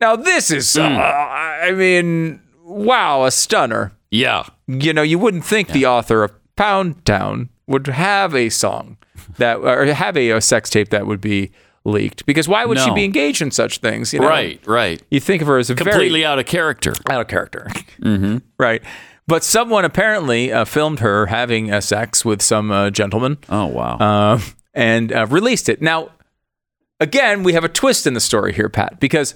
[0.00, 3.92] Now this is uh, I mean wow, a stunner.
[4.10, 4.44] Yeah.
[4.66, 8.96] You know, you wouldn't think the author of Pound Town would have a song
[9.38, 11.50] that or have a, a sex tape that would be
[11.84, 14.28] leaked because why would she be engaged in such things, you know?
[14.28, 15.02] Right, right.
[15.10, 16.92] You think of her as a Completely very out of character.
[17.10, 17.66] out of character.
[18.00, 18.38] mm-hmm.
[18.58, 18.82] Right.
[19.26, 24.40] But someone apparently uh, filmed her having uh, sex with some uh, gentleman Oh, wow.
[24.78, 25.82] And uh, released it.
[25.82, 26.10] Now,
[27.00, 29.34] again, we have a twist in the story here, Pat, because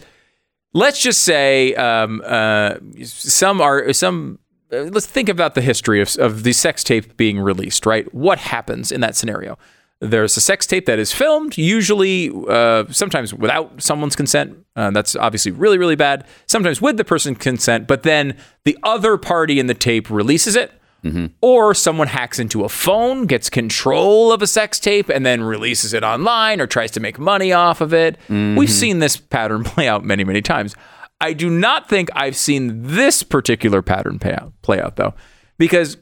[0.72, 4.38] let's just say um, uh, some are some.
[4.72, 8.12] Uh, let's think about the history of, of the sex tape being released, right?
[8.14, 9.58] What happens in that scenario?
[9.98, 14.64] There's a sex tape that is filmed, usually, uh, sometimes without someone's consent.
[14.74, 16.24] Uh, that's obviously really, really bad.
[16.46, 20.72] Sometimes with the person's consent, but then the other party in the tape releases it
[21.04, 21.26] Mm-hmm.
[21.40, 25.92] or someone hacks into a phone, gets control of a sex tape, and then releases
[25.92, 28.16] it online or tries to make money off of it.
[28.28, 28.54] Mm-hmm.
[28.54, 30.76] We've seen this pattern play out many, many times.
[31.20, 35.14] I do not think I've seen this particular pattern play out, play out though,
[35.58, 35.96] because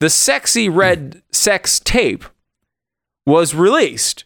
[0.00, 1.22] the Sexyy Red mm.
[1.32, 2.24] sex tape
[3.26, 4.24] was released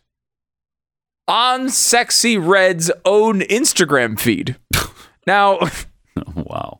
[1.26, 4.56] on Sexyy Red's own Instagram feed.
[5.28, 5.59] Now,
[6.34, 6.77] wow.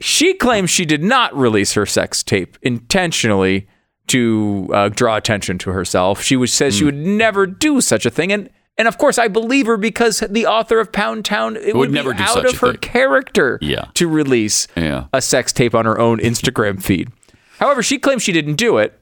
[0.00, 3.66] She claims she did not release her sex tape intentionally
[4.08, 6.22] to uh, draw attention to herself.
[6.22, 6.86] She was, says she Hmm.
[6.86, 10.44] would never do such a thing, and and of course I believe her because the
[10.46, 12.72] author of Pound Town it would, Would never be do out such of a her
[12.72, 12.80] thing.
[12.82, 13.86] character Yeah.
[13.94, 15.04] to release Yeah.
[15.14, 17.10] a sex tape on her own Instagram feed.
[17.58, 18.92] However, she claims she didn't do it.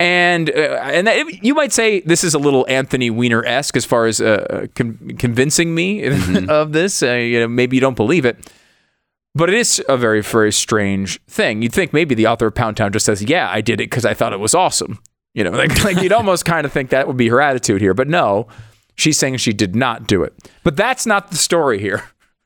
[0.00, 3.84] And uh, and that, you might say this is a little Anthony Weiner esque as
[3.84, 6.50] far as uh, con- convincing me Mm-hmm.
[6.50, 7.02] of this.
[7.02, 8.38] Uh, you know, maybe you don't believe it,
[9.36, 11.62] but it is a very very strange thing.
[11.62, 14.04] You'd think maybe the author of Pound Town just says, "Yeah, I did it because
[14.04, 14.98] I thought it was awesome."
[15.34, 17.94] You know, like, like you'd almost kind of think that would be her attitude here,
[17.94, 18.46] but no,
[18.96, 20.32] she's saying she did not do it.
[20.64, 22.02] But that's not the story here.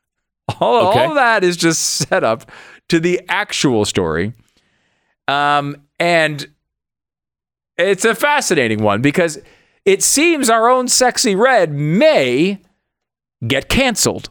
[0.59, 0.99] All, Okay.
[1.03, 2.51] all of that is just set up
[2.89, 4.33] to the actual story.
[5.29, 6.45] Um, and
[7.77, 9.39] it's a fascinating one because
[9.85, 12.59] it seems our own Sexyy Red may
[13.47, 14.29] get canceled.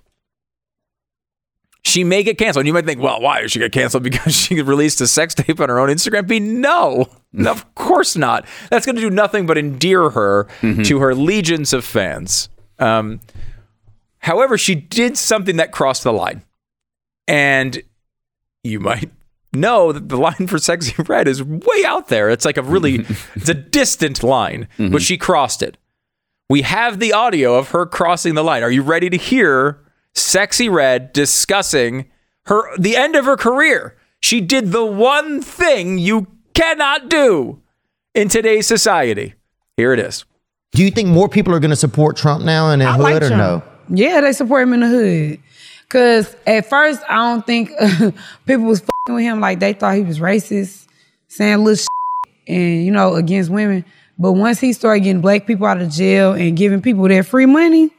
[1.83, 2.63] She may get canceled.
[2.63, 4.03] And you might think, well, why did she get canceled?
[4.11, 6.43] Because she released a sex tape on her own Instagram feed?
[6.43, 7.09] No,
[7.47, 8.47] of course not.
[8.71, 10.47] That's going to do nothing but endear her
[10.85, 12.49] to her legions of fans.
[12.79, 13.21] Um,
[14.19, 16.43] however, she did something that crossed the line.
[17.27, 17.83] And
[18.63, 19.11] you might
[19.53, 22.31] know that the line for Sexyy Red is way out there.
[22.31, 25.77] It's like a really, it's a distant line, but she crossed it.
[26.49, 28.63] We have the audio of her crossing the line.
[28.65, 29.81] Are you ready to hear
[30.15, 32.11] Sexyy Red discussing
[32.47, 33.97] her the end of her career?
[34.21, 37.61] She did the one thing you cannot do
[38.15, 39.35] in today's society.
[39.77, 40.25] Here it is.
[40.73, 43.03] Do you think more people are going to support Trump now in the I hood
[43.03, 43.65] like or Trump.
[43.89, 43.97] no?
[43.97, 45.41] Yeah, they support him in the hood.
[45.89, 47.71] Cause at first I don't think
[48.47, 50.87] people was fucking with him like they thought he was racist,
[51.27, 51.89] saying little shit
[52.47, 53.85] and you know against women.
[54.17, 57.47] But once he started getting black people out of jail and giving people their free
[57.47, 57.91] money,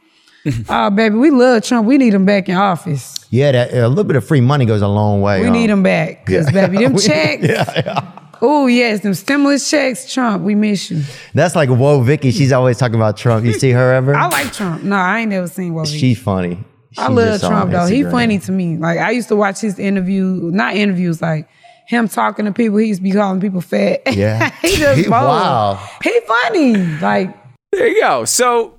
[0.68, 1.86] oh baby, we love Trump.
[1.86, 3.14] We need him back in office.
[3.30, 5.40] Yeah, that, a little bit of free money goes a long way.
[5.40, 5.52] We huh?
[5.52, 6.26] need uh, him back.
[6.26, 6.66] Cause Yeah.
[6.66, 7.44] baby, them We- checks.
[7.46, 10.42] yeah, Oh yes, them stimulus checks, Trump.
[10.42, 11.02] We miss you.
[11.32, 12.32] That's like Woah Vicky.
[12.32, 13.44] She's always talking about Trump.
[13.46, 14.16] You see her ever?
[14.16, 14.82] I like Trump.
[14.82, 16.58] No, I ain't never seen what She's funny.
[16.98, 17.86] I love Trump though.
[17.86, 18.76] He funny to me.
[18.78, 21.48] Like I used to watch his interview, not interviews, like
[21.86, 22.78] him talking to people.
[22.78, 24.02] He used to be calling people fat.
[24.12, 24.50] Yeah.
[24.62, 25.12] he just He- bold.
[25.12, 25.88] wow.
[26.02, 26.76] He funny.
[26.98, 27.34] Like
[27.70, 28.24] There you go.
[28.24, 28.74] So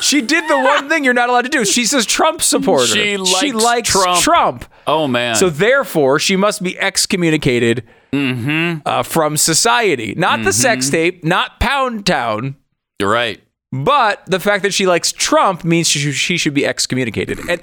[0.00, 1.64] she did the one thing you're not allowed to do.
[1.64, 2.86] She's a Trump supporter.
[2.86, 4.20] She likes likes Trump.
[4.22, 4.64] Trump.
[4.86, 5.34] Oh man.
[5.36, 10.14] So therefore, she must be excommunicated uh, from society.
[10.16, 12.56] Not the sex tape, not Pound Town,
[12.98, 13.42] You're right.
[13.70, 17.38] but the fact that she likes Trump means she, she should be excommunicated.
[17.50, 17.62] And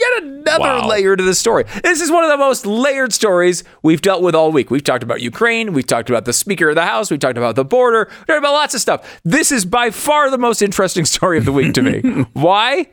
[0.00, 0.88] yet another Wow.
[0.88, 1.64] layer to the story.
[1.82, 4.70] This is one of the most layered stories we've dealt with all week.
[4.70, 5.72] We've talked about Ukraine.
[5.72, 7.10] We've talked about the Speaker of the House.
[7.10, 8.08] We've talked about the border.
[8.10, 9.20] We've talked about lots of stuff.
[9.24, 12.00] This is by far the most interesting story of the week to me.
[12.32, 12.88] Why?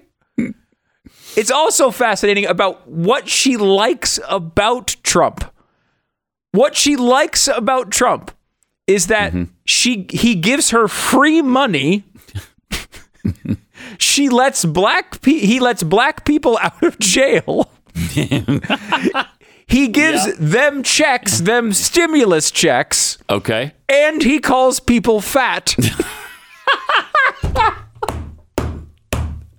[1.35, 5.43] It's also fascinating about what she likes about Trump.
[6.51, 8.31] What she likes about Trump.
[8.87, 9.51] is that mm-hmm.
[9.65, 12.05] she he gives her free money.
[13.97, 17.69] she lets black pe- he lets black people out of jail.
[19.67, 23.73] he gives them checks, them stimulus checks, Okay.
[23.89, 25.75] and he calls people fat.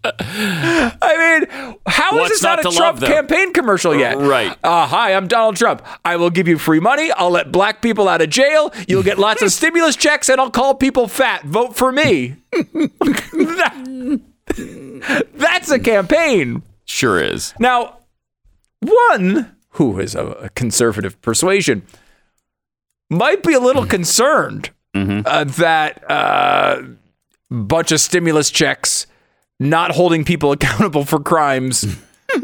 [0.05, 4.17] I mean, how is What's this not, not a Trump love, campaign commercial yet?
[4.17, 4.57] Right.
[4.63, 5.83] Uh, hi, I'm Donald Trump.
[6.05, 7.11] I will give you free money.
[7.13, 8.73] I'll let black people out of jail.
[8.87, 11.43] You'll get lots of stimulus checks, and I'll call people fat.
[11.45, 12.37] Vote for me.
[14.59, 16.63] That- that's a campaign.
[16.85, 17.55] Sure is.
[17.59, 17.99] Now,
[18.81, 21.83] one who is of a conservative persuasion
[23.11, 26.83] might be a little concerned uh, that uh,
[27.51, 29.07] bunch of stimulus checks
[29.61, 31.85] not holding people accountable for crimes.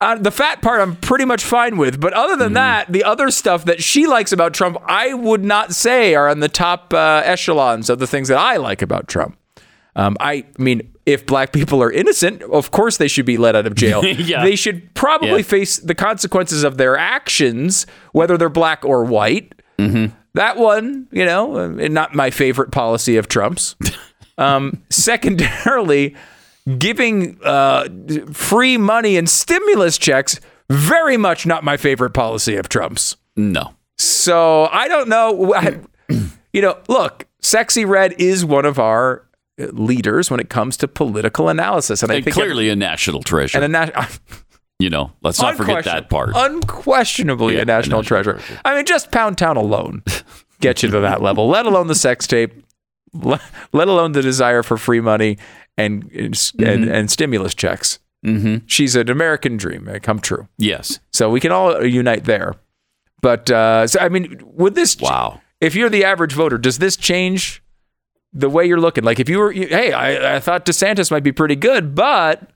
[0.00, 3.30] Uh, the fat part I'm pretty much fine with, but other than that, the other
[3.30, 7.22] stuff that she likes about Trump, I would not say are on the top uh,
[7.24, 9.38] echelons of the things that I like about Trump.
[9.96, 13.66] Um, I mean, if black people are innocent, of course they should be let out
[13.66, 14.04] of jail.
[14.04, 14.42] Yeah.
[14.42, 15.42] They should probably Yeah.
[15.42, 19.52] face the consequences of their actions, whether they're black or white.
[20.34, 23.76] That one, you know, not my favorite policy of Trump's.
[24.36, 26.16] Um, secondarily,
[26.78, 27.86] giving uh,
[28.32, 33.16] free money and stimulus checks, very much not my favorite policy of Trump's.
[33.36, 33.74] No.
[33.96, 35.54] So I don't know.
[35.54, 35.78] I-
[36.52, 39.24] You know, look, Sexyy Red is one of our
[39.58, 43.58] leaders when it comes to political analysis, and I think clearly a national treasure.
[43.58, 44.04] and a national.
[44.78, 46.30] you know, let's not forget that part.
[46.34, 48.40] Unquestionably Yeah, a national a national treasure.
[48.64, 50.02] I mean, just Pound Town alone
[50.60, 52.52] gets you to that level, let alone the sex tape,
[53.12, 53.40] le-
[53.72, 55.38] let alone the desire for free money
[55.76, 57.98] and and, and, and stimulus checks.
[58.24, 58.66] Mm-hmm.
[58.66, 60.48] She's an American dream uh, come true.
[60.56, 60.98] Yes.
[61.12, 62.54] So we can all unite there.
[63.20, 64.98] But uh, so I mean, would this?
[64.98, 65.40] Wow.
[65.60, 67.62] If you're the average voter, does this change
[68.34, 69.04] the way you're looking?
[69.04, 72.50] Like if you were, you, hey, I, I thought DeSantis might be pretty good, but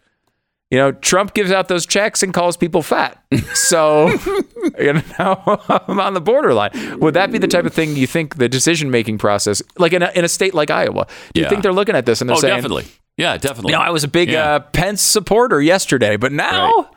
[0.70, 3.22] you know, Trump gives out those checks and calls people fat.
[3.54, 4.08] So
[4.78, 6.98] you know, I'm on the borderline.
[7.00, 10.02] Would that be the type of thing you think the decision making process, like in
[10.02, 11.48] a, in a state like Iowa, do you Yeah.
[11.48, 12.84] think they're looking at this and they're Oh, saying, definitely.
[13.16, 13.72] Yeah, definitely.
[13.72, 14.54] You know, I was a big Yeah.
[14.56, 16.90] uh, Pence supporter yesterday, but now,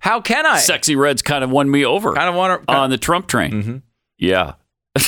[0.00, 0.58] how can I?
[0.58, 2.12] Sexyy Red's kind of won me over.
[2.12, 3.52] Kind of want to on the Trump train.
[3.52, 3.76] Mm-hmm.
[4.18, 4.54] Yeah.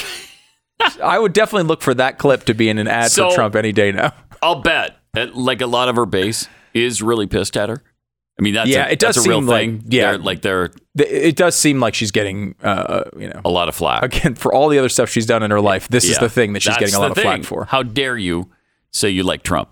[1.03, 3.57] I would definitely look for that clip to be in an ad So- for Trump
[3.57, 4.13] any day now.
[4.43, 7.83] I'll bet that like a lot of her base is really pissed at her.
[8.39, 9.83] I mean, that's yeah, a, it does that's a real seem like thing.
[9.89, 13.69] yeah, They're, like they're it does seem like she's getting uh, you know a lot
[13.69, 15.89] of flack again for all the other stuff she's done in her life.
[15.89, 17.65] This is the thing that she's getting a lot of flack for.
[17.65, 18.49] How dare you
[18.93, 19.71] say you like Trump?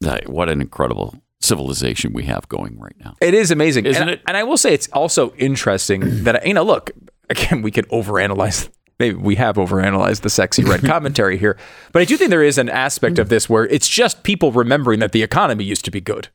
[0.00, 3.14] Like, what an incredible civilization we have going right now.
[3.20, 4.22] It is amazing, Isn't and, it?
[4.26, 6.90] And I will say it's also interesting that you know, look
[7.30, 8.68] again, we could overanalyze.
[9.02, 11.56] Maybe we have overanalyzed the Sexyy Red commentary here,
[11.90, 15.00] but I do think there is an aspect of this where it's just people remembering
[15.00, 16.28] that the economy used to be good.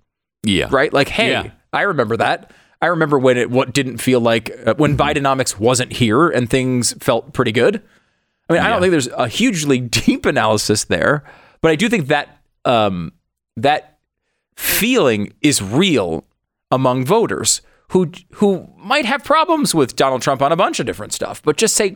[0.43, 0.67] Yeah.
[0.69, 0.91] right?
[0.91, 1.51] Like, hey, Yeah.
[1.71, 2.51] I remember that.
[2.81, 6.91] I remember when it what didn't feel like uh, when Bidenomics wasn't here and things
[6.99, 7.81] felt pretty good.
[8.49, 11.23] I mean, I don't think there's a hugely deep analysis there,
[11.61, 13.13] but I do think that um,
[13.55, 13.99] that
[14.57, 16.25] feeling is real
[16.69, 17.61] among voters
[17.91, 21.57] who who might have problems with Donald Trump on a bunch of different stuff, but
[21.57, 21.95] just say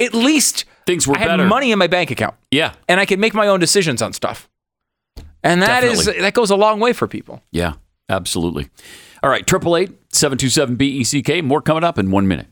[0.00, 1.46] at least Things were I had better.
[1.46, 2.74] money in my bank account Yeah.
[2.88, 4.48] and I can make my own decisions on stuff.
[5.42, 6.22] And that is Definitely.
[6.22, 7.42] that goes a long way for people.
[7.52, 7.74] Yeah.
[8.08, 8.68] Absolutely.
[9.22, 9.46] All right.
[9.46, 11.40] Triple eight seven two seven B E C K.
[11.40, 12.46] More coming up in one minute.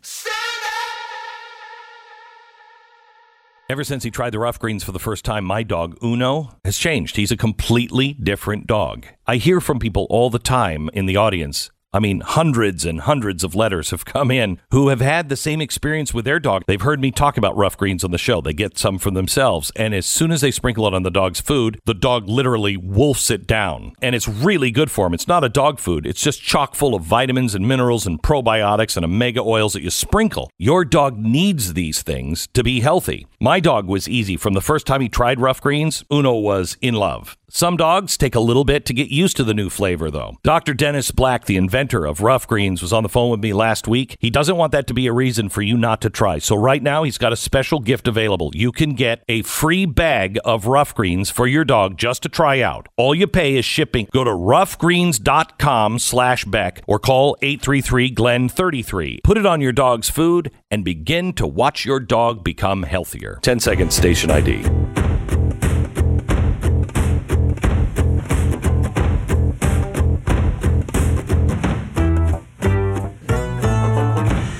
[3.68, 6.76] Ever since he tried the rough greens for the first time, my dog Uno has
[6.76, 7.16] changed.
[7.16, 9.06] He's a completely different dog.
[9.26, 11.70] I hear from people all the time in the audience.
[11.94, 15.60] I mean, hundreds and hundreds of letters have come in who have had the same
[15.60, 16.62] experience with their dog.
[16.66, 18.40] They've heard me talk about rough greens on the show.
[18.40, 19.70] They get some for themselves.
[19.76, 23.30] And as soon as they sprinkle it on the dog's food, the dog literally wolfs
[23.30, 23.92] it down.
[24.00, 25.12] And it's really good for them.
[25.12, 28.96] It's not a dog food, it's just chock full of vitamins and minerals and probiotics
[28.96, 30.50] and omega oils that you sprinkle.
[30.58, 33.26] Your dog needs these things to be healthy.
[33.38, 34.38] My dog was easy.
[34.38, 37.36] From the first time he tried rough greens, Uno was in love.
[37.54, 40.38] Some dogs take a little bit to get used to the new flavor, though.
[40.42, 40.72] Dr.
[40.72, 44.16] Dennis Black, the inventor of rough greens, was on the phone with me last week.
[44.20, 46.38] He doesn't want that to be a reason for you not to try.
[46.38, 48.50] So, right now, he's got a special gift available.
[48.54, 52.60] You can get a free bag of rough greens for your dog just to try
[52.60, 52.88] out.
[52.96, 54.08] All you pay is shipping.
[54.12, 59.20] Go to roughgreens.com slash Beck or call 833 Glen 33.
[59.24, 63.38] Put it on your dog's food and begin to watch your dog become healthier.
[63.42, 64.81] 10 seconds station ID.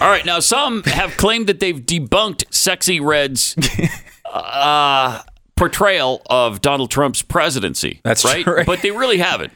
[0.02, 0.24] All right.
[0.26, 3.56] now, some have claimed that they've debunked Sexyy Red's
[4.32, 5.22] uh,
[5.56, 8.00] portrayal of Donald Trump's presidency.
[8.04, 8.64] That's right, true.
[8.64, 9.52] but they really haven't.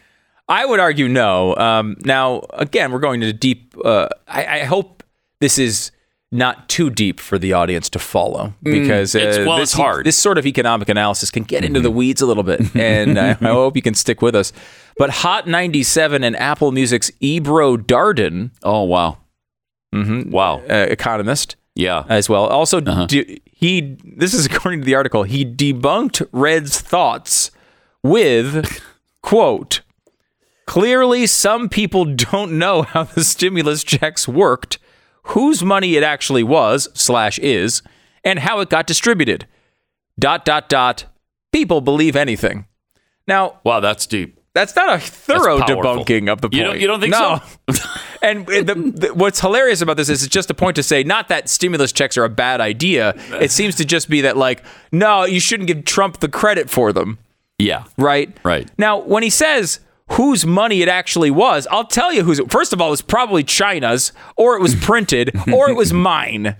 [0.48, 1.56] I would argue no.
[1.56, 3.74] Um, now, again, we're going to deep.
[3.84, 5.02] Uh, I, I hope
[5.40, 5.90] this is
[6.32, 10.06] not too deep for the audience to follow because uh, it's- well, this, it's hard.
[10.06, 13.30] This sort of economic analysis can get into the weeds a little bit, and I,
[13.40, 14.52] I hope you can stick with us.
[14.98, 19.18] But Hot 97 and Apple Music's Ebro Darden, Oh wow,
[20.04, 22.04] mhm, wow, uh, economist, yeah.
[22.08, 22.46] as well.
[22.46, 23.06] Also, Uh-huh.
[23.06, 25.22] de- he this is according to the article.
[25.24, 27.50] He debunked Red's thoughts
[28.02, 28.80] with
[29.22, 29.80] quote.
[30.66, 34.78] Clearly, some people don't know how the stimulus checks worked,
[35.34, 37.82] whose money it actually was slash is,
[38.24, 39.46] and how it got distributed.
[40.18, 41.04] Dot dot dot.
[41.52, 42.66] People believe anything.
[43.28, 44.38] Now, Wow, that's deep.
[44.56, 46.54] That's not a thorough debunking of the point.
[46.54, 47.40] You don't- you don't think no.
[47.70, 47.88] so?
[48.22, 51.28] and the, the, what's hilarious about this is it's just a point to say not
[51.28, 53.14] that stimulus checks are a bad idea.
[53.40, 56.92] It seems to just be that like, no, you shouldn't give Trump the credit for
[56.92, 57.18] them,
[57.58, 58.36] Yeah, right?
[58.44, 58.68] Right.
[58.78, 59.80] Now, when he says
[60.12, 62.40] whose money it actually was, I'll tell you whose.
[62.48, 66.56] First of all, it was probably China's, or it was printed, or it was mine.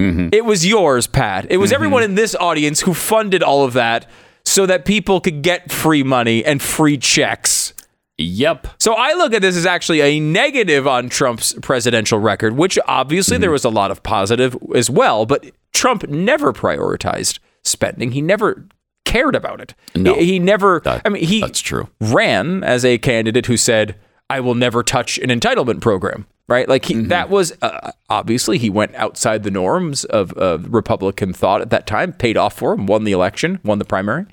[0.00, 0.28] Mm-hmm.
[0.32, 1.46] It was yours, Pat.
[1.50, 4.06] It was everyone in this audience who funded all of that
[4.48, 7.74] so that people could get free money and free checks.
[8.16, 8.66] Yep.
[8.80, 13.36] So I look at this as actually a negative on Trump's presidential record, which obviously
[13.36, 13.42] Mm-hmm.
[13.42, 18.10] there was a lot of positive as well, but Trump never prioritized spending.
[18.12, 18.64] He never
[19.04, 19.74] cared about it.
[19.94, 20.14] No.
[20.14, 21.88] he, he never That- I mean he that's true.
[22.00, 23.94] ran as a candidate who said
[24.30, 26.68] I will never touch an entitlement program, right?
[26.68, 27.08] Like he, Mm-hmm.
[27.08, 31.86] that was uh, obviously he went outside the norms of, of Republican thought at that
[31.86, 34.26] time, paid off for him, won the election, won the primary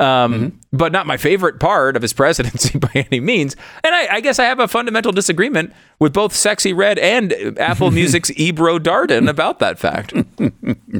[0.00, 3.54] um, but not my favorite part of his presidency by any means.
[3.84, 7.90] And I, I guess I have a fundamental disagreement with both Sexyy Red and Apple
[8.00, 10.12] Music's Ebro Darden about that fact.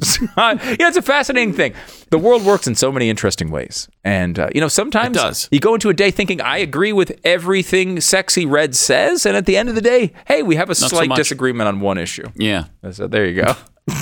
[0.02, 1.74] So, uh, yeah, it's a fascinating thing.
[2.10, 5.74] The world works in so many interesting ways, and uh, you know sometimes you go
[5.74, 9.68] into a day thinking I agree with everything Sexyy Red says, and at the end
[9.68, 11.18] of the day, hey, we have a so slight much.
[11.18, 12.26] disagreement on one issue.
[12.36, 12.64] Yeah.
[12.92, 13.54] So there you go.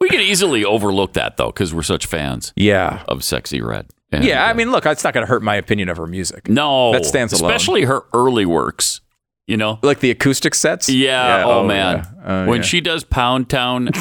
[0.00, 3.04] We can easily overlook that though, because we're such fans Yeah.
[3.06, 3.86] of Sexyy Red.
[4.14, 6.06] And, Yeah, I uh, mean, look, it's not going to hurt my opinion of her
[6.06, 6.48] music.
[6.48, 7.50] no, that stands alone.
[7.50, 9.00] Especially her early works.
[9.46, 10.88] You know, like the acoustic sets.
[10.88, 11.42] Yeah.
[11.44, 12.22] oh, man, yeah.
[12.24, 12.62] Oh, when yeah.
[12.62, 13.88] she does Pound Town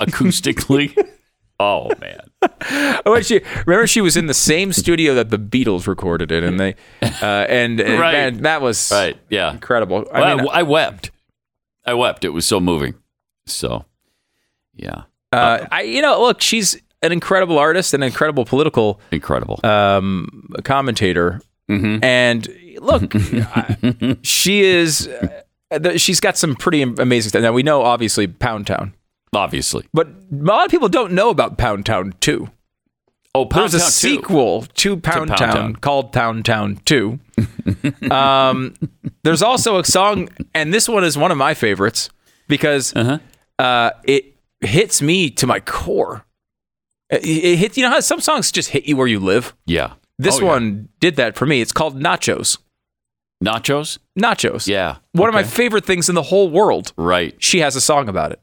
[0.00, 0.96] acoustically.
[1.60, 2.20] Oh man.
[3.06, 6.58] Oh, she remember she was in the same studio that the Beatles recorded it, and
[6.58, 8.12] they uh, and, and Right.
[8.12, 9.16] man, that was Right.
[9.28, 9.52] Yeah.
[9.52, 10.06] incredible.
[10.12, 11.10] I Well, mean, I, wept.
[11.84, 12.24] I wept.
[12.24, 12.94] It was so moving.
[13.46, 13.84] So,
[14.74, 19.60] yeah, uh, I you know, look, she's an incredible artist and an incredible political incredible.
[19.64, 22.04] um, commentator, Mm-hmm.
[22.04, 22.48] and
[22.80, 25.08] look, I- she is.
[25.70, 27.40] Uh, the- she's got some pretty amazing stuff.
[27.42, 28.94] Now we know, obviously, Pound Town,
[29.32, 29.86] Obviously.
[29.94, 32.50] but a lot of people don't know about Pound Town Two.
[33.34, 33.92] Oh, Pound There's a Town 2.
[33.92, 35.76] sequel to Pound, Pound Town, Town.
[35.76, 37.18] called Pound Town 2.
[38.10, 38.74] um,
[39.22, 42.10] there's also a song, and this one is one of my favorites
[42.48, 43.18] because Uh-huh.
[43.58, 46.26] uh, it hits me to my core.
[47.12, 49.54] It, it hits, you know how some songs just hit you where you live?
[49.66, 49.92] Yeah.
[50.18, 50.48] This Oh, yeah.
[50.48, 51.60] one did that for me.
[51.60, 52.58] It's called Nachos.
[53.44, 53.98] Nachos.
[54.18, 54.66] Nachos.
[54.68, 54.96] Yeah.
[55.12, 56.92] One of my favorite things in the whole world.
[56.96, 57.34] Right.
[57.38, 58.40] She has a song about it.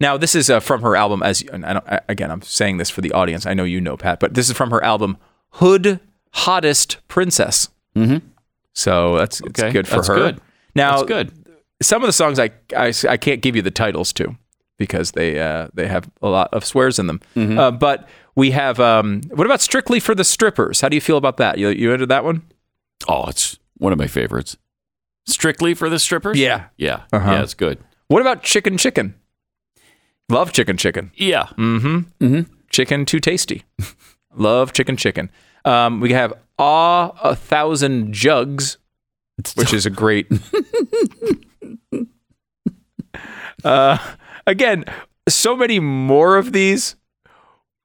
[0.00, 1.22] Now, this is uh, from her album.
[1.22, 3.46] As and I don't, I- again, I'm saying this for the audience.
[3.46, 5.16] I know you know Pat, but this is from her album
[5.50, 6.00] Hood
[6.32, 7.68] Hottest Princess.
[7.96, 8.26] Mm-hmm.
[8.72, 10.14] So that's it's Okay, good for that's her.
[10.16, 10.40] good.
[10.74, 11.32] Now, That's good.
[11.80, 14.36] some of the songs I, I I can't give you the titles to
[14.78, 17.20] because they uh, they have a lot of swears in them.
[17.36, 17.58] Mm-hmm.
[17.58, 20.80] Uh, but we have um, what about Strictly for the Strippers?
[20.80, 21.58] How do you feel about that?
[21.58, 22.42] You you into that one?
[23.08, 24.56] Oh, it's one of my favorites.
[25.26, 26.38] Strictly for the strippers.
[26.38, 26.66] Yeah.
[26.76, 27.02] Yeah.
[27.12, 27.32] Uh-huh.
[27.32, 27.42] Yeah.
[27.42, 27.78] It's good.
[28.08, 29.14] What about Chicken Chicken?
[30.28, 31.12] Love Chicken Chicken.
[31.14, 31.44] Yeah.
[31.56, 32.24] Mm-hmm.
[32.24, 32.52] Mm-hmm.
[32.70, 33.64] Chicken too tasty.
[34.36, 35.30] Love chicken chicken.
[35.64, 38.78] Um, we have awe a thousand jugs,
[39.54, 40.26] which is a great.
[43.64, 43.98] uh,
[44.46, 44.84] again,
[45.28, 46.96] so many more of these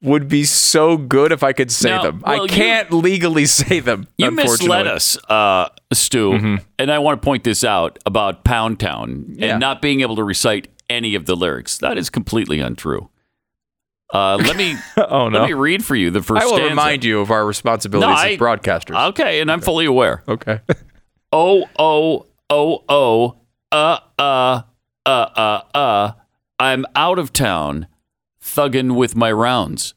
[0.01, 2.23] would be so good if I could say Now, them.
[2.25, 4.07] well, I can't legally say them.
[4.17, 9.09] You misled us, uh, Stu, and I want to point this out about Pound Town
[9.29, 9.39] Mm-hmm.
[9.43, 9.51] Yeah.
[9.51, 11.77] and not being able to recite any of the lyrics.
[11.79, 13.09] That is completely untrue.
[14.11, 15.39] Uh, let me Oh no!
[15.41, 16.41] let me read for you the first.
[16.41, 16.69] I will stanza.
[16.69, 19.09] remind you of our responsibilities No, I- as broadcasters.
[19.09, 20.23] Okay, and I'm fully aware.
[20.27, 20.61] okay.
[21.31, 23.35] Oh oh oh oh
[23.71, 24.61] uh uh
[25.05, 26.11] uh uh uh.
[26.59, 27.87] I'm out of town,
[28.43, 29.93] thugging with my rounds.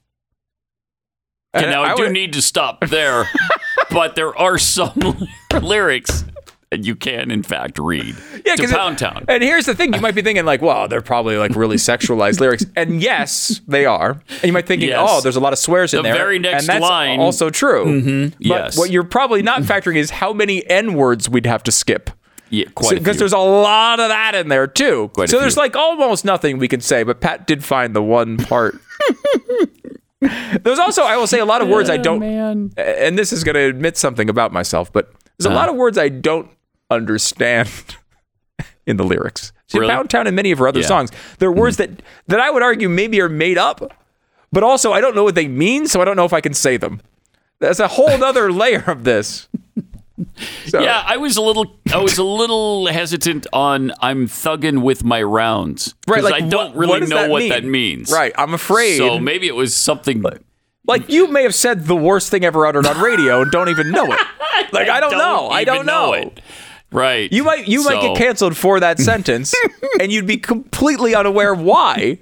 [1.55, 3.29] And now I, I do would- need to stop there,
[3.91, 4.93] but there are some
[5.61, 6.25] lyrics
[6.71, 8.15] And you can, in fact, read
[8.47, 9.27] Yeah, to 'cause it- Pound Town.
[9.29, 12.41] And here's the thing: you might be thinking like, "Well, they're probably like really sexualized
[12.41, 14.13] lyrics," and yes, they are.
[14.31, 14.99] And you might think, Yes.
[15.07, 17.21] "Oh, there's a lot of swears in there." The there." very next and that's line-
[17.21, 17.85] also true.
[17.85, 18.79] Mhm, But yes.
[18.79, 22.09] what you're probably not factoring is how many n words we'd have to skip.
[22.53, 23.21] Yeah, quite Because few.
[23.21, 25.11] there's a lot of that in there too.
[25.15, 28.37] Quite so there's like almost nothing we can say, but Pat did find the one
[28.37, 28.79] part.
[30.63, 33.55] there's also, I will say, a lot of words I don't, and this is going
[33.55, 35.59] to admit something about myself, but there's a Uh-huh.
[35.59, 36.49] lot of words I don't
[36.91, 37.69] understand
[38.87, 39.53] in the lyrics.
[39.69, 39.91] See, Really?
[39.93, 40.87] Pound Town and many of her other Yeah.
[40.87, 41.91] songs, there are words that
[42.29, 43.81] that I would argue maybe are made up,
[44.53, 46.53] but also I don't know what they mean, so I don't know if I can
[46.55, 47.01] say them.
[47.61, 49.49] That's a whole other layer of this.
[50.67, 55.05] So- Yeah, I was a little, I was a little hesitant on "I'm thugging with
[55.05, 57.49] my rounds" Right, because like, I don't what- really what know that what mean?
[57.51, 58.11] that means.
[58.13, 58.99] Right, I'm afraid.
[58.99, 60.23] So maybe it was something.
[60.87, 63.91] Like you may have said the worst thing ever uttered on radio and don't even
[63.91, 64.21] know it.
[64.73, 65.49] Like I don't, know.
[65.49, 66.13] I don't know.
[66.15, 66.41] it.
[66.91, 67.31] Right.
[67.33, 69.55] You might you might get canceled for that sentence
[70.01, 72.19] and you'd be completely unaware why.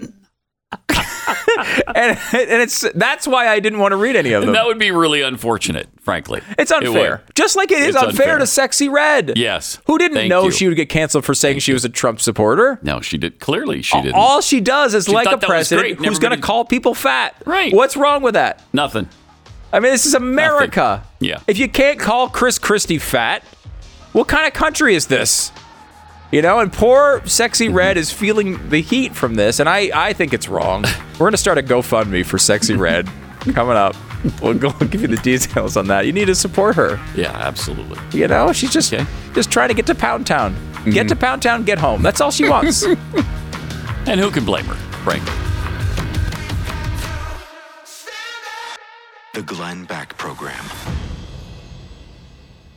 [1.94, 4.50] and and it's that's why I didn't want to read any of them.
[4.50, 6.42] And that would be really unfortunate, frankly.
[6.58, 7.22] it's unfair.
[7.26, 7.34] would.
[7.34, 8.38] Just like it is unfair, unfair.
[8.38, 9.36] to Sexyy Red.
[9.36, 9.78] Yes.
[9.86, 10.50] Who didn't Thank know you.
[10.50, 12.78] she would get canceled for saying she was a Trump supporter?
[12.82, 13.40] No, she did.
[13.40, 14.14] Clearly, she didn't.
[14.14, 16.64] All she does is She like a thought that was president who's going to call
[16.64, 17.34] people fat.
[17.46, 17.72] Right.
[17.72, 18.62] What's wrong with that?
[18.72, 19.08] Nothing.
[19.72, 21.04] I mean, this is America.
[21.20, 21.40] Yeah.
[21.46, 23.44] If you can't call Chris Christie fat,
[24.12, 25.52] what kind of country is this?
[26.30, 27.74] You know, and poor Sexy Mm-hmm.
[27.76, 30.84] Red is feeling the heat from this, and I, I think it's wrong.
[31.14, 33.08] We're going to start a GoFundMe for Sexyy Red
[33.54, 33.96] coming up.
[34.40, 36.06] We'll go give you the details on that.
[36.06, 37.00] You need to support her.
[37.16, 37.98] Yeah, absolutely.
[38.18, 39.04] You know, she's just Okay.
[39.34, 40.54] just trying to get to Pound Town.
[40.54, 40.90] Mm-hmm.
[40.90, 42.02] Get to Pound Town, get home.
[42.02, 42.84] That's all she wants.
[44.06, 44.74] And who can blame her,
[45.04, 45.30] frankly?
[49.34, 50.64] The Glenn Beck Program.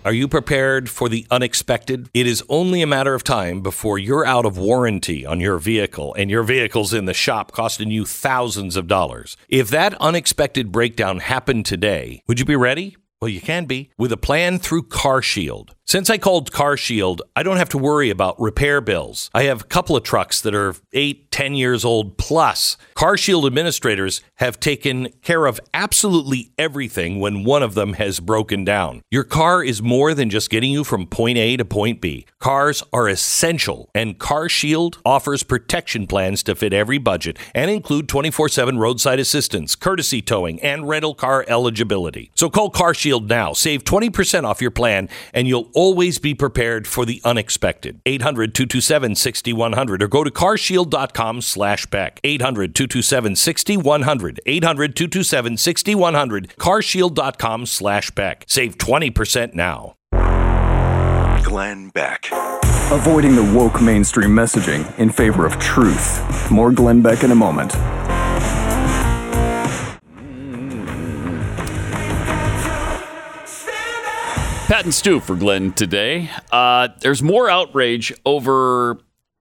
[0.05, 2.09] Are you prepared for the unexpected?
[2.13, 6.13] It is only a matter of time before you're out of warranty on your vehicle
[6.15, 9.37] and your vehicle's in the shop costing you thousands of dollars.
[9.47, 12.97] If that unexpected breakdown happened today, would you be ready?
[13.21, 15.69] Well, you can be with a plan through CarShield.
[15.85, 19.29] Since I called CarShield, I don't have to worry about repair bills.
[19.33, 22.77] I have a couple of trucks that are eight, ten years old plus.
[22.95, 29.01] CarShield administrators have taken care of absolutely everything when one of them has broken down.
[29.11, 32.25] Your car is more than just getting you from point A to point B.
[32.39, 38.47] Cars are essential, and CarShield offers protection plans to fit every budget and include 24
[38.47, 42.31] 7 roadside assistance, courtesy towing, and rental car eligibility.
[42.35, 43.51] So call CarShield now.
[43.51, 48.01] Save 20% off your plan, and you'll always be prepared for the unexpected.
[48.05, 52.19] 800 227 6100 or go to carshield.com slash Beck.
[52.23, 54.39] 800 227 6100.
[54.45, 56.55] 800 227 6100.
[56.57, 58.45] Carshield.com slash Beck.
[58.47, 59.95] Save 20% now.
[61.43, 62.29] Glenn Beck.
[62.91, 66.51] Avoiding the woke mainstream messaging in favor of truth.
[66.51, 67.73] More Glenn Beck in a moment.
[74.73, 76.31] Pat and Stu for Glenn today.
[76.51, 78.97] Uh, there's more outrage over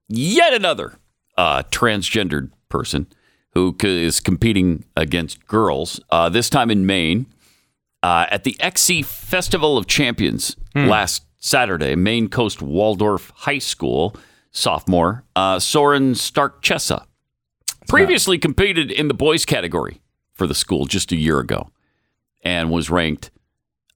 [0.06, 0.98] yet another
[1.38, 3.06] uh, transgendered person
[3.54, 7.24] who is competing against girls, uh, this time in Maine,
[8.02, 14.14] uh, at the XC Festival of Champions last Saturday, Maine Coast Waldorf High School
[14.50, 17.06] sophomore uh, Soren Stark-Chessa
[17.88, 20.02] previously competed in the boys category
[20.34, 21.70] for the school just a year ago
[22.44, 23.30] and was ranked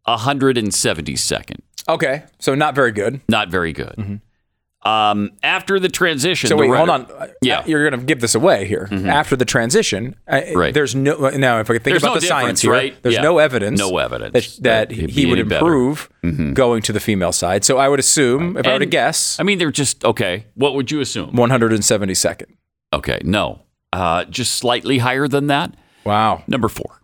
[0.09, 1.59] 172nd.
[1.89, 3.21] okay, so not very good.
[3.29, 4.21] Not very good.
[4.83, 7.07] Um, after the transition, So wait, hold on.
[7.43, 7.61] Yeah.
[7.63, 7.71] Mm-hmm.
[7.71, 8.89] you're going to give this away here.
[9.07, 10.73] After the transition, Right.
[10.73, 11.59] there's no now.
[11.59, 13.03] If I think There's about no the science here, right?
[13.03, 13.23] there's Yeah.
[13.23, 13.81] no evidence.
[13.81, 15.65] No evidence that, that he would better.
[15.65, 16.23] Mm-hmm.
[16.23, 17.65] improve going to the female side.
[17.65, 20.47] So I would assume, if I were to guess, I mean, they're just okay.
[20.55, 21.33] What would you assume?
[21.33, 22.47] 172nd.
[22.93, 23.63] Okay, no,
[23.93, 25.75] uh, just slightly higher than that.
[26.05, 26.45] Wow.
[26.47, 27.03] Number four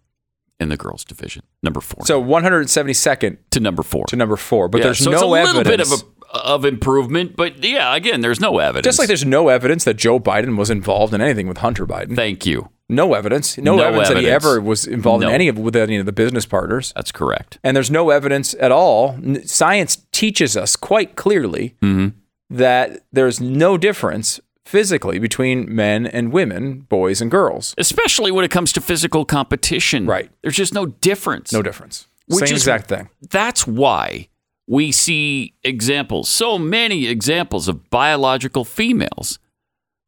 [0.63, 1.43] in the girls division.
[1.63, 4.07] Number four So 172nd to number four.
[4.07, 5.91] to number four, but Yeah, there's so no it's a little evidence.
[5.91, 8.85] bit of a, of improvement, but yeah, again, there's no evidence.
[8.85, 12.17] just like there's no evidence that Joe Biden was involved in anything with Hunter Biden.
[12.17, 12.71] Thank you.
[12.89, 13.57] No evidence.
[13.59, 15.29] No, No evidence, that he ever was involved No.
[15.29, 16.93] in any of with any of the business partners.
[16.95, 17.59] That's correct.
[17.65, 19.19] And there's no evidence at all.
[19.45, 22.09] Science teaches us quite clearly Mm-hmm.
[22.51, 27.75] that there's no difference physically between men and women, boys and girls.
[27.79, 30.07] Especially when it comes to physical competition.
[30.07, 30.31] Right.
[30.43, 31.53] There's just no difference.
[31.53, 32.09] No difference.
[32.29, 33.09] Which Same is- exact thing.
[33.31, 34.29] That's why
[34.67, 39.39] we see examples, so many examples of biological females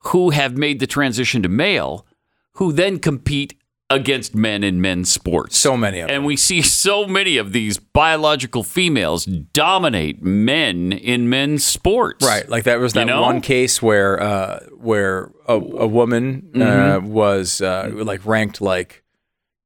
[0.09, 2.07] who have made the transition to male,
[2.53, 3.55] who then compete
[3.91, 5.57] against men in men's sports.
[5.59, 6.17] So many of them.
[6.17, 12.25] And we see so many of these biological females dominate men in men's sports.
[12.27, 13.21] Right, like that was You that know?
[13.23, 17.03] one case where uh, where a, a woman uh, Mhm.
[17.05, 19.03] was uh, like ranked like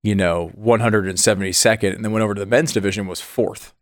[0.02, 3.72] you know 172nd, and then went over to the men's division was fourth.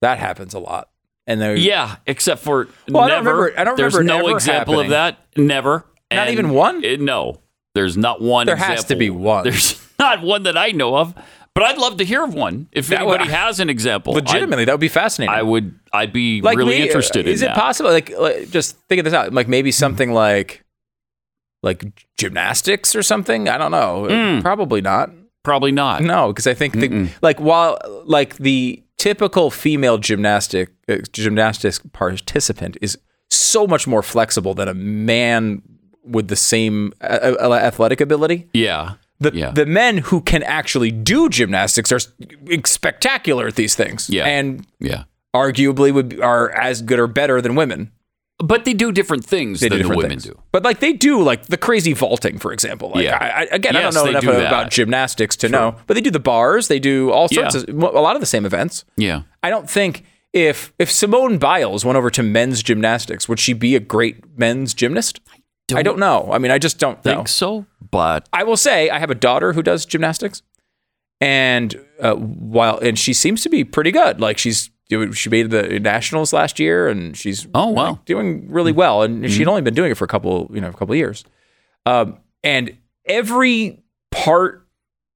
[0.00, 0.90] That happens a lot,
[1.26, 3.36] and they Yeah, except for Well, I don't never.
[3.36, 4.86] remember- I don't There's remember no example happening.
[4.86, 5.18] of that.
[5.36, 5.84] Never.
[6.12, 6.84] Not And even one?
[6.84, 7.40] it- no,
[7.76, 8.46] there's not one.
[8.46, 9.44] There has to be one.
[9.44, 11.14] There's not one that I know of.
[11.54, 12.68] But I'd love to hear of one.
[12.72, 15.34] If That would- anybody has an example, legitimately that would be fascinating.
[15.34, 15.78] I, would.
[15.92, 17.56] I'd be really may- interested Is in it that.
[17.56, 17.90] possible?
[17.90, 19.32] Like, like, just think of this out.
[19.32, 20.64] Like maybe something like
[21.62, 21.84] like
[22.18, 23.48] gymnastics or something.
[23.48, 24.06] I don't know.
[24.08, 24.42] Mm.
[24.42, 25.10] Probably not.
[25.44, 26.02] Probably not.
[26.02, 32.76] No, because I think the, like while like the typical female gymnastic uh, gymnastics participant
[32.82, 32.98] is
[33.30, 35.62] so much more flexible than a man
[36.06, 38.48] with the same athletic ability.
[38.54, 38.94] Yeah.
[39.18, 39.50] The, Yeah.
[39.50, 42.00] the men who can actually do gymnastics are
[42.64, 44.08] spectacular at these things.
[44.10, 44.24] Yeah.
[44.26, 45.04] And Yeah.
[45.34, 47.90] arguably would be, are as good or better than women.
[48.38, 50.24] But they do different things They than different women things.
[50.24, 50.38] do.
[50.52, 52.92] But like they do like the crazy vaulting, for example.
[52.94, 53.16] Like Yeah.
[53.18, 56.10] I, I, again, I don't know enough do about gymnastics to know, but they do
[56.10, 56.68] the bars.
[56.68, 57.62] They do all sorts Yeah.
[57.62, 58.84] of a lot of the same events.
[58.98, 59.22] Yeah.
[59.42, 60.04] I don't think
[60.34, 64.74] if if Simone Biles went over to men's gymnastics, would she be a great men's
[64.74, 65.20] gymnast?
[65.32, 66.30] I don't know.
[66.32, 67.24] I mean, I just don't Think know.
[67.24, 70.42] so, but I will say I have a daughter who does gymnastics,
[71.20, 74.20] and uh, while and she seems to be pretty good.
[74.20, 74.70] Like she's
[75.14, 77.90] she made the nationals last year, and she's Oh, wow.
[77.90, 79.02] like, doing really well.
[79.02, 81.24] And she'd only been doing it for a couple you know a couple years,
[81.86, 83.82] um, and every
[84.12, 84.66] part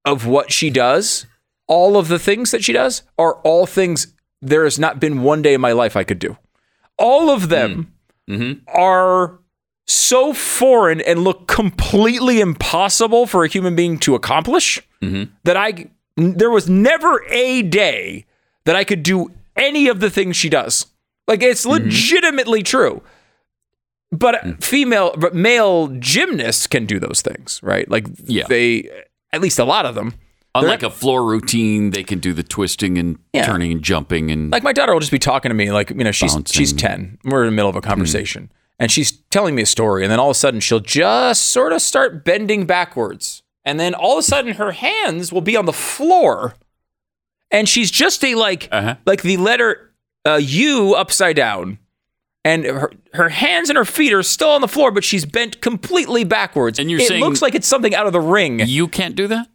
[0.04, 1.26] of what she does,
[1.68, 4.14] all of the things that she does, are all things.
[4.42, 6.38] There has not been one day in my life I could do.
[6.98, 7.92] All of them
[8.68, 9.39] are
[9.90, 15.30] so foreign and look completely impossible for a human being to accomplish mm-hmm.
[15.44, 15.86] that I
[16.16, 18.26] there was never a day
[18.64, 20.86] that I could do any of the things she does.
[21.26, 21.84] Like it's mm-hmm.
[21.84, 23.02] legitimately true.
[24.12, 24.62] But mm.
[24.62, 27.88] female but male gymnasts can do those things, right?
[27.88, 28.44] Like Yeah.
[28.48, 28.90] they
[29.32, 30.14] at least a lot of them.
[30.52, 33.46] on They're- like a floor routine, they can do the twisting and Yeah.
[33.46, 36.02] turning and jumping and like my daughter will just be talking to me like you
[36.02, 36.58] know she's Bouncing.
[36.58, 38.50] she's 10 we're in the middle of a conversation
[38.80, 41.72] and she's telling me a story and then all of a sudden she'll just sort
[41.72, 45.66] of start bending backwards and then all of a sudden her hands will be on
[45.66, 46.54] the floor
[47.52, 48.96] and she's just a like Uh-huh.
[49.06, 49.92] like the letter
[50.26, 51.78] uh, U upside down
[52.44, 55.60] and her, her hands and her feet are still on the floor but she's bent
[55.60, 58.60] completely backwards And you're saying it saying- looks like it's something out of the ring
[58.60, 59.46] you can't do that.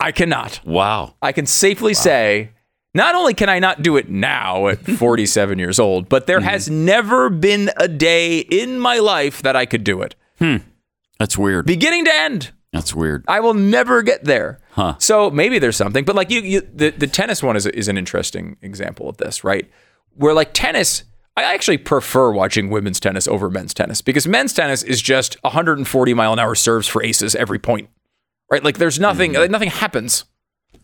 [0.00, 1.14] I cannot Wow.
[1.22, 2.50] I can safely say
[2.94, 6.46] not only can I not do it now at 47 years old, but there hmm.
[6.46, 10.14] has never been a day in my life that I could do it.
[10.38, 10.56] Hmm.
[11.18, 11.66] That's weird.
[11.66, 12.52] Beginning to end.
[12.72, 13.24] That's weird.
[13.26, 14.60] I will never get there.
[14.72, 14.94] Huh.
[14.98, 17.98] So maybe there's something, but like you, you the, the tennis one is, is an
[17.98, 19.68] interesting example of this, right?
[20.14, 21.04] Where like tennis,
[21.36, 26.14] I actually prefer watching women's tennis over men's tennis because men's tennis is just 140
[26.14, 27.90] mile an hour serves for aces every point,
[28.50, 28.62] right?
[28.62, 29.40] Like there's nothing, hmm.
[29.40, 30.24] like, nothing happens.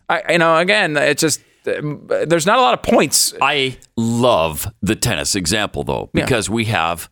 [0.08, 3.34] I, you know, again, it's just there's not a lot of points.
[3.40, 6.24] I love the tennis example though, Yeah.
[6.24, 7.10] because we have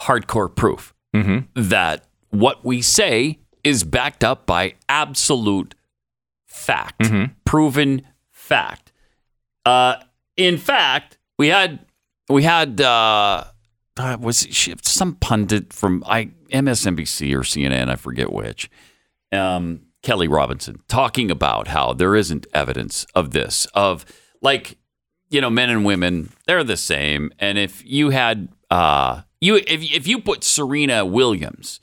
[0.00, 0.92] hardcore proof
[1.54, 5.74] that what we say is backed up by absolute
[6.48, 7.08] fact,
[7.44, 8.02] proven
[8.32, 8.90] fact.
[9.64, 9.96] Uh,
[10.36, 11.78] in fact, we had
[12.28, 13.44] we had uh,
[13.96, 18.68] uh, was she- some pundit from I MSNBC or CNN, I forget which,
[19.30, 24.04] um, Kelley Robinson, talking about how there isn't evidence of this of
[24.40, 24.76] like
[25.30, 29.82] you know men and women they're the same, and if you had uh, you if
[29.82, 31.80] if you put Serena Williams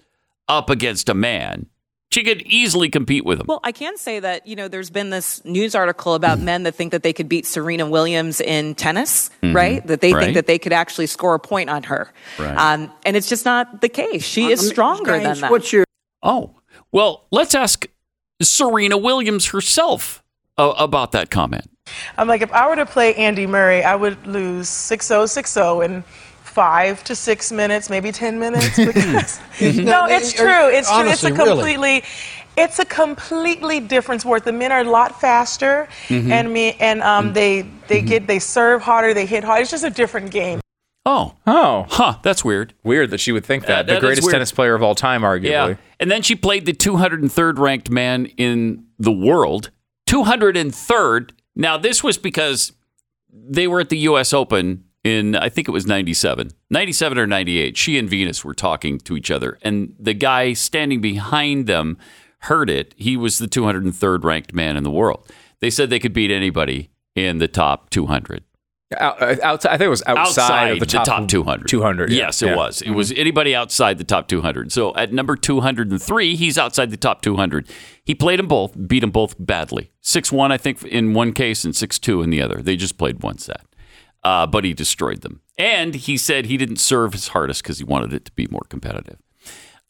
[0.47, 1.65] up against a man,
[2.11, 3.47] she could easily compete with him.
[3.47, 6.75] Well, I can say that, you know, there's been this news article about men that
[6.75, 9.55] think that they could beat Serena Williams in tennis, Mhm.
[9.55, 9.87] right?
[9.87, 10.23] That they Right.
[10.25, 12.11] think that they could actually score a point on her.
[12.37, 12.55] Right.
[12.55, 14.23] Um, and it's just not the case.
[14.25, 15.49] She is stronger than that.
[15.51, 15.85] What's your
[16.21, 16.55] Oh,
[16.91, 17.87] well, let's ask
[18.45, 20.23] Serena Williams herself
[20.57, 21.69] uh, about that comment.
[22.17, 25.51] I'm like, if I were to play Andy Murray, I would lose 6 0, 6
[25.53, 26.03] 0 in
[26.43, 28.77] five to six minutes, maybe 10 minutes.
[28.77, 29.39] Because,
[29.77, 30.67] no, it's true.
[30.69, 30.69] It's true.
[30.69, 31.45] It's a Honestly, really.
[31.49, 32.03] completely.
[32.57, 34.43] It's a completely different sport.
[34.43, 36.29] The men are a lot faster, Mhm.
[36.31, 39.61] and me and um, they they get they serve harder, they hit harder.
[39.61, 40.59] It's just a different game.
[41.05, 42.17] Oh, oh, huh?
[42.21, 42.73] That's weird.
[42.83, 45.21] Weird that she would think that Uh, the that greatest tennis player of all time,
[45.23, 45.49] arguably.
[45.49, 45.75] Yeah.
[45.99, 49.71] And then she played the 203rd ranked man in the world.
[50.07, 51.31] 203rd.
[51.55, 52.73] Now, this was because
[53.33, 54.31] they were at the U.S.
[54.33, 57.77] Open in, I think it was 97, 97 or 98.
[57.77, 59.57] She and Venus were talking to each other.
[59.63, 61.97] And the guy standing behind them
[62.41, 65.27] heard it, he was the 203rd ranked man in the world.
[65.59, 68.43] They said they could beat anybody in the top 200.
[68.97, 71.67] Out, uh, outside, I think it was outside, of the top, 200.
[71.67, 72.11] 200.
[72.11, 72.17] yeah.
[72.25, 72.55] Yes, it Yeah.
[72.55, 72.81] was.
[72.81, 74.71] It was anybody outside the top 200.
[74.71, 77.69] So at number 203, he's outside the top 200.
[78.03, 79.91] He played them both, beat them both badly.
[80.01, 82.61] 6 1, I think, in one case, and 6 2 in the other.
[82.61, 83.61] They just played one set.
[84.23, 85.41] Uh, but he destroyed them.
[85.57, 88.65] And he said he didn't serve his hardest because he wanted it to be more
[88.69, 89.17] competitive.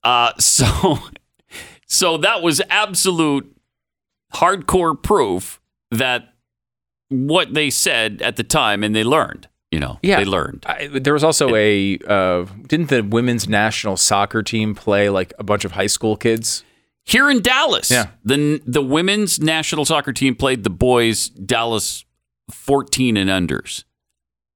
[0.03, 0.99] Uh, so,
[1.87, 3.53] so that was absolute
[4.35, 5.59] hardcore proof
[5.91, 6.30] that
[7.11, 9.47] what they said at the time and they learned.
[9.69, 10.65] You know, Yeah, they learned.
[10.67, 15.43] I, there was also a uh, didn't the women's national soccer team play like a
[15.43, 16.63] bunch of high school kids?
[17.05, 18.07] Here in Dallas, Yeah.
[18.25, 22.03] the the women's national soccer team played the boys Dallas
[22.51, 23.83] 14 and unders.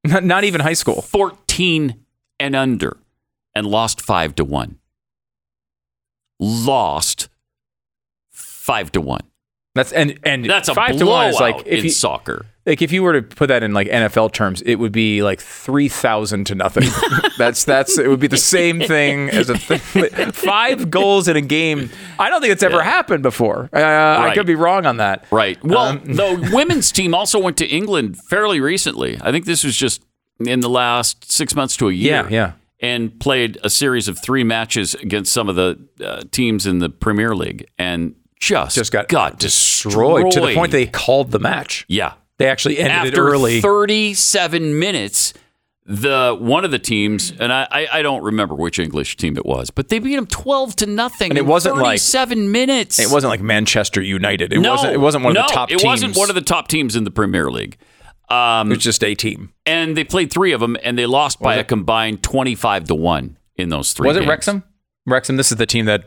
[0.03, 1.01] Not, not even high school.
[1.01, 1.95] 14
[2.39, 2.97] and under
[3.55, 4.77] and lost 5 to 1.
[6.39, 7.29] Lost
[8.31, 9.21] 5 to 1.
[9.75, 12.45] That's and and That's a five to one is like if in you, soccer.
[12.65, 15.41] Like if you were to put that in like NFL terms, it would be like
[15.41, 16.87] three thousand to nothing.
[17.37, 19.81] that's that's it would be the same thing as a th-
[20.33, 21.89] five goals in a game.
[22.17, 23.69] I don't think it's ever happened before.
[23.73, 25.27] Uh, I could be wrong on that.
[25.29, 25.61] Right.
[25.61, 29.17] Well, Um, the women's team also went to England fairly recently.
[29.21, 30.01] I think this was just
[30.39, 32.23] in the last six months to a year.
[32.23, 32.51] Yeah, yeah.
[32.79, 36.89] And played a series of three matches against some of the uh, teams in the
[36.89, 38.15] Premier League, and
[38.45, 41.85] just Just got got destroyed to the point they called the match.
[41.87, 43.61] yeah They actually ended after it early.
[43.61, 45.33] 37 minutes.
[45.87, 49.69] The one of the teams, and I, I, don't remember which English team it was,
[49.69, 51.29] but they beat them 12 to nothing.
[51.29, 52.97] And it wasn't like- 37 minutes.
[52.97, 54.51] it wasn't like Manchester United.
[54.51, 54.93] It no, wasn't.
[54.93, 55.83] It wasn't one no, of the top It teams.
[55.83, 57.77] wasn't one of the top teams in the Premier League.
[58.29, 59.53] Um, It was just a team.
[59.67, 62.95] and they played three of them, and they lost by Was a combined 25 to
[62.95, 64.07] one in those three.
[64.07, 64.27] Was it.
[64.27, 64.63] Wrexham?
[65.05, 65.37] Wrexham.
[65.37, 66.05] This is the team that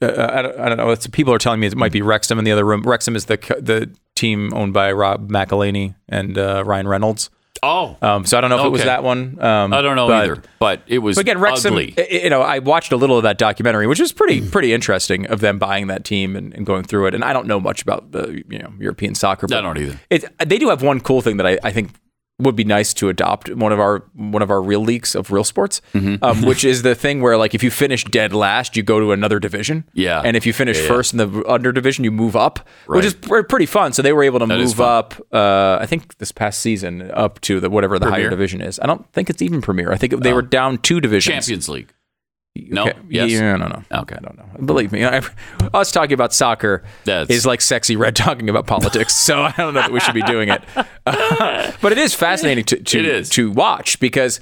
[0.00, 0.90] uh, I, don't, I don't know.
[0.90, 2.82] It's, people are telling me it might be Wrexham in the other room.
[2.82, 7.30] Wrexham is the the team owned by Rob McElhenney and uh, Ryan Reynolds.
[7.60, 9.42] Oh, Um, so I don't know if it was that one.
[9.42, 11.72] Um, I don't know but- either, but it was But again, Wrexham.
[11.72, 11.92] ugly.
[12.08, 15.40] You know, I watched a little of that documentary, which is pretty pretty interesting of
[15.40, 17.14] them buying that team and, and going through it.
[17.16, 19.48] And I don't know much about the you know European soccer.
[19.48, 19.98] But I don't either.
[20.08, 21.90] It, they do have one cool thing that I, I think
[22.40, 25.42] would be nice to adopt one of our one of our real leagues of real
[25.42, 26.22] sports, Mm-hmm.
[26.24, 29.10] um, which is the thing where like if you finish dead last, you go to
[29.10, 29.84] another division.
[29.92, 30.22] Yeah.
[30.24, 30.88] and if you finish Yeah, yeah.
[30.88, 33.92] first in the under division, you move up, which is pr- pretty fun.
[33.92, 35.14] So they were able to That move up.
[35.32, 38.20] Uh, I think this past season up to the whatever the Premier?
[38.26, 38.78] higher division is.
[38.78, 39.90] I don't think it's even Premier.
[39.92, 40.36] I think they Oh.
[40.36, 41.34] were down two divisions.
[41.34, 41.92] Champions League.
[42.70, 42.88] No?
[42.88, 42.98] Okay.
[43.08, 43.30] Yes?
[43.30, 43.82] Yeah, no, no.
[44.00, 44.16] Okay.
[44.16, 44.66] I don't know.
[44.66, 45.22] Believe me, I,
[45.74, 49.14] us talking about soccer That's- is like Sexyy Red talking about politics.
[49.14, 50.62] so I don't know that we should be doing it.
[51.04, 53.28] but it is fascinating to to, is.
[53.30, 54.40] to watch because,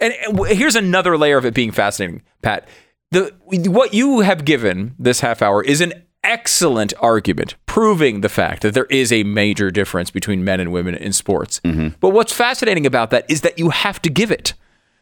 [0.00, 2.68] and, and here's another layer of it being fascinating, Pat.
[3.10, 3.32] The
[3.68, 5.92] what you have given this half hour is an
[6.24, 10.94] excellent argument proving the fact that there is a major difference between men and women
[10.94, 11.60] in sports.
[11.64, 11.88] Mm-hmm.
[12.00, 14.54] But what's fascinating about that is that you have to give it.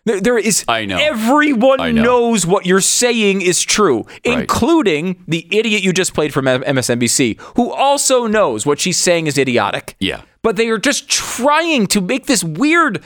[0.05, 0.97] There- there is I know.
[0.99, 2.03] everyone I know.
[2.03, 7.71] knows what you're saying is true, including the idiot you just played from MSNBC, who
[7.73, 9.95] also knows what she's saying is idiotic.
[10.01, 10.23] Yeah.
[10.43, 13.01] But they are just trying to make this weird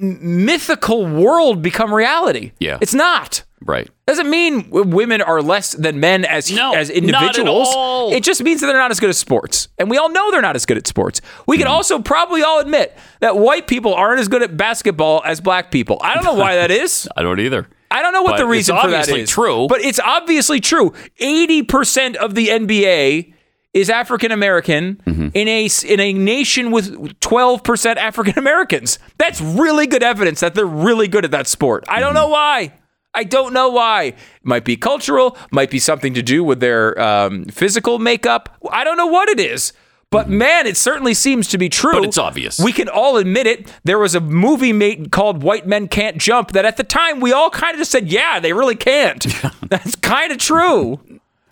[0.00, 2.52] mythical world become reality.
[2.58, 2.78] Yeah.
[2.80, 3.44] It's not.
[3.62, 3.90] Right.
[4.06, 7.68] Doesn't mean women are less than men as No, as individuals.
[8.14, 10.40] It just means that they're not as good at sports, and we all know they're
[10.40, 11.20] not as good at sports.
[11.46, 11.62] We Hmm.
[11.64, 15.70] can also probably all admit that white people aren't as good at basketball as black
[15.70, 15.98] people.
[16.02, 17.06] I don't know why that is.
[17.16, 17.68] I don't either.
[17.90, 19.30] I don't know what But the reason for that obviously is.
[19.30, 19.66] true.
[19.68, 20.94] but it's obviously true.
[21.18, 23.34] Eighty percent of the NBA
[23.72, 25.28] is African American Mm-hmm.
[25.34, 28.98] in a in a nation with twelve percent African Americans.
[29.18, 31.84] That's really good evidence that they're really good at that sport.
[31.88, 32.00] I Mm-hmm.
[32.02, 32.74] don't know why.
[33.12, 34.02] I don't know why.
[34.04, 35.36] It Might be cultural.
[35.50, 38.56] Might be something to do with their um, physical makeup.
[38.70, 39.72] I don't know what it is.
[40.12, 41.92] But man, it certainly seems to be true.
[41.92, 42.00] Mm-hmm.
[42.02, 42.58] But it's obvious.
[42.60, 43.72] We can all admit it.
[43.84, 47.32] There was a movie made called White Men Can't Jump that at the time we
[47.32, 49.24] all kind of just said, yeah, they really can't.
[49.68, 51.00] That's kind of true.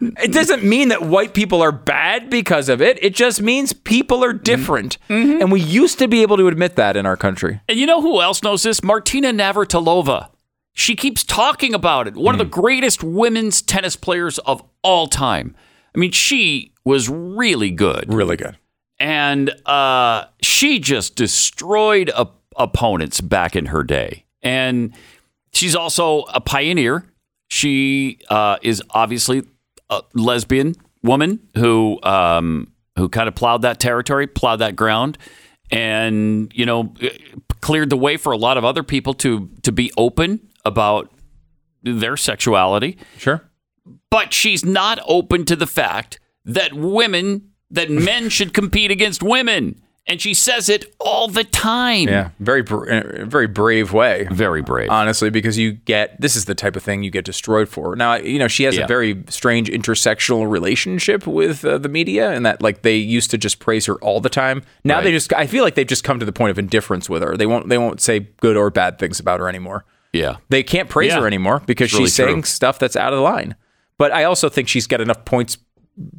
[0.01, 3.03] It doesn't mean that white people are bad because of it.
[3.03, 4.99] It just means people are different.
[5.09, 5.41] Mm-hmm.
[5.41, 7.61] And we used to be able to admit that in our country.
[7.69, 8.83] And you know who else knows this?
[8.83, 10.31] Martina Navratilova.
[10.73, 12.15] She keeps talking about it.
[12.15, 15.57] One of the greatest women's tennis players of all time.
[15.95, 18.13] I mean, she was really good.
[18.13, 18.57] Really good.
[19.01, 24.25] And uh, she just destroyed op- opponents back in her day.
[24.43, 24.95] And
[25.53, 27.05] she's also a pioneer.
[27.49, 29.43] She uh, is obviously
[29.91, 35.19] a lesbian woman who um, who kind of plowed that territory, plowed that ground,
[35.71, 36.93] and you know
[37.61, 41.13] cleared the way for a lot of other people to to be open about
[41.83, 42.99] their sexuality.
[43.19, 43.49] Sure.
[44.11, 49.81] but she's not open to the fact that women, that men should compete against women.
[50.09, 52.09] And she says it all the time.
[52.09, 54.27] Yeah, very br- uh, very brave way.
[54.31, 54.89] Very brave.
[54.89, 57.95] Honestly, because you get this is the type of thing you get destroyed for.
[57.95, 58.85] Now, you know, she has Yeah.
[58.85, 63.39] a very strange intersectional relationship with uh, the media and that like they used to
[63.39, 64.63] just praise her all the time.
[64.83, 67.23] Now they just I feel like they've just come to the point of indifference with
[67.23, 67.37] her.
[67.37, 69.85] They won't they won't say good or bad things about her anymore.
[70.15, 70.37] Yeah.
[70.49, 71.21] They can't praise Yeah.
[71.21, 73.57] her anymore because really she's saying stuff that's out of the line.
[73.99, 75.59] But I also think she's got enough points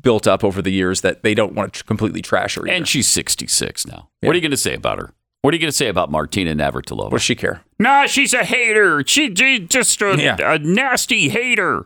[0.01, 2.64] built up over the years that they don't want to completely trash her.
[2.68, 2.76] Either.
[2.76, 4.10] And she's 66 now.
[4.22, 5.14] What are you going to say about her?
[5.41, 7.03] What are you going to say about Martina Navratilova?
[7.06, 7.61] What does she care?
[7.80, 9.03] Nah, she's a hater.
[9.07, 10.35] She, she just a, Yeah.
[10.39, 11.85] a nasty hater.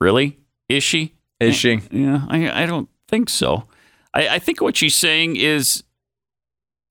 [0.00, 0.38] Really?
[0.68, 1.14] Is she?
[1.40, 1.80] Is she?
[1.90, 3.64] Yeah, I, I don't think so.
[4.12, 5.84] I, I think what she's saying is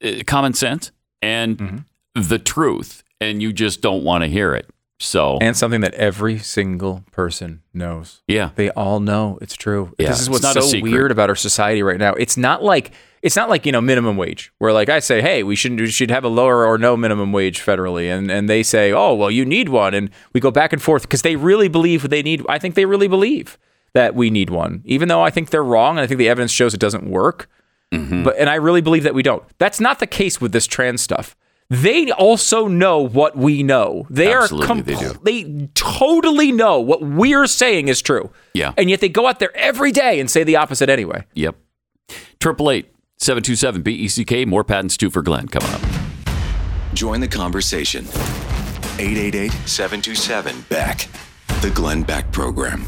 [0.03, 0.91] uh, common sense
[1.21, 2.21] and Mm-hmm.
[2.29, 4.67] the truth, and you just don't want to hear it.
[5.01, 8.21] So, and something that every single person knows.
[8.27, 8.51] Yeah.
[8.55, 9.95] They all know it's true.
[9.97, 12.13] Yeah, this is what's not so weird about our society right now.
[12.13, 12.91] It's not like
[13.23, 15.87] it's not like, you know, minimum wage, where like I say, hey, we should we
[15.87, 18.15] should have a lower or no minimum wage federally.
[18.15, 19.95] And and they say, Oh, well, you need one.
[19.95, 22.85] And we go back and forth because they really believe they need I think they
[22.85, 23.57] really believe
[23.93, 24.83] that we need one.
[24.85, 27.49] Even though I think they're wrong and I think the evidence shows it doesn't work.
[27.91, 28.23] Mm-hmm.
[28.23, 29.43] But and I really believe that we don't.
[29.57, 31.35] That's not the case with this trans stuff.
[31.71, 34.05] They also know what we know.
[34.09, 35.19] They Absolutely, are they do.
[35.23, 38.29] they totally know what we're saying is true.
[38.53, 38.73] Yeah.
[38.77, 41.25] And yet they go out there every day and say the opposite anyway.
[41.33, 41.55] yep.
[42.41, 44.43] Triple eight seven two seven B E C K.
[44.43, 45.81] More patents too for Glenn coming up.
[46.93, 48.03] Join the conversation.
[48.99, 51.07] 888 727 Beck.
[51.61, 52.83] The Glenn Beck Program.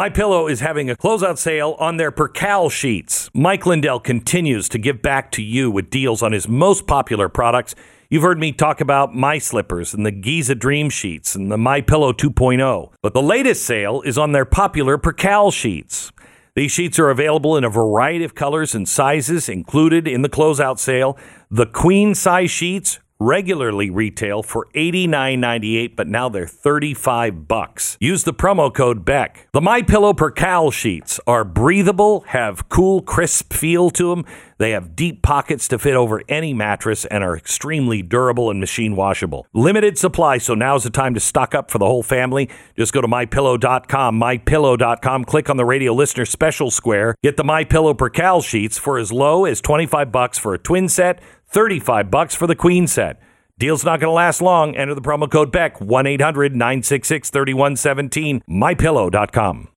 [0.00, 3.28] My Pillow is having a closeout sale on their Percale sheets.
[3.34, 7.74] Mike Lindell continues to give back to you with deals on his most popular products.
[8.08, 11.82] You've heard me talk about my slippers and the Giza Dream sheets and the My
[11.82, 16.10] Pillow 2.0, but the latest sale is on their popular Percale sheets.
[16.56, 20.78] These sheets are available in a variety of colors and sizes included in the closeout
[20.78, 21.18] sale.
[21.50, 27.96] The queen size sheets regularly retail for $89.98, but now they're 35 bucks.
[28.00, 29.48] Use the promo code BECK.
[29.52, 34.24] The My Pillow Percale sheets are breathable, have cool, crisp feel to them.
[34.58, 38.94] They have deep pockets to fit over any mattress and are extremely durable and machine
[38.94, 39.46] washable.
[39.54, 42.50] Limited supply, so now's the time to stock up for the whole family.
[42.76, 47.64] Just go to mypillow.com, mypillow.com, click on the radio listener special square, get the My
[47.64, 52.34] Pillow Percale sheets for as low as 25 bucks for a twin set, 35 bucks
[52.34, 53.20] for the queen set.
[53.58, 54.74] Deal's not going to last long.
[54.76, 59.68] Enter the promo code BECK 1-800-966-3117 mypillow.com.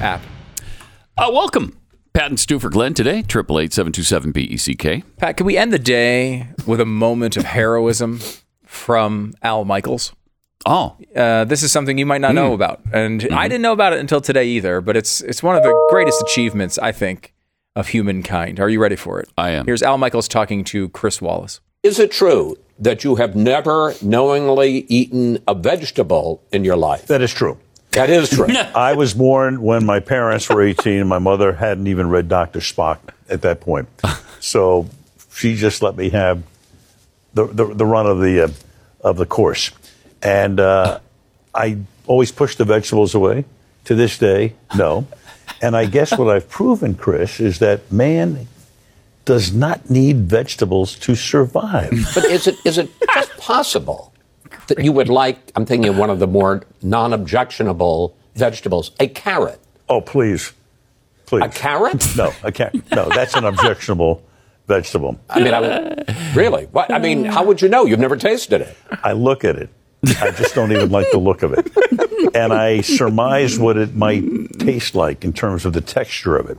[0.00, 0.22] App.
[1.16, 1.78] Uh, welcome.
[2.14, 3.22] Patents Stu for Glenn today.
[3.22, 5.04] Triple eight seven two seven B E C K.
[5.18, 8.20] Pat, can we end the day with a moment of heroism
[8.64, 10.12] from Al Michaels?
[10.66, 13.94] Oh, uh, this is something you might not know about, and I didn't know about
[13.94, 14.80] it until today either.
[14.80, 17.32] But it's it's one of the greatest achievements I think
[17.74, 18.60] of humankind.
[18.60, 19.28] Are you ready for it?
[19.38, 19.64] I am.
[19.64, 21.60] Here's Al Michaels talking to Chris Wallace.
[21.82, 27.06] Is it true that you have never knowingly eaten a vegetable in your life?
[27.06, 27.58] That is true.
[27.92, 28.46] That is true.
[28.74, 32.60] I was born when my parents were 18 and my mother hadn't even read Dr.
[32.60, 33.88] Spock at that point.
[34.42, 34.88] So
[35.34, 36.42] she just let me have
[37.34, 38.48] the, the, the run of the, uh,
[39.02, 39.70] of the course.
[40.22, 41.00] And uh,
[41.54, 43.44] I always push the vegetables away.
[43.86, 45.06] To this day, no.
[45.62, 48.46] And I guess what I've proven, Chris, is that man
[49.24, 51.90] does not need vegetables to survive.
[52.14, 54.12] But is it is it just possible
[54.68, 55.50] that you would like?
[55.56, 59.58] I'm thinking of one of the more non-objectionable vegetables, a carrot.
[59.88, 60.52] Oh, please,
[61.24, 61.42] please.
[61.42, 62.06] A carrot?
[62.16, 62.88] No, a carrot.
[62.92, 64.22] No, that's an objectionable
[64.68, 65.18] vegetable.
[65.28, 66.66] I mean, I would, really?
[66.66, 66.92] What?
[66.92, 67.86] I mean, how would you know?
[67.86, 68.76] You've never tasted it.
[69.02, 69.70] I look at it.
[70.06, 71.70] I just don't even like the look of it.
[72.34, 76.58] And I surmise what it might taste like in terms of the texture of it.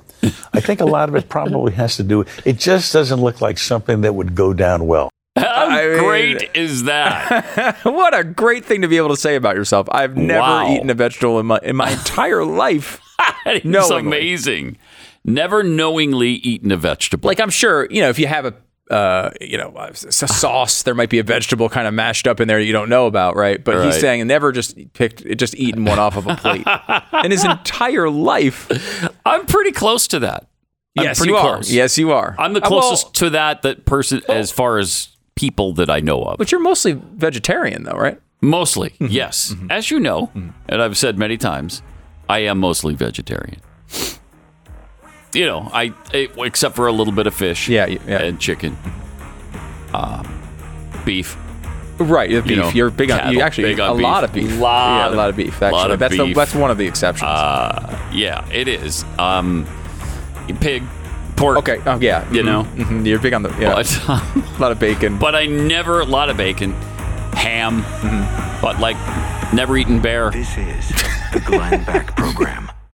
[0.54, 3.58] I think a lot of it probably has to do, it just doesn't look like
[3.58, 5.10] something that would go down well.
[5.38, 7.78] How I mean- great is that?
[7.84, 9.88] what a great thing to be able to say about yourself.
[9.92, 10.74] I've never Wow.
[10.74, 13.00] eaten a vegetable in my in my entire life.
[13.46, 14.78] It's amazing.
[15.24, 17.28] Never knowingly eaten a vegetable.
[17.28, 18.54] Like I'm sure, you know, if you have a
[18.92, 22.40] uh, you know, a a sauce, there might be a vegetable kind of mashed up
[22.40, 23.64] in there you don't know about, right?
[23.64, 26.66] But he's saying never just picked, just eaten one off of a plate
[27.26, 28.70] in his entire life.
[29.26, 30.48] I'm pretty close to that.
[30.98, 31.72] I'm yes, pretty you close.
[31.72, 31.74] are.
[31.74, 32.36] Yes, you are.
[32.38, 36.02] I'm the Uh, well, closest to that that person as far as people that I
[36.02, 36.38] know of.
[36.38, 38.20] but you're mostly vegetarian, though, right?
[38.42, 39.56] Mostly, yes.
[39.70, 40.32] As you know,
[40.68, 41.82] and I've said many times,
[42.28, 43.62] I am mostly vegetarian.
[45.34, 48.78] You know, I, I- except for a little bit of fish, yeah, and chicken,
[49.94, 50.24] uh,
[51.06, 51.38] beef.
[52.00, 52.46] Right, beef.
[52.48, 53.32] You know, You're big on.
[53.32, 54.04] You actually big on a beef.
[54.04, 54.58] lot of beef.
[54.60, 55.62] Lot yeah, of- a lot of beef.
[55.62, 57.30] lot Actually, of that's the, that's one of the exceptions.
[57.30, 59.06] Uh, yeah, it is.
[59.20, 59.68] Um,
[60.60, 60.84] pig,
[61.36, 61.58] pork.
[61.60, 61.80] Okay.
[61.86, 62.30] Oh yeah.
[62.32, 63.06] You know, Mhm.
[63.06, 63.76] you're big on the yeah.
[63.76, 65.18] But, a lot of bacon.
[65.20, 66.74] but I never a lot of bacon,
[67.34, 67.84] ham,
[68.62, 68.98] but like
[69.54, 70.32] never eaten bear.
[70.32, 70.90] This is
[71.34, 72.70] the Glenn Beck Program.